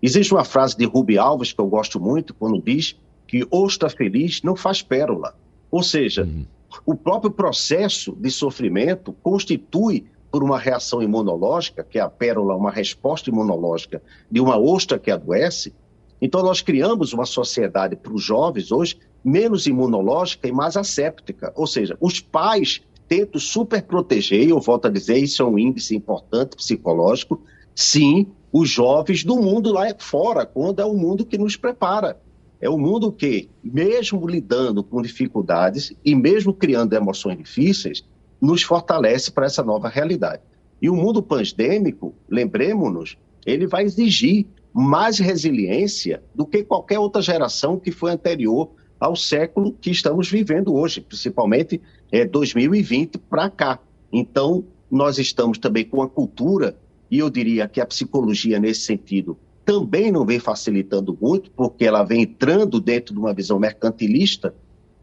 Existe 0.02 0.34
uma 0.34 0.46
frase 0.46 0.78
de 0.78 0.86
Rubi 0.86 1.18
Alves 1.18 1.52
que 1.52 1.60
eu 1.60 1.68
gosto 1.68 2.00
muito, 2.00 2.34
quando 2.34 2.62
diz 2.62 2.98
que 3.28 3.46
ostra 3.52 3.90
feliz 3.90 4.42
não 4.42 4.56
faz 4.56 4.82
pérola. 4.82 5.36
Ou 5.70 5.84
seja, 5.84 6.24
uhum. 6.24 6.46
o 6.86 6.96
próprio 6.96 7.32
processo 7.32 8.16
de 8.16 8.32
sofrimento 8.32 9.12
constitui 9.22 10.06
por 10.32 10.42
uma 10.42 10.58
reação 10.58 11.04
imunológica, 11.04 11.84
que 11.84 12.00
é 12.00 12.02
a 12.02 12.10
pérola, 12.10 12.56
uma 12.56 12.72
resposta 12.72 13.30
imunológica 13.30 14.02
de 14.32 14.40
uma 14.40 14.58
ostra 14.58 14.98
que 14.98 15.12
adoece. 15.12 15.74
Então, 16.22 16.41
nós 16.41 16.61
criamos 16.61 17.13
uma 17.13 17.26
sociedade 17.26 17.95
para 17.95 18.13
os 18.13 18.24
jovens 18.24 18.72
hoje 18.72 18.97
menos 19.24 19.68
imunológica 19.68 20.47
e 20.47 20.51
mais 20.51 20.78
asséptica. 20.78 21.51
Ou 21.55 21.68
seja, 21.68 21.97
os 21.99 22.20
pais 22.20 22.82
tentam 23.07 23.39
super 23.39 23.82
proteger, 23.84 24.43
e 24.43 24.49
eu 24.49 24.59
volto 24.59 24.86
a 24.86 24.89
dizer, 24.89 25.18
isso 25.18 25.41
é 25.41 25.45
um 25.45 25.57
índice 25.57 25.95
importante 25.95 26.55
psicológico, 26.55 27.41
sim, 27.74 28.28
os 28.51 28.70
jovens 28.70 29.24
do 29.24 29.36
mundo 29.36 29.72
lá 29.72 29.86
fora, 29.97 30.45
quando 30.45 30.82
é 30.82 30.86
o 30.86 30.93
mundo 30.93 31.26
que 31.26 31.38
nos 31.38 31.55
prepara. 31.55 32.20
É 32.59 32.70
o 32.70 32.78
mundo 32.78 33.11
que, 33.11 33.49
mesmo 33.63 34.28
lidando 34.28 34.84
com 34.84 35.01
dificuldades 35.01 35.93
e 36.03 36.15
mesmo 36.15 36.53
criando 36.53 36.93
emoções 36.93 37.38
difíceis, 37.38 38.03
nos 38.41 38.63
fortalece 38.63 39.32
para 39.32 39.45
essa 39.45 39.63
nova 39.63 39.88
realidade. 39.88 40.41
E 40.82 40.89
o 40.89 40.95
mundo 40.95 41.22
pandêmico, 41.22 42.15
lembremos-nos, 42.30 43.18
ele 43.45 43.68
vai 43.68 43.84
exigir 43.84 44.47
mais 44.80 45.18
resiliência 45.18 46.22
do 46.36 46.46
que 46.46 46.64
qualquer 46.64 47.00
outra 47.00 47.20
geração 47.20 47.80
que 47.80 47.92
foi 47.92 48.12
anterior 48.12 48.70
ao 49.00 49.16
século 49.16 49.74
que 49.74 49.90
estamos 49.90 50.30
vivendo 50.30 50.72
hoje, 50.72 51.02
principalmente 51.02 51.82
é, 52.12 52.24
2020 52.24 53.18
para 53.18 53.50
cá. 53.50 53.80
Então, 54.14 54.64
nós 54.90 55.18
estamos 55.18 55.58
também 55.58 55.84
com 55.84 56.04
a 56.04 56.08
cultura, 56.08 56.78
e 57.10 57.18
eu 57.18 57.28
diria 57.28 57.68
que 57.68 57.82
a 57.82 57.88
psicologia, 57.88 58.60
nesse 58.60 58.82
sentido, 58.82 59.36
também 59.66 60.12
não 60.12 60.24
vem 60.24 60.40
facilitando 60.40 61.18
muito, 61.20 61.50
porque 61.50 61.84
ela 61.84 62.04
vem 62.04 62.22
entrando 62.22 62.80
dentro 62.80 63.16
de 63.16 63.20
uma 63.20 63.34
visão 63.34 63.58
mercantilista 63.58 64.54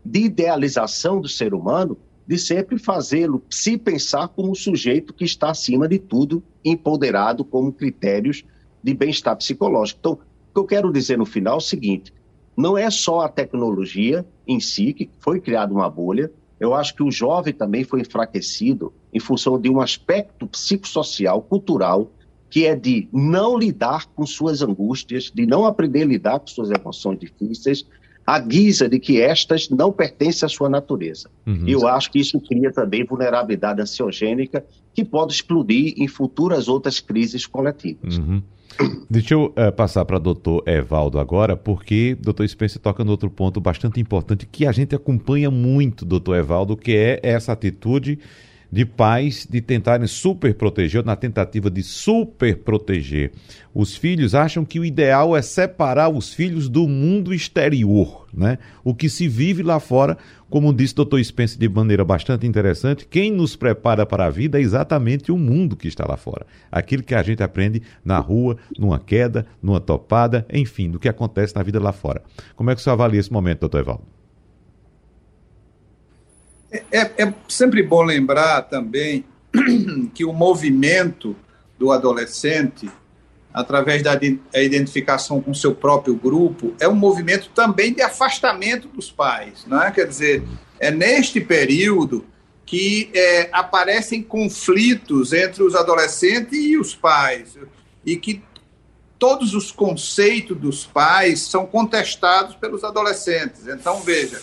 de 0.05 0.20
idealização 0.20 1.20
do 1.20 1.29
ser 1.29 1.53
humano, 1.53 1.99
de 2.25 2.39
sempre 2.39 2.79
fazê-lo 2.79 3.43
se 3.51 3.77
pensar 3.77 4.29
como 4.29 4.53
um 4.53 4.55
sujeito 4.55 5.12
que 5.12 5.25
está 5.25 5.51
acima 5.51 5.89
de 5.89 5.99
tudo, 5.99 6.45
empoderado 6.64 7.45
como 7.45 7.72
critérios 7.72 8.45
de 8.85 8.93
bem-estar 8.93 9.35
psicológico. 9.37 9.99
Então, 9.99 10.12
o 10.12 10.18
que 10.53 10.61
eu 10.61 10.64
quero 10.64 10.93
dizer 10.93 11.16
no 11.16 11.24
final 11.24 11.55
é 11.55 11.57
o 11.57 11.61
seguinte: 11.61 12.12
não 12.55 12.76
é 12.76 12.91
só 12.91 13.22
a 13.22 13.28
tecnologia 13.28 14.26
em 14.47 14.61
si, 14.61 14.93
que 14.93 15.09
foi 15.18 15.41
criada 15.41 15.72
uma 15.72 15.89
bolha, 15.89 16.30
eu 16.61 16.74
acho 16.74 16.95
que 16.95 17.03
o 17.03 17.11
jovem 17.11 17.55
também 17.55 17.82
foi 17.82 18.03
enfraquecido 18.03 18.93
em 19.12 19.18
função 19.18 19.59
de 19.59 19.70
um 19.70 19.80
aspecto 19.80 20.47
psicossocial, 20.47 21.41
cultural, 21.41 22.11
que 22.51 22.66
é 22.66 22.76
de 22.76 23.09
não 23.12 23.59
lidar 23.59 24.07
com 24.14 24.24
suas 24.26 24.62
angústias, 24.62 25.32
de 25.35 25.47
não 25.47 25.64
aprender 25.64 26.03
a 26.03 26.07
lidar 26.07 26.39
com 26.39 26.47
suas 26.47 26.70
emoções 26.70 27.18
difíceis, 27.18 27.85
à 28.26 28.39
guisa 28.39 28.89
de 28.89 28.99
que 28.99 29.20
estas 29.20 29.68
não 29.68 29.91
pertencem 29.91 30.47
à 30.47 30.49
sua 30.49 30.68
natureza. 30.68 31.28
Uhum. 31.47 31.66
Eu 31.66 31.89
acho 31.89 32.11
que 32.12 32.20
isso 32.20 32.41
cria 32.41 32.72
também 32.72 33.05
vulnerabilidade 33.05 33.82
ansiogênica 33.82 34.64
que 34.95 35.05
pode 35.05 35.32
explodir 35.32 35.95
em 35.97 36.07
futuras 36.07 36.68
outras 36.68 37.01
crises 37.01 37.45
coletivas. 37.45 38.18
Uhum. 38.18 38.43
Deixa 39.09 39.35
eu 39.35 39.47
uh, 39.47 39.72
passar 39.72 40.05
para 40.05 40.16
o 40.16 40.20
doutor 40.20 40.62
Evaldo 40.66 41.18
agora, 41.18 41.57
porque 41.57 42.16
doutor 42.20 42.49
Spencer 42.49 42.81
toca 42.81 43.05
no 43.05 43.11
outro 43.11 43.31
ponto 43.31 43.61
bastante 43.61 44.01
importante 44.01 44.47
que 44.51 44.66
a 44.66 44.72
gente 44.72 44.95
acompanha 44.95 45.51
muito, 45.51 46.05
doutor 46.05 46.37
Evaldo, 46.37 46.77
que 46.77 46.97
é 46.97 47.20
essa 47.22 47.53
atitude 47.53 48.18
de 48.75 48.85
pais 48.85 49.47
de 49.49 49.61
tentarem 49.61 50.09
super 50.09 50.53
proteger, 50.53 50.99
ou 50.99 51.07
na 51.07 51.14
tentativa 51.14 51.70
de 51.70 51.81
super 51.81 52.57
proteger 52.57 53.31
os 53.72 53.97
filhos, 53.97 54.35
acham 54.35 54.64
que 54.64 54.81
o 54.81 54.85
ideal 54.85 55.37
é 55.37 55.43
separar 55.43 56.09
os 56.09 56.35
filhos 56.35 56.68
do 56.68 56.89
mundo 56.89 57.33
exterior, 57.33 58.27
né? 58.35 58.59
O 58.83 58.93
que 58.93 59.09
se 59.09 59.29
vive 59.29 59.62
lá 59.62 59.79
fora, 59.79 60.18
como 60.51 60.75
disse 60.75 60.93
o 60.99 61.05
Dr. 61.05 61.22
Spence 61.22 61.57
de 61.57 61.68
maneira 61.68 62.05
bastante 62.05 62.49
interessante, 62.49 63.07
quem 63.07 63.31
nos 63.31 63.55
prepara 63.55 64.05
para 64.05 64.27
a 64.27 64.31
vida 64.31 64.59
é 64.59 64.62
exatamente 64.62 65.31
o 65.31 65.39
mundo 65.39 65.77
que 65.77 65.87
está 65.87 66.05
lá 66.05 66.16
fora. 66.16 66.45
Aquilo 66.70 67.05
que 67.05 67.14
a 67.14 67.22
gente 67.22 67.45
aprende 67.45 67.81
na 68.05 68.18
rua, 68.18 68.57
numa 68.77 68.99
queda, 68.99 69.47
numa 69.62 69.79
topada, 69.79 70.45
enfim, 70.53 70.91
do 70.91 70.99
que 70.99 71.09
acontece 71.09 71.55
na 71.55 71.62
vida 71.62 71.79
lá 71.79 71.93
fora. 71.93 72.25
Como 72.57 72.72
é 72.72 72.75
que 72.75 72.83
você 72.83 72.91
avalia 72.91 73.20
esse 73.20 73.33
momento, 73.33 73.61
doutor 73.61 73.83
Evaldo? 73.83 74.24
É, 76.91 77.11
é 77.22 77.35
sempre 77.49 77.83
bom 77.83 78.03
lembrar 78.03 78.62
também 78.62 79.25
que 80.14 80.25
o 80.25 80.33
movimento 80.33 81.37
do 81.79 81.93
adolescente, 81.93 82.91
através 83.53 84.03
da 84.03 84.18
identificação 84.55 85.41
com 85.41 85.55
seu 85.55 85.75
próprio 85.75 86.14
grupo, 86.14 86.75
é 86.81 86.89
um 86.89 86.95
movimento 86.95 87.51
também 87.55 87.93
de 87.93 88.03
afastamento 88.03 88.89
dos 88.89 89.11
pais. 89.11 89.64
Não 89.66 89.81
é? 89.81 89.91
Quer 89.91 90.09
dizer, 90.09 90.43
é 90.81 90.91
neste 90.91 91.41
período 91.41 92.25
que 92.66 93.11
é, 93.14 93.49
aparecem 93.53 94.22
conflitos 94.22 95.33
entre 95.33 95.62
os 95.62 95.75
adolescentes 95.75 96.59
e 96.59 96.77
os 96.77 96.95
pais, 96.95 97.59
e 98.05 98.16
que 98.16 98.43
todos 99.18 99.55
os 99.55 99.70
conceitos 99.70 100.57
dos 100.59 100.85
pais 100.85 101.43
são 101.43 101.66
contestados 101.66 102.57
pelos 102.57 102.83
adolescentes. 102.83 103.66
Então, 103.68 104.01
veja, 104.01 104.41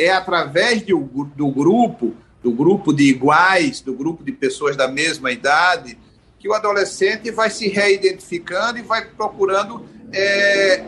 é 0.00 0.12
através 0.12 0.84
de, 0.84 0.94
do 0.94 1.50
grupo, 1.50 2.14
do 2.42 2.52
grupo 2.52 2.92
de 2.92 3.04
iguais, 3.04 3.80
do 3.80 3.94
grupo 3.94 4.24
de 4.24 4.32
pessoas 4.32 4.76
da 4.76 4.88
mesma 4.88 5.30
idade, 5.30 5.98
que 6.38 6.48
o 6.48 6.54
adolescente 6.54 7.30
vai 7.30 7.50
se 7.50 7.68
reidentificando 7.68 8.78
e 8.78 8.82
vai 8.82 9.04
procurando 9.04 9.84
é, 10.12 10.82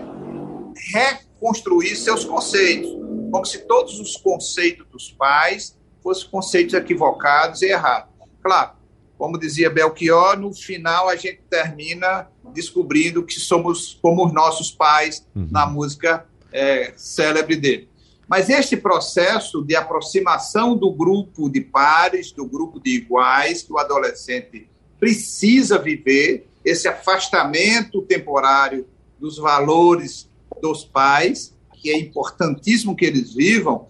reconstruir 0.94 1.94
seus 1.96 2.24
conceitos, 2.24 2.90
como 3.30 3.44
se 3.44 3.58
todos 3.58 4.00
os 4.00 4.16
conceitos 4.16 4.86
dos 4.90 5.10
pais 5.10 5.76
fossem 6.02 6.28
conceitos 6.30 6.74
equivocados 6.74 7.60
e 7.60 7.66
errados. 7.66 8.10
Claro, 8.42 8.72
como 9.18 9.38
dizia 9.38 9.70
Belchior, 9.70 10.38
no 10.38 10.54
final 10.54 11.08
a 11.08 11.16
gente 11.16 11.42
termina 11.48 12.28
descobrindo 12.52 13.22
que 13.22 13.34
somos 13.34 13.98
como 14.00 14.26
os 14.26 14.32
nossos 14.32 14.70
pais 14.70 15.26
uhum. 15.36 15.48
na 15.50 15.66
música 15.66 16.26
é, 16.50 16.92
célebre 16.96 17.56
dele. 17.56 17.91
Mas 18.28 18.48
este 18.48 18.76
processo 18.76 19.62
de 19.62 19.76
aproximação 19.76 20.76
do 20.76 20.92
grupo 20.92 21.50
de 21.50 21.60
pares, 21.60 22.32
do 22.32 22.46
grupo 22.46 22.80
de 22.80 22.96
iguais, 22.96 23.62
que 23.62 23.72
o 23.72 23.78
adolescente 23.78 24.68
precisa 24.98 25.78
viver, 25.78 26.46
esse 26.64 26.86
afastamento 26.86 28.02
temporário 28.02 28.86
dos 29.18 29.36
valores 29.36 30.30
dos 30.60 30.84
pais, 30.84 31.54
que 31.80 31.90
é 31.90 31.98
importantíssimo 31.98 32.94
que 32.94 33.04
eles 33.04 33.34
vivam, 33.34 33.88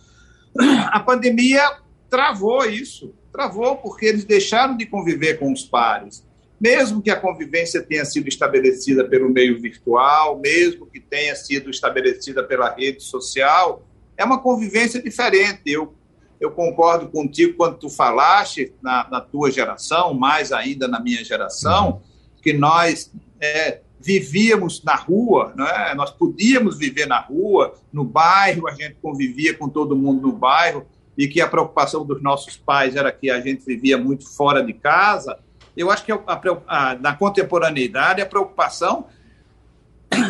a 0.91 1.01
pandemia 1.01 1.62
travou 2.09 2.64
isso. 2.64 3.14
Travou 3.33 3.76
porque 3.76 4.07
eles 4.07 4.24
deixaram 4.24 4.76
de 4.76 4.87
conviver 4.87 5.39
com 5.39 5.53
os 5.53 5.64
pares. 5.64 6.26
Mesmo 6.61 7.03
que 7.03 7.11
a 7.11 7.18
convivência 7.18 7.83
tenha 7.83 8.05
sido 8.05 8.28
estabelecida 8.28 9.09
pelo 9.09 9.28
meio 9.28 9.61
virtual, 9.61 10.39
mesmo 10.39 10.87
que 10.87 11.01
tenha 11.01 11.35
sido 11.35 11.70
estabelecida 11.70 12.45
pela 12.45 12.74
rede 12.74 13.03
social, 13.03 13.83
é 14.17 14.25
uma 14.25 14.39
convivência 14.39 15.03
diferente. 15.03 15.63
Eu, 15.67 15.95
eu 16.41 16.51
concordo 16.51 17.09
contigo 17.09 17.57
quando 17.57 17.79
tu 17.79 17.89
falaste 17.89 18.73
na, 18.83 19.09
na 19.11 19.21
tua 19.21 19.51
geração, 19.51 20.15
mais 20.15 20.53
ainda 20.53 20.89
na 20.89 21.01
minha 21.01 21.25
geração, 21.25 22.03
que 22.43 22.53
nós 22.53 23.13
é, 23.41 23.81
vivíamos 24.01 24.83
na 24.83 24.97
rua, 24.97 25.55
é? 25.59 25.95
nós 25.95 26.11
podíamos 26.11 26.77
viver 26.77 27.07
na 27.07 27.21
rua, 27.21 27.75
no 27.93 28.05
bairro, 28.05 28.67
a 28.67 28.73
gente 28.73 28.97
convivia 29.01 29.57
com 29.57 29.69
todo 29.69 29.97
mundo 29.97 30.23
no 30.23 30.33
bairro, 30.33 30.85
e 31.17 31.29
que 31.29 31.41
a 31.41 31.49
preocupação 31.49 32.05
dos 32.05 32.23
nossos 32.23 32.57
pais 32.57 32.97
era 32.97 33.13
que 33.13 33.31
a 33.31 33.41
gente 33.41 33.65
vivia 33.65 33.99
muito 33.99 34.29
fora 34.29 34.65
de 34.65 34.73
casa. 34.73 35.39
Eu 35.77 35.91
acho 35.91 36.05
que 36.05 36.11
a, 36.11 36.19
a, 36.67 36.95
na 36.97 37.15
contemporaneidade 37.15 38.21
a 38.21 38.27
preocupação 38.27 39.07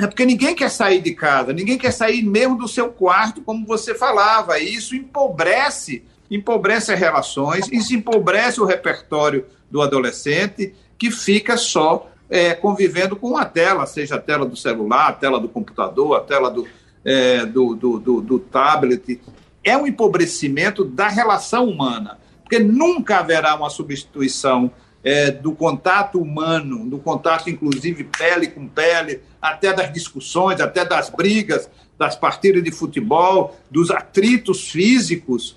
é 0.03 0.07
porque 0.07 0.25
ninguém 0.25 0.55
quer 0.55 0.71
sair 0.71 1.01
de 1.01 1.15
casa, 1.15 1.53
ninguém 1.53 1.77
quer 1.77 1.93
sair 1.93 2.23
mesmo 2.23 2.57
do 2.57 2.69
seu 2.69 2.91
quarto, 2.91 3.43
como 3.43 3.67
você 3.67 3.95
falava, 3.95 4.59
e 4.59 4.75
isso 4.75 4.95
empobrece, 4.95 6.05
empobrece 6.31 6.93
as 6.93 6.99
relações, 6.99 7.69
isso 7.73 7.95
empobrece 7.95 8.61
o 8.61 8.65
repertório 8.65 9.45
do 9.71 9.83
adolescente, 9.83 10.75
que 10.99 11.11
fica 11.11 11.57
só 11.57 12.11
é, 12.31 12.55
convivendo 12.55 13.17
com 13.17 13.37
a 13.37 13.45
tela, 13.45 13.85
seja 13.87 14.17
a 14.17 14.21
tela 14.21 14.47
do 14.47 14.57
celular, 14.57 15.09
a 15.09 15.13
tela 15.13 15.41
do 15.41 15.49
computador, 15.49 16.17
a 16.17 16.21
tela 16.21 16.51
do, 16.51 16.67
é, 17.05 17.45
do, 17.45 17.75
do, 17.75 17.99
do, 17.99 18.21
do 18.21 18.39
tablet. 18.39 19.21
É 19.63 19.77
um 19.77 19.87
empobrecimento 19.87 20.85
da 20.85 21.09
relação 21.09 21.69
humana, 21.69 22.19
porque 22.43 22.59
nunca 22.59 23.19
haverá 23.19 23.55
uma 23.55 23.69
substituição 23.69 24.71
é, 25.05 25.31
do 25.31 25.53
contato 25.53 26.21
humano, 26.21 26.89
do 26.89 26.99
contato, 26.99 27.51
inclusive, 27.51 28.05
pele 28.05 28.49
com 28.49 28.69
pele, 28.69 29.21
até 29.41 29.73
das 29.73 29.93
discussões, 29.93 30.61
até 30.61 30.85
das 30.85 31.11
brigas, 31.11 31.69
das 31.99 32.15
partidas 32.15 32.63
de 32.63 32.71
futebol, 32.71 33.59
dos 33.71 33.91
atritos 33.91 34.71
físicos. 34.71 35.57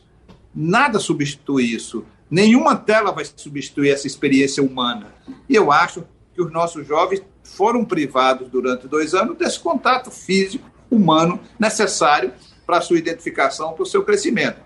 Nada 0.54 1.00
substitui 1.00 1.66
isso. 1.66 2.06
Nenhuma 2.30 2.76
tela 2.76 3.12
vai 3.12 3.26
substituir 3.36 3.92
essa 3.92 4.08
experiência 4.08 4.64
humana. 4.64 5.14
E 5.48 5.56
eu 5.56 5.72
acho 5.72 6.04
que 6.34 6.42
os 6.42 6.52
nossos 6.52 6.88
jovens 6.88 7.22
foram 7.44 7.86
privados 7.86 8.50
durante 8.50 8.88
dois 8.88 9.14
anos 9.14 9.38
desse 9.38 9.60
contato 9.60 10.10
físico, 10.10 10.70
humano, 10.90 11.40
necessário 11.60 12.34
para 12.66 12.78
a 12.78 12.82
sua 12.82 12.98
identificação, 12.98 13.74
para 13.74 13.84
o 13.84 13.86
seu 13.86 14.04
crescimento. 14.04 14.60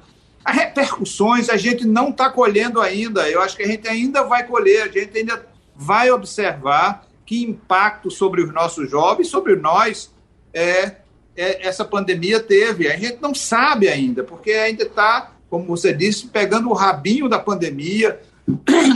As 0.43 0.55
repercussões 0.55 1.49
a 1.49 1.57
gente 1.57 1.85
não 1.85 2.09
está 2.09 2.29
colhendo 2.29 2.81
ainda, 2.81 3.29
eu 3.29 3.41
acho 3.41 3.55
que 3.55 3.63
a 3.63 3.67
gente 3.67 3.87
ainda 3.87 4.23
vai 4.23 4.45
colher, 4.45 4.83
a 4.83 4.87
gente 4.87 5.17
ainda 5.17 5.45
vai 5.75 6.11
observar 6.11 7.07
que 7.25 7.43
impacto 7.43 8.09
sobre 8.09 8.41
os 8.41 8.51
nossos 8.51 8.89
jovens, 8.89 9.27
sobre 9.27 9.55
nós, 9.55 10.13
é, 10.53 10.95
é 11.35 11.67
essa 11.67 11.85
pandemia 11.85 12.39
teve. 12.39 12.87
A 12.87 12.97
gente 12.97 13.21
não 13.21 13.35
sabe 13.35 13.87
ainda, 13.87 14.23
porque 14.23 14.51
ainda 14.51 14.83
está, 14.83 15.33
como 15.49 15.65
você 15.65 15.93
disse, 15.93 16.27
pegando 16.27 16.69
o 16.69 16.73
rabinho 16.73 17.29
da 17.29 17.37
pandemia, 17.37 18.19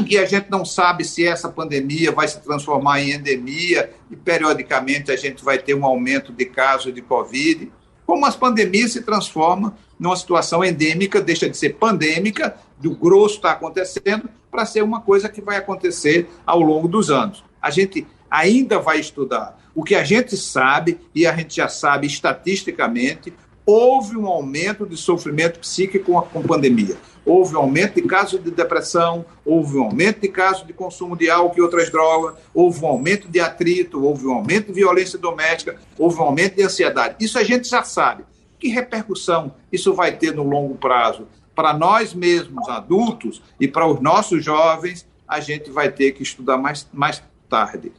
que 0.07 0.17
a 0.17 0.25
gente 0.25 0.49
não 0.49 0.65
sabe 0.65 1.05
se 1.05 1.25
essa 1.25 1.47
pandemia 1.47 2.11
vai 2.11 2.27
se 2.27 2.41
transformar 2.41 3.01
em 3.01 3.11
endemia 3.11 3.91
e 4.09 4.15
periodicamente 4.15 5.11
a 5.11 5.15
gente 5.15 5.43
vai 5.43 5.59
ter 5.59 5.75
um 5.75 5.85
aumento 5.85 6.33
de 6.33 6.45
casos 6.45 6.93
de 6.93 7.01
Covid. 7.01 7.71
Como 8.05 8.25
as 8.25 8.35
pandemias 8.35 8.93
se 8.93 9.01
transformam 9.01 9.73
numa 9.99 10.15
situação 10.15 10.63
endêmica, 10.63 11.21
deixa 11.21 11.49
de 11.49 11.57
ser 11.57 11.75
pandêmica, 11.75 12.55
do 12.79 12.95
grosso 12.95 13.35
está 13.35 13.51
acontecendo, 13.51 14.29
para 14.51 14.65
ser 14.65 14.83
uma 14.83 15.01
coisa 15.01 15.29
que 15.29 15.41
vai 15.41 15.57
acontecer 15.57 16.29
ao 16.45 16.59
longo 16.59 16.87
dos 16.87 17.09
anos. 17.09 17.43
A 17.61 17.69
gente 17.69 18.05
ainda 18.29 18.79
vai 18.79 18.99
estudar. 18.99 19.57
O 19.73 19.83
que 19.83 19.95
a 19.95 20.03
gente 20.03 20.37
sabe, 20.37 20.99
e 21.15 21.25
a 21.25 21.35
gente 21.35 21.55
já 21.55 21.67
sabe 21.67 22.07
estatisticamente, 22.07 23.33
houve 23.65 24.17
um 24.17 24.27
aumento 24.27 24.85
de 24.85 24.97
sofrimento 24.97 25.59
psíquico 25.59 26.11
com 26.11 26.19
a 26.19 26.23
com 26.23 26.41
pandemia 26.41 26.97
houve 27.25 27.55
um 27.55 27.59
aumento 27.59 27.95
de 27.95 28.01
casos 28.01 28.43
de 28.43 28.51
depressão, 28.51 29.25
houve 29.45 29.77
um 29.77 29.83
aumento 29.83 30.21
de 30.21 30.27
casos 30.27 30.65
de 30.65 30.73
consumo 30.73 31.15
de 31.15 31.29
álcool 31.29 31.57
e 31.57 31.61
outras 31.61 31.89
drogas, 31.89 32.35
houve 32.53 32.83
um 32.83 32.87
aumento 32.87 33.27
de 33.27 33.39
atrito, 33.39 34.03
houve 34.03 34.25
um 34.25 34.33
aumento 34.33 34.67
de 34.67 34.73
violência 34.73 35.17
doméstica, 35.17 35.77
houve 35.97 36.17
um 36.19 36.23
aumento 36.23 36.55
de 36.55 36.63
ansiedade. 36.63 37.15
Isso 37.19 37.37
a 37.37 37.43
gente 37.43 37.67
já 37.67 37.83
sabe. 37.83 38.23
Que 38.63 38.69
repercussão 38.69 39.55
isso 39.69 39.93
vai 39.93 40.15
ter 40.15 40.33
no 40.33 40.41
longo 40.41 40.75
prazo? 40.75 41.27
Para 41.53 41.73
nós 41.73 42.13
mesmos, 42.13 42.69
adultos, 42.69 43.41
e 43.59 43.67
para 43.67 43.85
os 43.85 43.99
nossos 43.99 44.41
jovens, 44.41 45.05
a 45.27 45.41
gente 45.41 45.69
vai 45.69 45.91
ter 45.91 46.13
que 46.13 46.23
estudar 46.23 46.57
mais, 46.57 46.87
mais 46.93 47.21
tarde. 47.49 47.91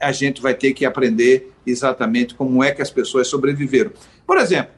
A 0.00 0.12
gente 0.12 0.40
vai 0.40 0.54
ter 0.54 0.72
que 0.72 0.86
aprender 0.86 1.52
exatamente 1.66 2.34
como 2.34 2.64
é 2.64 2.72
que 2.72 2.80
as 2.80 2.90
pessoas 2.90 3.28
sobreviveram. 3.28 3.92
Por 4.26 4.38
exemplo, 4.38 4.72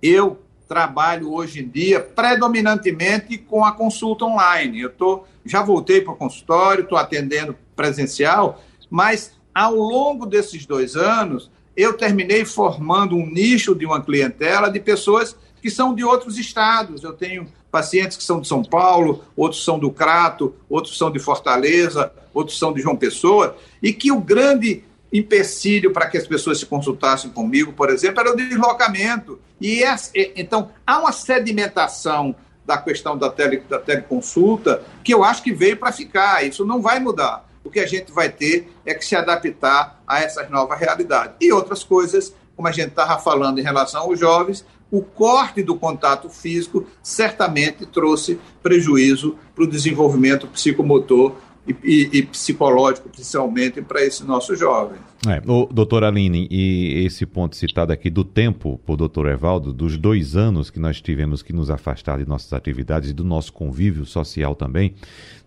eu 0.00 0.40
trabalho 0.68 1.32
hoje 1.32 1.64
em 1.64 1.68
dia 1.68 1.98
predominantemente 1.98 3.36
com 3.36 3.64
a 3.64 3.72
consulta 3.72 4.26
online. 4.26 4.80
Eu 4.80 4.90
tô, 4.90 5.24
já 5.44 5.60
voltei 5.60 6.02
para 6.02 6.12
o 6.12 6.16
consultório, 6.16 6.84
estou 6.84 6.96
atendendo 6.96 7.56
presencial, 7.74 8.62
mas 8.88 9.32
ao 9.52 9.74
longo 9.74 10.24
desses 10.24 10.64
dois 10.64 10.94
anos, 10.94 11.50
eu 11.76 11.92
terminei 11.94 12.44
formando 12.44 13.16
um 13.16 13.26
nicho 13.26 13.74
de 13.74 13.84
uma 13.84 14.00
clientela 14.00 14.70
de 14.70 14.80
pessoas 14.80 15.36
que 15.60 15.70
são 15.70 15.94
de 15.94 16.02
outros 16.02 16.38
estados. 16.38 17.02
Eu 17.02 17.12
tenho 17.12 17.46
pacientes 17.70 18.16
que 18.16 18.24
são 18.24 18.40
de 18.40 18.48
São 18.48 18.62
Paulo, 18.62 19.24
outros 19.36 19.62
são 19.64 19.78
do 19.78 19.90
Crato, 19.90 20.54
outros 20.68 20.96
são 20.96 21.10
de 21.10 21.18
Fortaleza, 21.18 22.12
outros 22.32 22.58
são 22.58 22.72
de 22.72 22.80
João 22.80 22.96
Pessoa, 22.96 23.56
e 23.82 23.92
que 23.92 24.10
o 24.10 24.20
grande 24.20 24.84
empecilho 25.12 25.92
para 25.92 26.06
que 26.06 26.18
as 26.18 26.26
pessoas 26.26 26.58
se 26.58 26.66
consultassem 26.66 27.30
comigo, 27.30 27.72
por 27.72 27.90
exemplo, 27.90 28.20
era 28.20 28.32
o 28.32 28.36
deslocamento. 28.36 29.38
E 29.60 29.82
então 30.34 30.70
há 30.86 30.98
uma 30.98 31.12
sedimentação 31.12 32.34
da 32.64 32.76
questão 32.76 33.16
da, 33.16 33.30
tele, 33.30 33.62
da 33.68 33.78
teleconsulta 33.78 34.82
que 35.04 35.14
eu 35.14 35.22
acho 35.22 35.42
que 35.42 35.52
veio 35.52 35.76
para 35.76 35.92
ficar. 35.92 36.44
Isso 36.44 36.64
não 36.64 36.82
vai 36.82 36.98
mudar. 36.98 37.45
O 37.66 37.70
que 37.70 37.80
a 37.80 37.86
gente 37.86 38.12
vai 38.12 38.28
ter 38.28 38.72
é 38.84 38.94
que 38.94 39.04
se 39.04 39.16
adaptar 39.16 40.00
a 40.06 40.20
essas 40.20 40.48
novas 40.48 40.78
realidades. 40.78 41.34
E 41.40 41.52
outras 41.52 41.82
coisas, 41.82 42.32
como 42.54 42.68
a 42.68 42.70
gente 42.70 42.90
estava 42.90 43.18
falando 43.18 43.58
em 43.58 43.62
relação 43.62 44.02
aos 44.02 44.20
jovens, 44.20 44.64
o 44.88 45.02
corte 45.02 45.64
do 45.64 45.74
contato 45.74 46.30
físico 46.30 46.86
certamente 47.02 47.84
trouxe 47.84 48.38
prejuízo 48.62 49.36
para 49.52 49.64
o 49.64 49.66
desenvolvimento 49.66 50.46
psicomotor 50.46 51.32
e, 51.66 51.76
e, 51.82 52.18
e 52.18 52.22
psicológico, 52.22 53.08
principalmente, 53.08 53.82
para 53.82 54.00
esses 54.00 54.20
nossos 54.20 54.56
jovens. 54.56 55.00
É, 55.26 55.42
o 55.50 55.66
doutor 55.66 56.04
Aline, 56.04 56.46
e 56.50 57.04
esse 57.04 57.24
ponto 57.24 57.56
citado 57.56 57.92
aqui 57.92 58.10
do 58.10 58.22
tempo, 58.22 58.78
por 58.84 58.96
doutor 58.96 59.26
Evaldo, 59.26 59.72
dos 59.72 59.96
dois 59.96 60.36
anos 60.36 60.70
que 60.70 60.78
nós 60.78 61.00
tivemos 61.00 61.42
que 61.42 61.52
nos 61.52 61.70
afastar 61.70 62.18
de 62.18 62.28
nossas 62.28 62.52
atividades 62.52 63.10
e 63.10 63.14
do 63.14 63.24
nosso 63.24 63.52
convívio 63.52 64.04
social 64.04 64.54
também, 64.54 64.94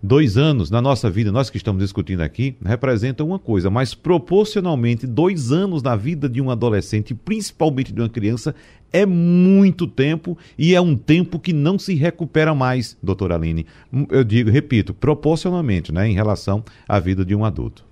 dois 0.01 0.37
anos 0.37 0.71
na 0.71 0.81
nossa 0.81 1.09
vida, 1.09 1.31
nós 1.31 1.49
que 1.49 1.57
estamos 1.57 1.81
discutindo 1.83 2.21
aqui, 2.21 2.55
representam 2.65 3.27
uma 3.27 3.39
coisa, 3.39 3.69
mas 3.69 3.93
proporcionalmente, 3.93 5.05
dois 5.05 5.51
anos 5.51 5.83
na 5.83 5.95
vida 5.95 6.27
de 6.27 6.41
um 6.41 6.49
adolescente, 6.49 7.13
principalmente 7.13 7.93
de 7.93 8.01
uma 8.01 8.09
criança, 8.09 8.55
é 8.91 9.05
muito 9.05 9.85
tempo 9.85 10.37
e 10.57 10.73
é 10.73 10.81
um 10.81 10.95
tempo 10.95 11.39
que 11.39 11.53
não 11.53 11.77
se 11.77 11.93
recupera 11.93 12.55
mais, 12.55 12.97
doutora 13.01 13.35
Aline. 13.35 13.65
Eu 14.09 14.23
digo, 14.23 14.49
repito, 14.49 14.93
proporcionalmente, 14.93 15.93
né, 15.93 16.09
em 16.09 16.13
relação 16.13 16.63
à 16.87 16.99
vida 16.99 17.23
de 17.23 17.35
um 17.35 17.45
adulto. 17.45 17.88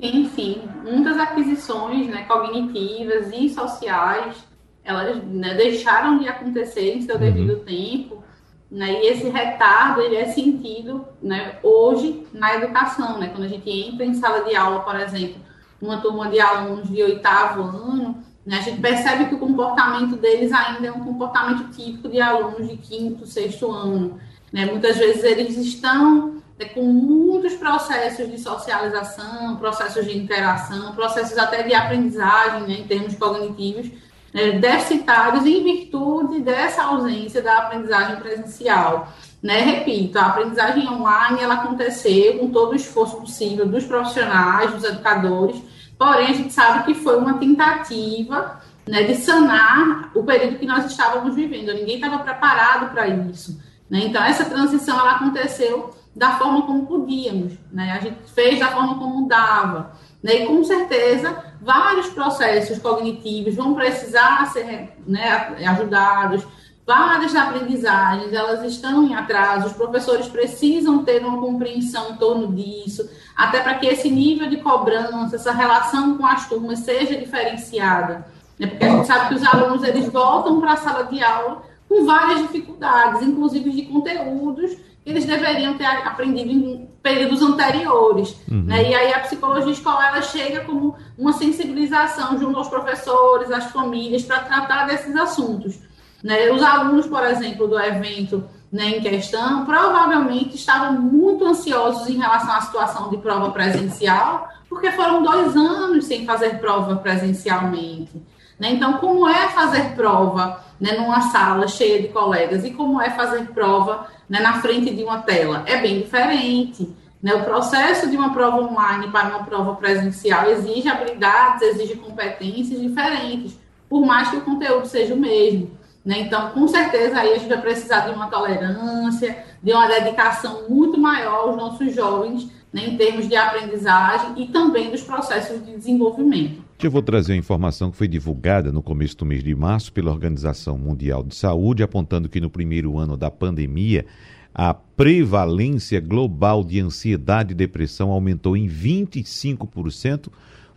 Enfim, 0.00 0.62
muitas 0.84 1.18
aquisições 1.18 2.06
né, 2.06 2.24
cognitivas 2.24 3.32
e 3.32 3.48
sociais, 3.48 4.36
elas 4.84 5.22
né, 5.24 5.54
deixaram 5.54 6.18
de 6.18 6.28
acontecer 6.28 6.94
em 6.94 7.02
seu 7.02 7.16
uhum. 7.16 7.20
devido 7.20 7.56
tempo, 7.64 8.22
né, 8.70 9.02
e 9.02 9.08
esse 9.08 9.28
retardo 9.28 10.00
ele 10.00 10.16
é 10.16 10.26
sentido 10.26 11.04
né, 11.20 11.58
hoje 11.62 12.26
na 12.32 12.54
educação, 12.54 13.18
né, 13.18 13.28
quando 13.28 13.44
a 13.44 13.48
gente 13.48 13.68
entra 13.68 14.04
em 14.04 14.14
sala 14.14 14.44
de 14.44 14.54
aula, 14.54 14.80
por 14.80 14.94
exemplo, 14.94 15.40
uma 15.80 16.00
turma 16.00 16.28
de 16.28 16.40
alunos 16.40 16.88
de 16.88 17.02
oitavo 17.02 17.62
ano, 17.62 18.22
né, 18.46 18.58
a 18.58 18.62
gente 18.62 18.80
percebe 18.80 19.26
que 19.26 19.34
o 19.34 19.38
comportamento 19.38 20.16
deles 20.16 20.52
ainda 20.52 20.86
é 20.86 20.92
um 20.92 21.04
comportamento 21.04 21.70
típico 21.70 22.08
de 22.08 22.20
alunos 22.20 22.68
de 22.68 22.76
quinto, 22.76 23.26
sexto 23.26 23.70
ano. 23.70 24.18
Né? 24.50 24.64
Muitas 24.64 24.96
vezes 24.96 25.22
eles 25.22 25.56
estão 25.58 26.40
com 26.66 26.82
muitos 26.82 27.54
processos 27.54 28.28
de 28.30 28.38
socialização, 28.38 29.56
processos 29.56 30.04
de 30.04 30.18
interação, 30.18 30.92
processos 30.94 31.38
até 31.38 31.62
de 31.62 31.72
aprendizagem, 31.72 32.62
né, 32.62 32.74
em 32.80 32.86
termos 32.86 33.14
cognitivos, 33.14 33.90
né, 34.34 34.52
deficitários 34.52 35.46
em 35.46 35.62
virtude 35.62 36.40
dessa 36.40 36.82
ausência 36.82 37.40
da 37.40 37.58
aprendizagem 37.58 38.16
presencial. 38.16 39.12
Né? 39.42 39.60
Repito, 39.60 40.18
a 40.18 40.26
aprendizagem 40.26 40.88
online 40.88 41.40
ela 41.40 41.54
aconteceu 41.54 42.38
com 42.38 42.50
todo 42.50 42.72
o 42.72 42.76
esforço 42.76 43.16
possível 43.18 43.66
dos 43.66 43.84
profissionais, 43.84 44.72
dos 44.72 44.82
educadores, 44.82 45.62
porém 45.96 46.26
a 46.26 46.32
gente 46.34 46.52
sabe 46.52 46.84
que 46.84 46.94
foi 46.94 47.18
uma 47.18 47.38
tentativa 47.38 48.60
né, 48.86 49.04
de 49.04 49.14
sanar 49.14 50.10
o 50.14 50.24
período 50.24 50.58
que 50.58 50.66
nós 50.66 50.86
estávamos 50.86 51.36
vivendo. 51.36 51.72
Ninguém 51.72 51.96
estava 51.96 52.18
preparado 52.18 52.90
para 52.90 53.06
isso. 53.06 53.60
Né? 53.88 54.06
Então, 54.06 54.22
essa 54.22 54.44
transição 54.44 54.98
ela 54.98 55.12
aconteceu 55.12 55.90
da 56.18 56.32
forma 56.32 56.62
como 56.62 56.84
podíamos, 56.84 57.52
né? 57.72 57.92
A 57.92 58.00
gente 58.00 58.18
fez 58.34 58.58
da 58.58 58.68
forma 58.68 58.98
como 58.98 59.28
dava, 59.28 59.92
né? 60.22 60.42
E 60.42 60.46
com 60.46 60.64
certeza 60.64 61.44
vários 61.60 62.08
processos 62.08 62.78
cognitivos 62.78 63.54
vão 63.54 63.74
precisar 63.74 64.46
ser 64.46 64.96
né, 65.06 65.54
ajudados, 65.64 66.44
várias 66.84 67.36
aprendizagens 67.36 68.32
elas 68.32 68.64
estão 68.64 69.04
em 69.04 69.14
atraso, 69.14 69.68
os 69.68 69.72
professores 69.74 70.26
precisam 70.26 71.04
ter 71.04 71.24
uma 71.24 71.40
compreensão 71.40 72.10
em 72.10 72.16
torno 72.16 72.52
disso, 72.52 73.08
até 73.36 73.60
para 73.60 73.74
que 73.74 73.86
esse 73.86 74.10
nível 74.10 74.48
de 74.48 74.56
cobrança, 74.56 75.36
essa 75.36 75.52
relação 75.52 76.18
com 76.18 76.26
as 76.26 76.48
turmas 76.48 76.80
seja 76.80 77.16
diferenciada, 77.16 78.26
né? 78.58 78.66
Porque 78.66 78.84
a 78.84 78.90
gente 78.90 79.06
sabe 79.06 79.28
que 79.28 79.34
os 79.34 79.46
alunos 79.46 79.84
eles 79.84 80.08
voltam 80.08 80.58
para 80.60 80.72
a 80.72 80.76
sala 80.76 81.04
de 81.04 81.22
aula 81.22 81.62
com 81.88 82.04
várias 82.04 82.40
dificuldades, 82.42 83.22
inclusive 83.22 83.70
de 83.70 83.82
conteúdos 83.82 84.87
eles 85.10 85.24
deveriam 85.24 85.76
ter 85.78 85.86
aprendido 85.86 86.50
em 86.50 86.88
períodos 87.02 87.42
anteriores. 87.42 88.36
Uhum. 88.50 88.64
Né? 88.64 88.90
E 88.90 88.94
aí 88.94 89.12
a 89.12 89.20
psicologia 89.20 89.72
escolar 89.72 90.08
ela 90.08 90.22
chega 90.22 90.60
como 90.64 90.96
uma 91.16 91.32
sensibilização 91.32 92.38
junto 92.38 92.58
aos 92.58 92.68
professores, 92.68 93.50
às 93.50 93.64
famílias, 93.70 94.22
para 94.22 94.40
tratar 94.40 94.86
desses 94.86 95.16
assuntos. 95.16 95.78
Né? 96.22 96.50
Os 96.50 96.62
alunos, 96.62 97.06
por 97.06 97.24
exemplo, 97.24 97.66
do 97.66 97.78
evento 97.78 98.44
né, 98.70 98.96
em 98.96 99.00
questão, 99.00 99.64
provavelmente 99.64 100.56
estavam 100.56 101.00
muito 101.00 101.44
ansiosos 101.44 102.08
em 102.08 102.18
relação 102.18 102.52
à 102.52 102.60
situação 102.60 103.10
de 103.10 103.16
prova 103.16 103.50
presencial, 103.50 104.48
porque 104.68 104.92
foram 104.92 105.22
dois 105.22 105.56
anos 105.56 106.04
sem 106.04 106.26
fazer 106.26 106.58
prova 106.58 106.96
presencialmente. 106.96 108.22
Né? 108.58 108.72
Então, 108.72 108.94
como 108.94 109.26
é 109.28 109.48
fazer 109.48 109.94
prova 109.94 110.62
né, 110.80 110.92
numa 110.92 111.20
sala 111.22 111.66
cheia 111.66 112.02
de 112.02 112.08
colegas 112.08 112.64
e 112.64 112.72
como 112.72 113.00
é 113.00 113.10
fazer 113.10 113.46
prova 113.48 114.06
né, 114.28 114.40
na 114.40 114.60
frente 114.60 114.94
de 114.94 115.02
uma 115.02 115.22
tela. 115.22 115.62
É 115.66 115.80
bem 115.80 116.00
diferente. 116.00 116.94
Né? 117.22 117.34
O 117.34 117.44
processo 117.44 118.08
de 118.08 118.16
uma 118.16 118.32
prova 118.32 118.62
online 118.62 119.08
para 119.10 119.28
uma 119.28 119.44
prova 119.44 119.74
presencial 119.76 120.48
exige 120.50 120.88
habilidades, 120.88 121.62
exige 121.62 121.96
competências 121.96 122.80
diferentes, 122.80 123.58
por 123.88 124.04
mais 124.04 124.28
que 124.28 124.36
o 124.36 124.42
conteúdo 124.42 124.86
seja 124.86 125.14
o 125.14 125.18
mesmo. 125.18 125.70
Né? 126.04 126.20
Então, 126.20 126.50
com 126.50 126.68
certeza, 126.68 127.18
aí 127.18 127.32
a 127.32 127.38
gente 127.38 127.48
vai 127.48 127.60
precisar 127.60 128.00
de 128.00 128.14
uma 128.14 128.28
tolerância, 128.28 129.44
de 129.62 129.72
uma 129.72 129.88
dedicação 129.88 130.68
muito 130.68 130.98
maior 130.98 131.48
aos 131.48 131.56
nossos 131.56 131.94
jovens, 131.94 132.48
né, 132.72 132.82
em 132.86 132.96
termos 132.96 133.28
de 133.28 133.34
aprendizagem 133.34 134.34
e 134.36 134.46
também 134.48 134.90
dos 134.90 135.02
processos 135.02 135.64
de 135.64 135.74
desenvolvimento. 135.74 136.67
Eu 136.80 136.92
vou 136.92 137.02
trazer 137.02 137.32
uma 137.32 137.38
informação 137.38 137.90
que 137.90 137.96
foi 137.96 138.06
divulgada 138.06 138.70
no 138.70 138.80
começo 138.80 139.16
do 139.16 139.26
mês 139.26 139.42
de 139.42 139.52
março 139.52 139.92
pela 139.92 140.12
Organização 140.12 140.78
Mundial 140.78 141.24
de 141.24 141.34
Saúde, 141.34 141.82
apontando 141.82 142.28
que 142.28 142.40
no 142.40 142.48
primeiro 142.48 142.96
ano 142.96 143.16
da 143.16 143.28
pandemia, 143.28 144.06
a 144.54 144.72
prevalência 144.72 146.00
global 146.00 146.62
de 146.62 146.78
ansiedade 146.78 147.50
e 147.50 147.56
depressão 147.56 148.10
aumentou 148.12 148.56
em 148.56 148.68
25%. 148.68 150.28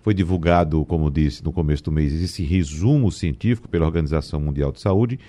Foi 0.02 0.16
divulgado, 0.16 0.84
como 0.86 1.12
disse 1.12 1.44
no 1.44 1.54
começo 1.54 1.84
do 1.84 1.92
mês, 1.92 2.20
esse 2.20 2.44
resumo 2.44 3.12
científico 3.12 3.70
pela 3.70 3.86
Organização 3.86 4.40
Mundial 4.40 4.72
de 4.72 4.82
Saúde, 4.82 5.20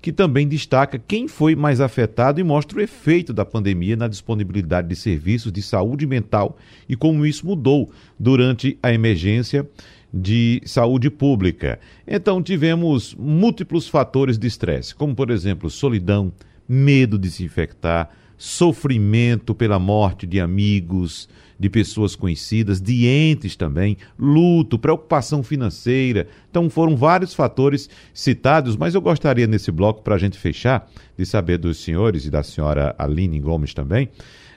que 0.00 0.12
também 0.12 0.46
destaca 0.46 1.00
quem 1.00 1.26
foi 1.26 1.56
mais 1.56 1.80
afetado 1.80 2.40
e 2.40 2.44
mostra 2.44 2.78
o 2.78 2.80
efeito 2.80 3.32
da 3.32 3.44
pandemia 3.44 3.96
na 3.96 4.06
disponibilidade 4.06 4.88
de 4.88 4.96
serviços 4.96 5.52
de 5.52 5.62
saúde 5.62 6.06
mental 6.06 6.56
e 6.88 6.96
como 6.96 7.26
isso 7.26 7.46
mudou 7.46 7.90
durante 8.18 8.78
a 8.82 8.92
emergência 8.92 9.68
de 10.12 10.60
saúde 10.64 11.08
pública. 11.10 11.80
Então, 12.06 12.42
tivemos 12.42 13.14
múltiplos 13.14 13.88
fatores 13.88 14.38
de 14.38 14.46
estresse, 14.46 14.94
como, 14.94 15.14
por 15.14 15.30
exemplo, 15.30 15.70
solidão, 15.70 16.32
medo 16.68 17.18
de 17.18 17.30
se 17.30 17.44
infectar, 17.44 18.10
sofrimento 18.36 19.54
pela 19.54 19.78
morte 19.78 20.26
de 20.26 20.40
amigos, 20.40 21.28
de 21.62 21.70
pessoas 21.70 22.16
conhecidas, 22.16 22.80
de 22.80 23.06
entes 23.06 23.54
também, 23.54 23.96
luto, 24.18 24.76
preocupação 24.76 25.44
financeira. 25.44 26.26
Então 26.50 26.68
foram 26.68 26.96
vários 26.96 27.34
fatores 27.34 27.88
citados, 28.12 28.76
mas 28.76 28.96
eu 28.96 29.00
gostaria 29.00 29.46
nesse 29.46 29.70
bloco, 29.70 30.02
para 30.02 30.16
a 30.16 30.18
gente 30.18 30.36
fechar, 30.36 30.90
de 31.16 31.24
saber 31.24 31.58
dos 31.58 31.78
senhores 31.78 32.26
e 32.26 32.30
da 32.30 32.42
senhora 32.42 32.96
Aline 32.98 33.38
Gomes 33.38 33.72
também, 33.72 34.08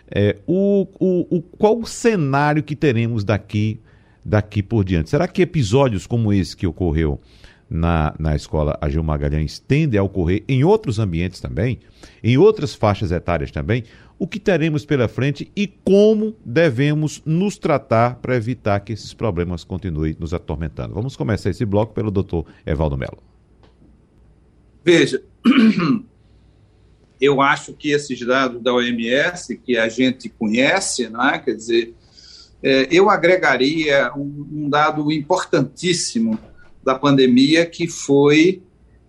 é, 0.09 0.37
o, 0.47 0.87
o, 0.99 1.37
o, 1.37 1.41
qual 1.43 1.79
o 1.79 1.85
cenário 1.85 2.63
que 2.63 2.75
teremos 2.75 3.23
daqui 3.23 3.79
daqui 4.25 4.63
por 4.63 4.83
diante? 4.83 5.11
Será 5.11 5.27
que 5.27 5.43
episódios 5.43 6.07
como 6.07 6.33
esse 6.33 6.57
que 6.57 6.65
ocorreu 6.65 7.21
na, 7.69 8.15
na 8.17 8.35
escola 8.35 8.77
Agil 8.81 9.03
Magalhães 9.03 9.59
tendem 9.59 9.99
a 9.99 10.03
ocorrer 10.03 10.43
em 10.47 10.63
outros 10.63 10.97
ambientes 10.97 11.39
também, 11.39 11.79
em 12.23 12.37
outras 12.37 12.73
faixas 12.73 13.11
etárias 13.11 13.51
também? 13.51 13.83
O 14.17 14.27
que 14.27 14.39
teremos 14.39 14.85
pela 14.85 15.07
frente 15.07 15.51
e 15.55 15.67
como 15.67 16.35
devemos 16.43 17.21
nos 17.25 17.57
tratar 17.57 18.15
para 18.15 18.35
evitar 18.35 18.79
que 18.79 18.93
esses 18.93 19.13
problemas 19.13 19.63
continuem 19.63 20.15
nos 20.17 20.33
atormentando? 20.33 20.95
Vamos 20.95 21.17
começar 21.17 21.49
esse 21.49 21.65
bloco 21.65 21.93
pelo 21.93 22.09
doutor 22.09 22.45
Evaldo 22.65 22.97
Melo. 22.97 23.21
Veja, 24.83 25.21
eu 27.19 27.41
acho 27.41 27.73
que 27.73 27.91
esses 27.91 28.19
dados 28.25 28.61
da 28.61 28.73
OMS, 28.73 29.57
que 29.57 29.77
a 29.77 29.89
gente 29.89 30.29
conhece, 30.29 31.09
não 31.09 31.27
é? 31.27 31.39
quer 31.39 31.55
dizer, 31.55 31.93
eu 32.89 33.09
agregaria 33.09 34.11
um, 34.15 34.47
um 34.51 34.69
dado 34.69 35.11
importantíssimo 35.11 36.39
da 36.83 36.95
pandemia, 36.95 37.65
que 37.65 37.87
foi 37.87 38.63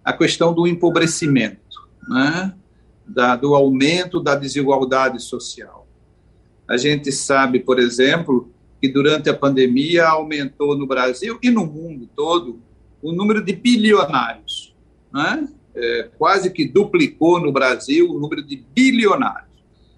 a 0.05 0.13
questão 0.13 0.53
do 0.53 0.67
empobrecimento, 0.67 1.89
né? 2.09 2.55
da, 3.07 3.37
do 3.37 3.55
aumento 3.55 4.21
da 4.21 4.35
desigualdade 4.35 5.23
social. 5.23 5.87
A 6.69 6.77
gente 6.77 7.13
sabe, 7.13 7.61
por 7.61 7.79
exemplo, 7.79 8.51
que 8.81 8.89
durante 8.89 9.31
a 9.31 9.35
pandemia 9.35 10.07
aumentou 10.07 10.77
no 10.77 10.87
Brasil 10.87 11.39
e 11.43 11.51
no 11.51 11.65
mundo 11.65 12.09
todo 12.15 12.61
o 13.01 13.13
número 13.13 13.45
de 13.45 13.53
bilionários. 13.53 14.75
Né? 15.13 15.49
É, 15.75 16.11
quase 16.19 16.51
que 16.51 16.67
duplicou 16.67 17.41
no 17.41 17.53
Brasil 17.53 18.11
o 18.11 18.19
número 18.19 18.45
de 18.45 18.65
bilionários. 18.75 19.47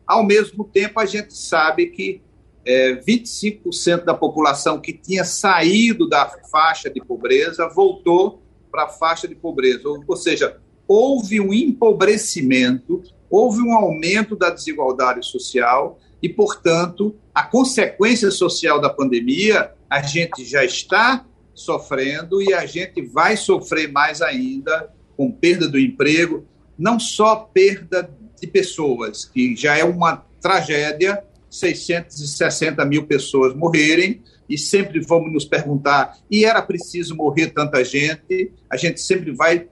Ao 0.07 0.25
mesmo 0.25 0.65
tempo, 0.65 1.01
a 1.01 1.07
gente 1.07 1.35
sabe 1.35 1.87
que 1.87 2.21
é, 2.69 2.97
25% 2.97 4.05
da 4.05 4.13
população 4.13 4.79
que 4.79 4.93
tinha 4.93 5.25
saído 5.25 6.07
da 6.07 6.31
faixa 6.51 6.91
de 6.91 7.01
pobreza 7.01 7.67
voltou 7.67 8.43
para 8.71 8.85
a 8.85 8.89
faixa 8.89 9.27
de 9.27 9.35
pobreza. 9.35 9.89
Ou, 9.89 10.05
ou 10.07 10.17
seja, 10.17 10.61
houve 10.87 11.41
um 11.41 11.55
empobrecimento, 11.55 13.03
houve 13.31 13.63
um 13.63 13.73
aumento 13.73 14.37
da 14.37 14.51
desigualdade 14.51 15.25
social 15.25 15.99
e, 16.23 16.29
portanto, 16.29 17.17
a 17.35 17.43
consequência 17.43 18.31
social 18.31 18.79
da 18.79 18.91
pandemia 18.91 19.73
a 19.89 20.03
gente 20.03 20.45
já 20.45 20.63
está 20.63 21.25
sofrendo 21.55 22.43
e 22.43 22.53
a 22.53 22.67
gente 22.67 23.01
vai 23.01 23.35
sofrer 23.35 23.91
mais 23.91 24.21
ainda 24.21 24.93
com 25.17 25.33
perda 25.33 25.67
do 25.67 25.79
emprego, 25.79 26.47
não 26.79 27.01
só 27.01 27.35
perda 27.35 28.11
de 28.39 28.47
pessoas, 28.47 29.25
que 29.25 29.57
já 29.57 29.79
é 29.79 29.85
uma 29.85 30.27
tragédia, 30.39 31.25
660 31.51 32.85
mil 32.85 33.07
pessoas 33.07 33.55
morrerem, 33.55 34.23
e 34.49 34.57
sempre 34.57 35.01
vamos 35.01 35.33
nos 35.33 35.45
perguntar: 35.45 36.19
e 36.31 36.45
era 36.45 36.63
preciso 36.63 37.15
morrer 37.15 37.49
tanta 37.49 37.85
gente? 37.85 38.53
A 38.71 38.77
gente 38.77 39.01
sempre 39.01 39.33
vai 39.33 39.67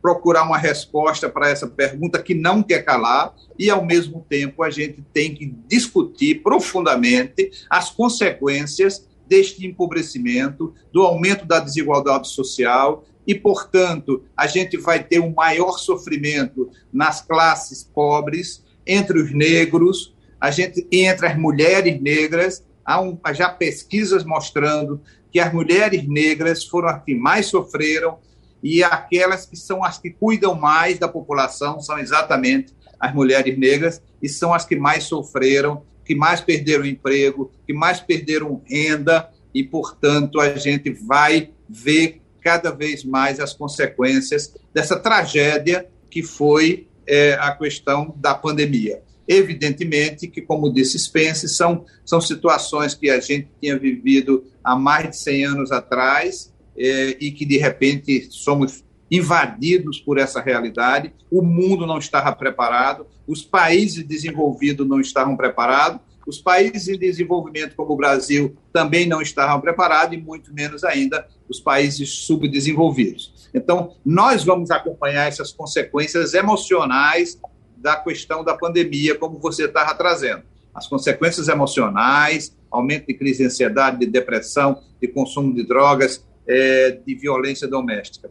procurar 0.00 0.44
uma 0.44 0.56
resposta 0.56 1.28
para 1.28 1.50
essa 1.50 1.66
pergunta 1.66 2.22
que 2.22 2.34
não 2.34 2.62
quer 2.62 2.84
calar, 2.84 3.34
e 3.58 3.68
ao 3.68 3.84
mesmo 3.84 4.24
tempo 4.28 4.62
a 4.62 4.70
gente 4.70 5.04
tem 5.12 5.34
que 5.34 5.54
discutir 5.68 6.42
profundamente 6.42 7.50
as 7.68 7.90
consequências 7.90 9.06
deste 9.28 9.66
empobrecimento, 9.66 10.74
do 10.92 11.02
aumento 11.02 11.44
da 11.44 11.60
desigualdade 11.60 12.28
social, 12.28 13.04
e, 13.26 13.34
portanto, 13.34 14.24
a 14.36 14.46
gente 14.46 14.76
vai 14.76 15.04
ter 15.04 15.20
um 15.20 15.32
maior 15.32 15.78
sofrimento 15.78 16.70
nas 16.92 17.20
classes 17.20 17.84
pobres, 17.84 18.64
entre 18.86 19.20
os 19.20 19.32
negros, 19.32 20.14
a 20.40 20.50
gente 20.50 20.86
entre 20.90 21.26
as 21.26 21.36
mulheres 21.36 22.00
negras, 22.00 22.64
há 22.84 23.00
um, 23.00 23.18
já 23.34 23.50
pesquisas 23.50 24.24
mostrando 24.24 25.00
que 25.30 25.38
as 25.38 25.52
mulheres 25.52 26.06
negras 26.08 26.64
foram 26.64 26.88
as 26.88 27.04
que 27.04 27.14
mais 27.14 27.46
sofreram 27.46 28.18
e 28.62 28.82
aquelas 28.82 29.46
que 29.46 29.56
são 29.56 29.84
as 29.84 29.98
que 29.98 30.10
cuidam 30.10 30.54
mais 30.54 30.98
da 30.98 31.08
população 31.08 31.80
são 31.80 31.98
exatamente 31.98 32.74
as 32.98 33.14
mulheres 33.14 33.58
negras 33.58 34.02
e 34.22 34.28
são 34.28 34.52
as 34.52 34.64
que 34.64 34.76
mais 34.76 35.04
sofreram, 35.04 35.82
que 36.04 36.14
mais 36.14 36.40
perderam 36.40 36.84
emprego, 36.84 37.50
que 37.66 37.72
mais 37.72 38.00
perderam 38.00 38.62
renda 38.66 39.30
e, 39.54 39.64
portanto, 39.64 40.40
a 40.40 40.54
gente 40.56 40.90
vai 40.90 41.50
ver 41.68 42.20
cada 42.42 42.70
vez 42.70 43.04
mais 43.04 43.40
as 43.40 43.52
consequências 43.52 44.54
dessa 44.72 44.98
tragédia 44.98 45.86
que 46.10 46.22
foi 46.22 46.88
é, 47.06 47.34
a 47.34 47.52
questão 47.52 48.14
da 48.16 48.34
pandemia. 48.34 49.02
Evidentemente 49.32 50.26
que, 50.26 50.42
como 50.42 50.72
disse 50.72 50.98
Spence, 50.98 51.48
são, 51.48 51.84
são 52.04 52.20
situações 52.20 52.94
que 52.94 53.08
a 53.08 53.20
gente 53.20 53.48
tinha 53.60 53.78
vivido 53.78 54.44
há 54.64 54.74
mais 54.74 55.10
de 55.10 55.16
100 55.18 55.44
anos 55.44 55.70
atrás 55.70 56.52
eh, 56.76 57.16
e 57.20 57.30
que, 57.30 57.46
de 57.46 57.56
repente, 57.56 58.26
somos 58.32 58.82
invadidos 59.08 60.00
por 60.00 60.18
essa 60.18 60.40
realidade. 60.40 61.12
O 61.30 61.42
mundo 61.42 61.86
não 61.86 61.98
estava 61.98 62.32
preparado, 62.32 63.06
os 63.24 63.40
países 63.40 64.04
desenvolvidos 64.04 64.84
não 64.84 65.00
estavam 65.00 65.36
preparados, 65.36 66.00
os 66.26 66.40
países 66.40 66.88
em 66.88 66.98
desenvolvimento, 66.98 67.76
como 67.76 67.92
o 67.92 67.96
Brasil, 67.96 68.56
também 68.72 69.06
não 69.06 69.22
estavam 69.22 69.60
preparados, 69.60 70.12
e 70.12 70.20
muito 70.20 70.52
menos 70.52 70.82
ainda 70.82 71.28
os 71.48 71.60
países 71.60 72.10
subdesenvolvidos. 72.26 73.48
Então, 73.54 73.94
nós 74.04 74.42
vamos 74.42 74.72
acompanhar 74.72 75.28
essas 75.28 75.52
consequências 75.52 76.34
emocionais 76.34 77.38
da 77.80 77.96
questão 77.96 78.44
da 78.44 78.54
pandemia, 78.56 79.14
como 79.14 79.38
você 79.38 79.64
estava 79.64 79.94
trazendo. 79.94 80.42
As 80.74 80.86
consequências 80.86 81.48
emocionais, 81.48 82.56
aumento 82.70 83.06
de 83.06 83.14
crise 83.14 83.38
de 83.38 83.46
ansiedade, 83.46 83.98
de 83.98 84.06
depressão, 84.06 84.82
de 85.00 85.08
consumo 85.08 85.54
de 85.54 85.66
drogas, 85.66 86.24
é, 86.46 86.98
de 87.04 87.14
violência 87.14 87.66
doméstica. 87.66 88.30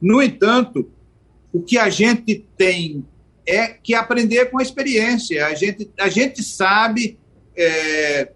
No 0.00 0.22
entanto, 0.22 0.90
o 1.52 1.62
que 1.62 1.78
a 1.78 1.88
gente 1.88 2.44
tem 2.56 3.04
é 3.46 3.68
que 3.68 3.94
aprender 3.94 4.46
com 4.46 4.58
a 4.58 4.62
experiência. 4.62 5.46
A 5.46 5.54
gente, 5.54 5.90
a 5.98 6.08
gente 6.08 6.42
sabe, 6.42 7.18
é, 7.56 8.32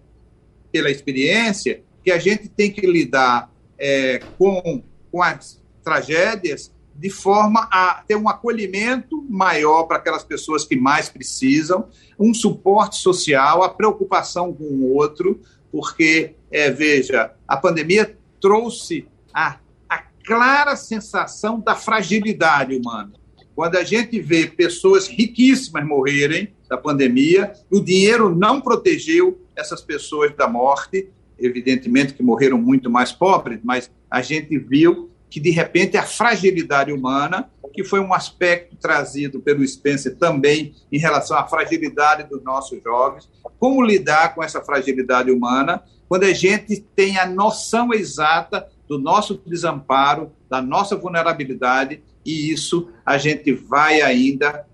pela 0.71 0.89
experiência, 0.89 1.83
que 2.03 2.11
a 2.11 2.17
gente 2.17 2.47
tem 2.47 2.71
que 2.71 2.85
lidar 2.87 3.51
é, 3.77 4.19
com, 4.37 4.81
com 5.11 5.21
as 5.21 5.61
tragédias 5.83 6.71
de 7.01 7.09
forma 7.09 7.67
a 7.71 8.03
ter 8.07 8.15
um 8.15 8.29
acolhimento 8.29 9.25
maior 9.27 9.85
para 9.85 9.97
aquelas 9.97 10.23
pessoas 10.23 10.63
que 10.63 10.75
mais 10.75 11.09
precisam, 11.09 11.89
um 12.19 12.31
suporte 12.31 12.97
social, 12.97 13.63
a 13.63 13.69
preocupação 13.69 14.53
com 14.53 14.65
o 14.65 14.93
outro, 14.93 15.41
porque, 15.71 16.35
é, 16.51 16.69
veja, 16.69 17.33
a 17.47 17.57
pandemia 17.57 18.15
trouxe 18.39 19.07
a, 19.33 19.57
a 19.89 19.97
clara 20.23 20.75
sensação 20.75 21.59
da 21.59 21.73
fragilidade 21.73 22.75
humana. 22.75 23.13
quando 23.55 23.77
a 23.77 23.83
gente 23.83 24.19
vê 24.19 24.45
pessoas 24.45 25.07
riquíssimas 25.07 25.85
morrerem 25.85 26.53
da 26.69 26.77
pandemia, 26.77 27.51
o 27.71 27.79
dinheiro 27.79 28.33
não 28.35 28.61
protegeu 28.61 29.41
essas 29.55 29.81
pessoas 29.81 30.35
da 30.35 30.47
morte, 30.47 31.09
evidentemente 31.37 32.13
que 32.13 32.21
morreram 32.21 32.59
muito 32.59 32.91
mais 32.91 33.11
pobres, 33.11 33.59
mas 33.63 33.89
a 34.09 34.21
gente 34.21 34.57
viu 34.57 35.10
que, 35.31 35.39
de 35.39 35.49
repente, 35.49 35.95
a 35.95 36.03
fragilidade 36.03 36.91
humana, 36.91 37.49
que 37.73 37.85
foi 37.85 38.01
um 38.01 38.13
aspecto 38.13 38.75
trazido 38.75 39.39
pelo 39.39 39.65
Spencer 39.65 40.13
também 40.17 40.75
em 40.91 40.99
relação 40.99 41.37
à 41.37 41.47
fragilidade 41.47 42.29
dos 42.29 42.43
nossos 42.43 42.83
jovens, 42.83 43.29
como 43.57 43.81
lidar 43.81 44.35
com 44.35 44.43
essa 44.43 44.61
fragilidade 44.61 45.31
humana, 45.31 45.81
quando 46.09 46.25
a 46.25 46.33
gente 46.33 46.81
tem 46.93 47.17
a 47.17 47.25
noção 47.25 47.93
exata 47.93 48.67
do 48.89 48.99
nosso 48.99 49.41
desamparo, 49.47 50.33
da 50.49 50.61
nossa 50.61 50.97
vulnerabilidade, 50.97 52.03
e 52.25 52.51
isso 52.51 52.89
a 53.05 53.17
gente 53.17 53.53
vai 53.53 54.01
ainda 54.01 54.65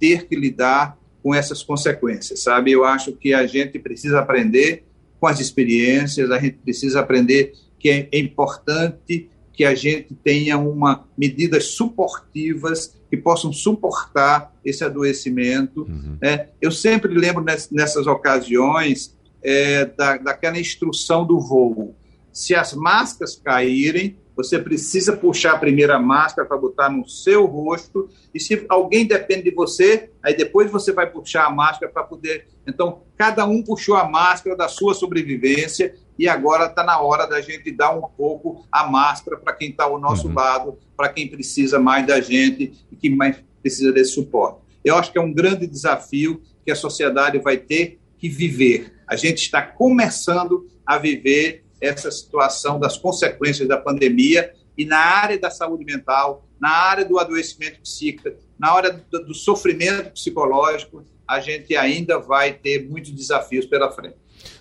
ter 0.00 0.26
que 0.26 0.34
lidar 0.34 0.98
com 1.22 1.32
essas 1.32 1.62
consequências, 1.62 2.42
sabe? 2.42 2.72
Eu 2.72 2.84
acho 2.84 3.12
que 3.12 3.32
a 3.32 3.46
gente 3.46 3.78
precisa 3.78 4.18
aprender 4.18 4.84
com 5.20 5.28
as 5.28 5.38
experiências, 5.38 6.28
a 6.32 6.40
gente 6.40 6.56
precisa 6.56 6.98
aprender 6.98 7.52
que 7.78 7.88
é 7.88 8.18
importante 8.18 9.30
que 9.52 9.64
a 9.64 9.74
gente 9.74 10.14
tenha 10.14 10.56
uma 10.56 11.04
medidas 11.16 11.66
suportivas 11.66 12.96
que 13.10 13.16
possam 13.16 13.52
suportar 13.52 14.54
esse 14.64 14.82
adoecimento. 14.82 15.82
Uhum. 15.82 16.16
É, 16.22 16.48
eu 16.60 16.70
sempre 16.70 17.12
lembro 17.14 17.44
nessas 17.70 18.06
ocasiões 18.06 19.14
é, 19.42 19.84
da, 19.84 20.16
daquela 20.16 20.58
instrução 20.58 21.26
do 21.26 21.38
voo. 21.38 21.94
Se 22.32 22.54
as 22.54 22.72
máscaras 22.72 23.36
caírem, 23.36 24.16
você 24.42 24.58
precisa 24.58 25.16
puxar 25.16 25.52
a 25.52 25.58
primeira 25.58 25.98
máscara 25.98 26.46
para 26.46 26.56
botar 26.56 26.88
no 26.88 27.08
seu 27.08 27.46
rosto. 27.46 28.08
E 28.34 28.40
se 28.40 28.64
alguém 28.68 29.06
depende 29.06 29.44
de 29.44 29.54
você, 29.54 30.10
aí 30.22 30.36
depois 30.36 30.70
você 30.70 30.92
vai 30.92 31.08
puxar 31.08 31.46
a 31.46 31.50
máscara 31.50 31.90
para 31.90 32.02
poder. 32.02 32.48
Então, 32.66 33.02
cada 33.16 33.46
um 33.46 33.62
puxou 33.62 33.96
a 33.96 34.08
máscara 34.08 34.56
da 34.56 34.68
sua 34.68 34.94
sobrevivência 34.94 35.94
e 36.18 36.28
agora 36.28 36.66
está 36.66 36.84
na 36.84 37.00
hora 37.00 37.26
da 37.26 37.40
gente 37.40 37.70
dar 37.70 37.96
um 37.96 38.02
pouco 38.02 38.66
a 38.70 38.86
máscara 38.86 39.36
para 39.36 39.52
quem 39.52 39.70
está 39.70 39.84
ao 39.84 39.98
nosso 39.98 40.28
uhum. 40.28 40.34
lado, 40.34 40.78
para 40.96 41.08
quem 41.08 41.28
precisa 41.28 41.78
mais 41.78 42.06
da 42.06 42.20
gente 42.20 42.72
e 42.90 42.96
que 42.96 43.08
mais 43.08 43.36
precisa 43.60 43.92
desse 43.92 44.12
suporte. 44.12 44.60
Eu 44.84 44.96
acho 44.96 45.12
que 45.12 45.18
é 45.18 45.22
um 45.22 45.32
grande 45.32 45.66
desafio 45.66 46.42
que 46.64 46.70
a 46.70 46.76
sociedade 46.76 47.38
vai 47.38 47.56
ter 47.56 48.00
que 48.18 48.28
viver. 48.28 48.92
A 49.06 49.16
gente 49.16 49.38
está 49.38 49.62
começando 49.62 50.66
a 50.84 50.98
viver 50.98 51.61
essa 51.82 52.10
situação 52.10 52.78
das 52.78 52.96
consequências 52.96 53.68
da 53.68 53.76
pandemia 53.76 54.54
e 54.78 54.86
na 54.86 54.98
área 54.98 55.38
da 55.38 55.50
saúde 55.50 55.84
mental, 55.84 56.46
na 56.58 56.70
área 56.70 57.04
do 57.04 57.18
adoecimento 57.18 57.80
psíquico, 57.80 58.30
na 58.58 58.72
hora 58.72 58.92
do, 58.92 59.26
do 59.26 59.34
sofrimento 59.34 60.12
psicológico, 60.12 61.04
a 61.26 61.40
gente 61.40 61.76
ainda 61.76 62.18
vai 62.18 62.52
ter 62.52 62.88
muitos 62.88 63.10
desafios 63.10 63.66
pela 63.66 63.90
frente. 63.90 64.16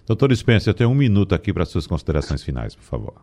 Doutor 0.05 0.35
Spencer, 0.35 0.73
tem 0.73 0.87
um 0.87 0.95
minuto 0.95 1.35
aqui 1.35 1.53
para 1.53 1.65
suas 1.65 1.85
considerações 1.85 2.43
finais, 2.43 2.75
por 2.75 2.83
favor. 2.83 3.13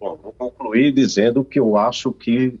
Bom, 0.00 0.18
vou 0.20 0.32
concluir 0.32 0.92
dizendo 0.92 1.44
que 1.44 1.60
eu 1.60 1.76
acho 1.76 2.10
que 2.10 2.58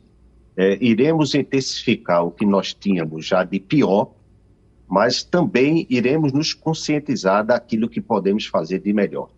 é, 0.56 0.78
iremos 0.80 1.34
intensificar 1.34 2.24
o 2.24 2.30
que 2.30 2.44
nós 2.44 2.74
tínhamos 2.74 3.26
já 3.26 3.42
de 3.42 3.58
pior, 3.58 4.12
mas 4.86 5.22
também 5.22 5.86
iremos 5.88 6.32
nos 6.32 6.52
conscientizar 6.52 7.44
daquilo 7.44 7.88
que 7.88 8.00
podemos 8.00 8.46
fazer 8.46 8.78
de 8.78 8.92
melhor 8.92 9.30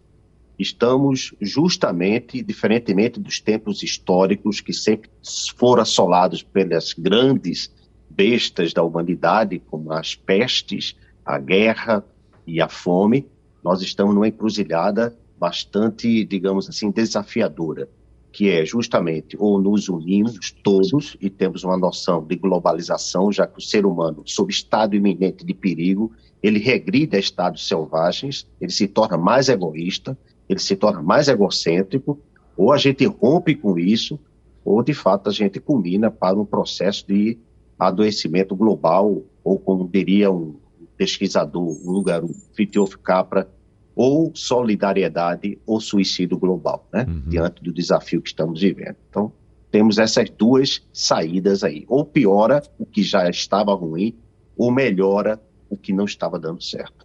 estamos 0.59 1.35
justamente, 1.41 2.43
diferentemente 2.43 3.19
dos 3.19 3.41
tempos 3.41 3.83
históricos 3.83 4.61
que 4.61 4.73
sempre 4.73 5.11
foram 5.57 5.83
assolados 5.83 6.43
pelas 6.43 6.93
grandes 6.93 7.73
bestas 8.09 8.73
da 8.73 8.83
humanidade, 8.83 9.59
como 9.59 9.93
as 9.93 10.15
pestes, 10.15 10.97
a 11.25 11.39
guerra 11.39 12.05
e 12.47 12.61
a 12.61 12.69
fome, 12.69 13.27
nós 13.63 13.83
estamos 13.83 14.15
numa 14.15 14.29
encruzilhada 14.29 15.17
bastante, 15.39 16.25
digamos 16.25 16.69
assim, 16.69 16.91
desafiadora, 16.91 17.89
que 18.31 18.49
é 18.49 18.65
justamente 18.65 19.37
ou 19.39 19.61
nos 19.61 19.89
unimos 19.89 20.53
todos 20.63 21.17
e 21.21 21.31
temos 21.31 21.65
uma 21.65 21.77
noção 21.77 22.25
de 22.25 22.37
globalização, 22.37 23.33
já 23.33 23.47
que 23.47 23.59
o 23.59 23.63
ser 23.63 23.87
humano, 23.87 24.23
sob 24.27 24.53
estado 24.53 24.95
iminente 24.95 25.45
de 25.45 25.55
perigo, 25.55 26.13
ele 26.43 26.59
regride 26.59 27.17
a 27.17 27.19
estados 27.19 27.67
selvagens, 27.67 28.47
ele 28.61 28.71
se 28.71 28.87
torna 28.87 29.17
mais 29.17 29.49
egoísta, 29.49 30.17
ele 30.49 30.59
se 30.59 30.77
torna 30.77 31.03
mais 31.03 31.29
egocêntrico, 31.29 32.19
ou 32.57 32.73
a 32.73 32.77
gente 32.77 33.05
rompe 33.07 33.55
com 33.55 33.79
isso, 33.79 34.19
ou 34.65 34.83
de 34.83 34.95
fato 34.95 35.29
a 35.29 35.33
gente 35.33 35.61
culmina 35.61 36.11
para 36.11 36.39
um 36.39 36.45
processo 36.45 37.07
de 37.07 37.39
adoecimento 37.79 38.55
global, 38.55 39.23
ou 39.43 39.59
como 39.59 39.89
diria 39.89 40.31
um 40.31 40.57
pesquisador 40.97 41.77
húngaro, 41.87 42.29
Fritjof 42.55 42.97
Capra, 42.99 43.49
ou 43.95 44.33
solidariedade 44.35 45.59
ou 45.67 45.81
suicídio 45.81 46.37
global, 46.37 46.89
né? 46.93 47.07
Uhum. 47.09 47.23
Diante 47.29 47.63
do 47.63 47.73
desafio 47.73 48.21
que 48.21 48.29
estamos 48.29 48.61
vivendo. 48.61 48.97
Então, 49.09 49.33
temos 49.71 49.99
essas 49.99 50.31
duas 50.31 50.83
saídas 50.93 51.63
aí. 51.63 51.85
Ou 51.89 52.05
piora 52.05 52.63
o 52.79 52.87
que 52.87 53.03
já 53.03 53.29
estava 53.29 53.75
ruim, 53.75 54.17
ou 54.57 54.73
melhora 54.73 55.41
o 55.69 55.77
que 55.77 55.93
não 55.93 56.05
estava 56.05 56.39
dando 56.39 56.63
certo. 56.63 57.04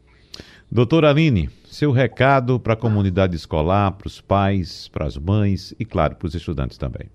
Doutora 0.71 1.09
Aline, 1.09 1.49
seu 1.65 1.91
recado 1.91 2.59
para 2.59 2.73
a 2.73 2.77
comunidade 2.77 3.35
escolar, 3.35 3.91
para 3.93 4.05
os 4.05 4.21
pais, 4.21 4.87
para 4.87 5.07
as 5.07 5.17
mães 5.17 5.73
e, 5.79 5.83
claro, 5.83 6.15
para 6.15 6.27
os 6.27 6.35
estudantes 6.35 6.77
também. 6.77 7.09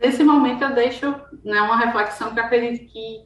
Nesse 0.00 0.24
momento 0.24 0.64
eu 0.64 0.74
deixo 0.74 1.06
né, 1.44 1.60
uma 1.60 1.76
reflexão 1.76 2.34
que 2.34 2.40
acredito 2.40 2.92
que 2.92 3.22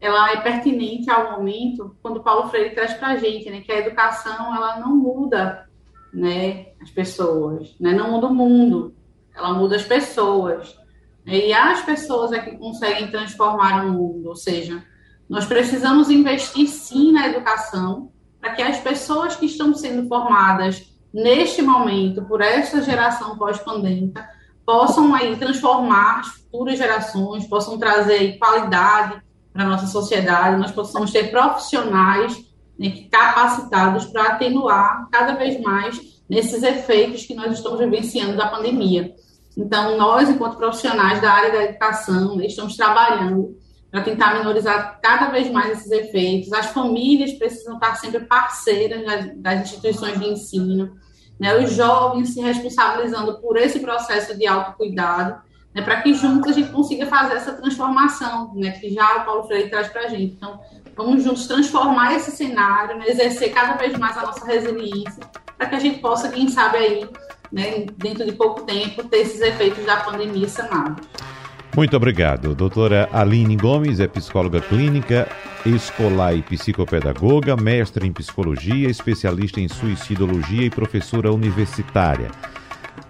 ela 0.00 0.32
é 0.32 0.40
pertinente 0.40 1.08
ao 1.08 1.38
momento, 1.38 1.96
quando 2.02 2.20
Paulo 2.20 2.50
Freire 2.50 2.74
traz 2.74 2.94
para 2.94 3.10
a 3.10 3.16
gente, 3.16 3.48
né, 3.48 3.60
que 3.60 3.70
a 3.70 3.78
educação 3.78 4.52
ela 4.56 4.80
não 4.80 4.96
muda 4.96 5.68
né, 6.12 6.66
as 6.80 6.90
pessoas, 6.90 7.76
né, 7.78 7.92
não 7.92 8.10
muda 8.10 8.26
o 8.26 8.34
mundo, 8.34 8.92
ela 9.32 9.54
muda 9.54 9.76
as 9.76 9.84
pessoas. 9.84 10.76
E 11.24 11.52
as 11.52 11.80
pessoas 11.82 12.32
é 12.32 12.40
que 12.40 12.56
conseguem 12.56 13.08
transformar 13.08 13.84
o 13.84 13.92
mundo, 13.92 14.30
ou 14.30 14.36
seja, 14.36 14.84
nós 15.32 15.46
precisamos 15.46 16.10
investir 16.10 16.68
sim 16.68 17.10
na 17.10 17.26
educação 17.26 18.12
para 18.38 18.50
que 18.50 18.60
as 18.60 18.76
pessoas 18.76 19.34
que 19.34 19.46
estão 19.46 19.72
sendo 19.72 20.06
formadas 20.06 20.92
neste 21.10 21.62
momento 21.62 22.22
por 22.24 22.42
esta 22.42 22.82
geração 22.82 23.38
pós-pandêmica 23.38 24.28
possam 24.66 25.14
aí 25.14 25.34
transformar 25.36 26.20
as 26.20 26.26
futuras 26.26 26.76
gerações, 26.76 27.46
possam 27.46 27.78
trazer 27.78 28.36
qualidade 28.36 29.22
para 29.54 29.64
a 29.64 29.68
nossa 29.68 29.86
sociedade, 29.86 30.60
nós 30.60 30.70
possamos 30.70 31.10
ter 31.10 31.30
profissionais 31.30 32.36
né, 32.78 33.06
capacitados 33.10 34.04
para 34.04 34.34
atenuar 34.34 35.08
cada 35.10 35.32
vez 35.32 35.58
mais 35.62 35.98
nesses 36.28 36.62
efeitos 36.62 37.24
que 37.24 37.34
nós 37.34 37.54
estamos 37.54 37.78
vivenciando 37.78 38.36
da 38.36 38.48
pandemia. 38.48 39.14
Então, 39.56 39.96
nós, 39.96 40.28
enquanto 40.28 40.58
profissionais 40.58 41.22
da 41.22 41.32
área 41.32 41.52
da 41.52 41.62
educação, 41.64 42.38
estamos 42.42 42.76
trabalhando 42.76 43.56
para 43.92 44.00
tentar 44.00 44.38
minorizar 44.38 44.98
cada 45.02 45.26
vez 45.26 45.50
mais 45.50 45.78
esses 45.78 45.92
efeitos. 45.92 46.50
As 46.50 46.68
famílias 46.68 47.34
precisam 47.34 47.74
estar 47.74 47.94
sempre 47.96 48.20
parceiras 48.20 49.04
das, 49.36 49.60
instituições 49.60 50.18
de 50.18 50.28
ensino, 50.28 50.96
né? 51.38 51.58
os 51.58 51.74
jovens 51.74 52.30
se 52.30 52.40
responsabilizando 52.40 53.38
por 53.38 53.58
esse 53.58 53.80
processo 53.80 54.36
de 54.36 54.46
autocuidado, 54.46 55.42
né? 55.74 55.82
para 55.82 56.00
que 56.00 56.14
juntos 56.14 56.50
a 56.50 56.54
gente 56.54 56.72
consiga 56.72 57.04
fazer 57.04 57.34
essa 57.34 57.52
transformação, 57.52 58.54
né? 58.54 58.70
que 58.70 58.88
já 58.94 59.18
o 59.18 59.24
Paulo 59.26 59.44
Freire 59.44 59.68
traz 59.68 59.88
para 59.88 60.06
a 60.06 60.08
gente. 60.08 60.36
Então, 60.36 60.58
vamos 60.96 61.22
juntos 61.22 61.46
transformar 61.46 62.14
esse 62.14 62.30
cenário, 62.30 62.96
né? 62.96 63.04
exercer 63.08 63.52
cada 63.52 63.74
vez 63.74 63.96
mais 63.98 64.16
a 64.16 64.22
nossa 64.22 64.46
resiliência, 64.46 65.22
para 65.58 65.68
que 65.68 65.74
a 65.74 65.78
gente 65.78 65.98
possa, 65.98 66.30
quem 66.30 66.48
sabe 66.48 66.78
aí, 66.78 67.06
né? 67.52 67.84
dentro 67.98 68.24
de 68.24 68.32
pouco 68.32 68.62
tempo, 68.62 69.04
ter 69.04 69.18
esses 69.18 69.42
efeitos 69.42 69.84
da 69.84 69.98
pandemia 69.98 70.48
sanados. 70.48 71.06
Muito 71.74 71.96
obrigado. 71.96 72.54
Doutora 72.54 73.08
Aline 73.10 73.56
Gomes 73.56 73.98
é 73.98 74.06
psicóloga 74.06 74.60
clínica, 74.60 75.26
escolar 75.64 76.34
e 76.34 76.42
psicopedagoga, 76.42 77.56
mestre 77.56 78.06
em 78.06 78.12
psicologia, 78.12 78.90
especialista 78.90 79.58
em 79.58 79.68
suicidologia 79.68 80.66
e 80.66 80.70
professora 80.70 81.32
universitária. 81.32 82.30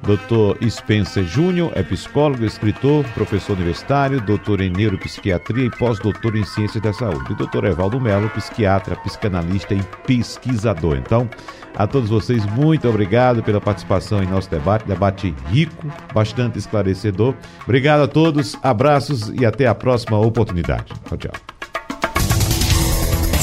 Dr. 0.02 0.68
Spencer 0.68 1.24
Júnior 1.24 1.72
é 1.74 1.82
psicólogo, 1.82 2.44
escritor, 2.44 3.04
professor 3.14 3.54
universitário, 3.54 4.20
doutor 4.20 4.60
em 4.60 4.70
neuropsiquiatria 4.70 5.66
e 5.66 5.70
pós-doutor 5.70 6.36
em 6.36 6.44
ciências 6.44 6.82
da 6.82 6.92
saúde. 6.92 7.32
E 7.32 7.36
doutor 7.36 7.64
Evaldo 7.64 8.00
Melo, 8.00 8.28
psiquiatra, 8.30 8.96
psicanalista 8.96 9.74
e 9.74 9.82
pesquisador. 10.06 10.96
Então, 10.96 11.28
a 11.76 11.86
todos 11.86 12.10
vocês, 12.10 12.44
muito 12.46 12.88
obrigado 12.88 13.42
pela 13.42 13.60
participação 13.60 14.22
em 14.22 14.26
nosso 14.26 14.50
debate, 14.50 14.86
debate 14.86 15.34
rico, 15.48 15.86
bastante 16.12 16.58
esclarecedor. 16.58 17.34
Obrigado 17.62 18.02
a 18.02 18.08
todos, 18.08 18.56
abraços 18.62 19.28
e 19.28 19.46
até 19.46 19.66
a 19.66 19.74
próxima 19.74 20.18
oportunidade. 20.18 20.92
Tchau, 21.08 21.16
tchau. 21.16 21.51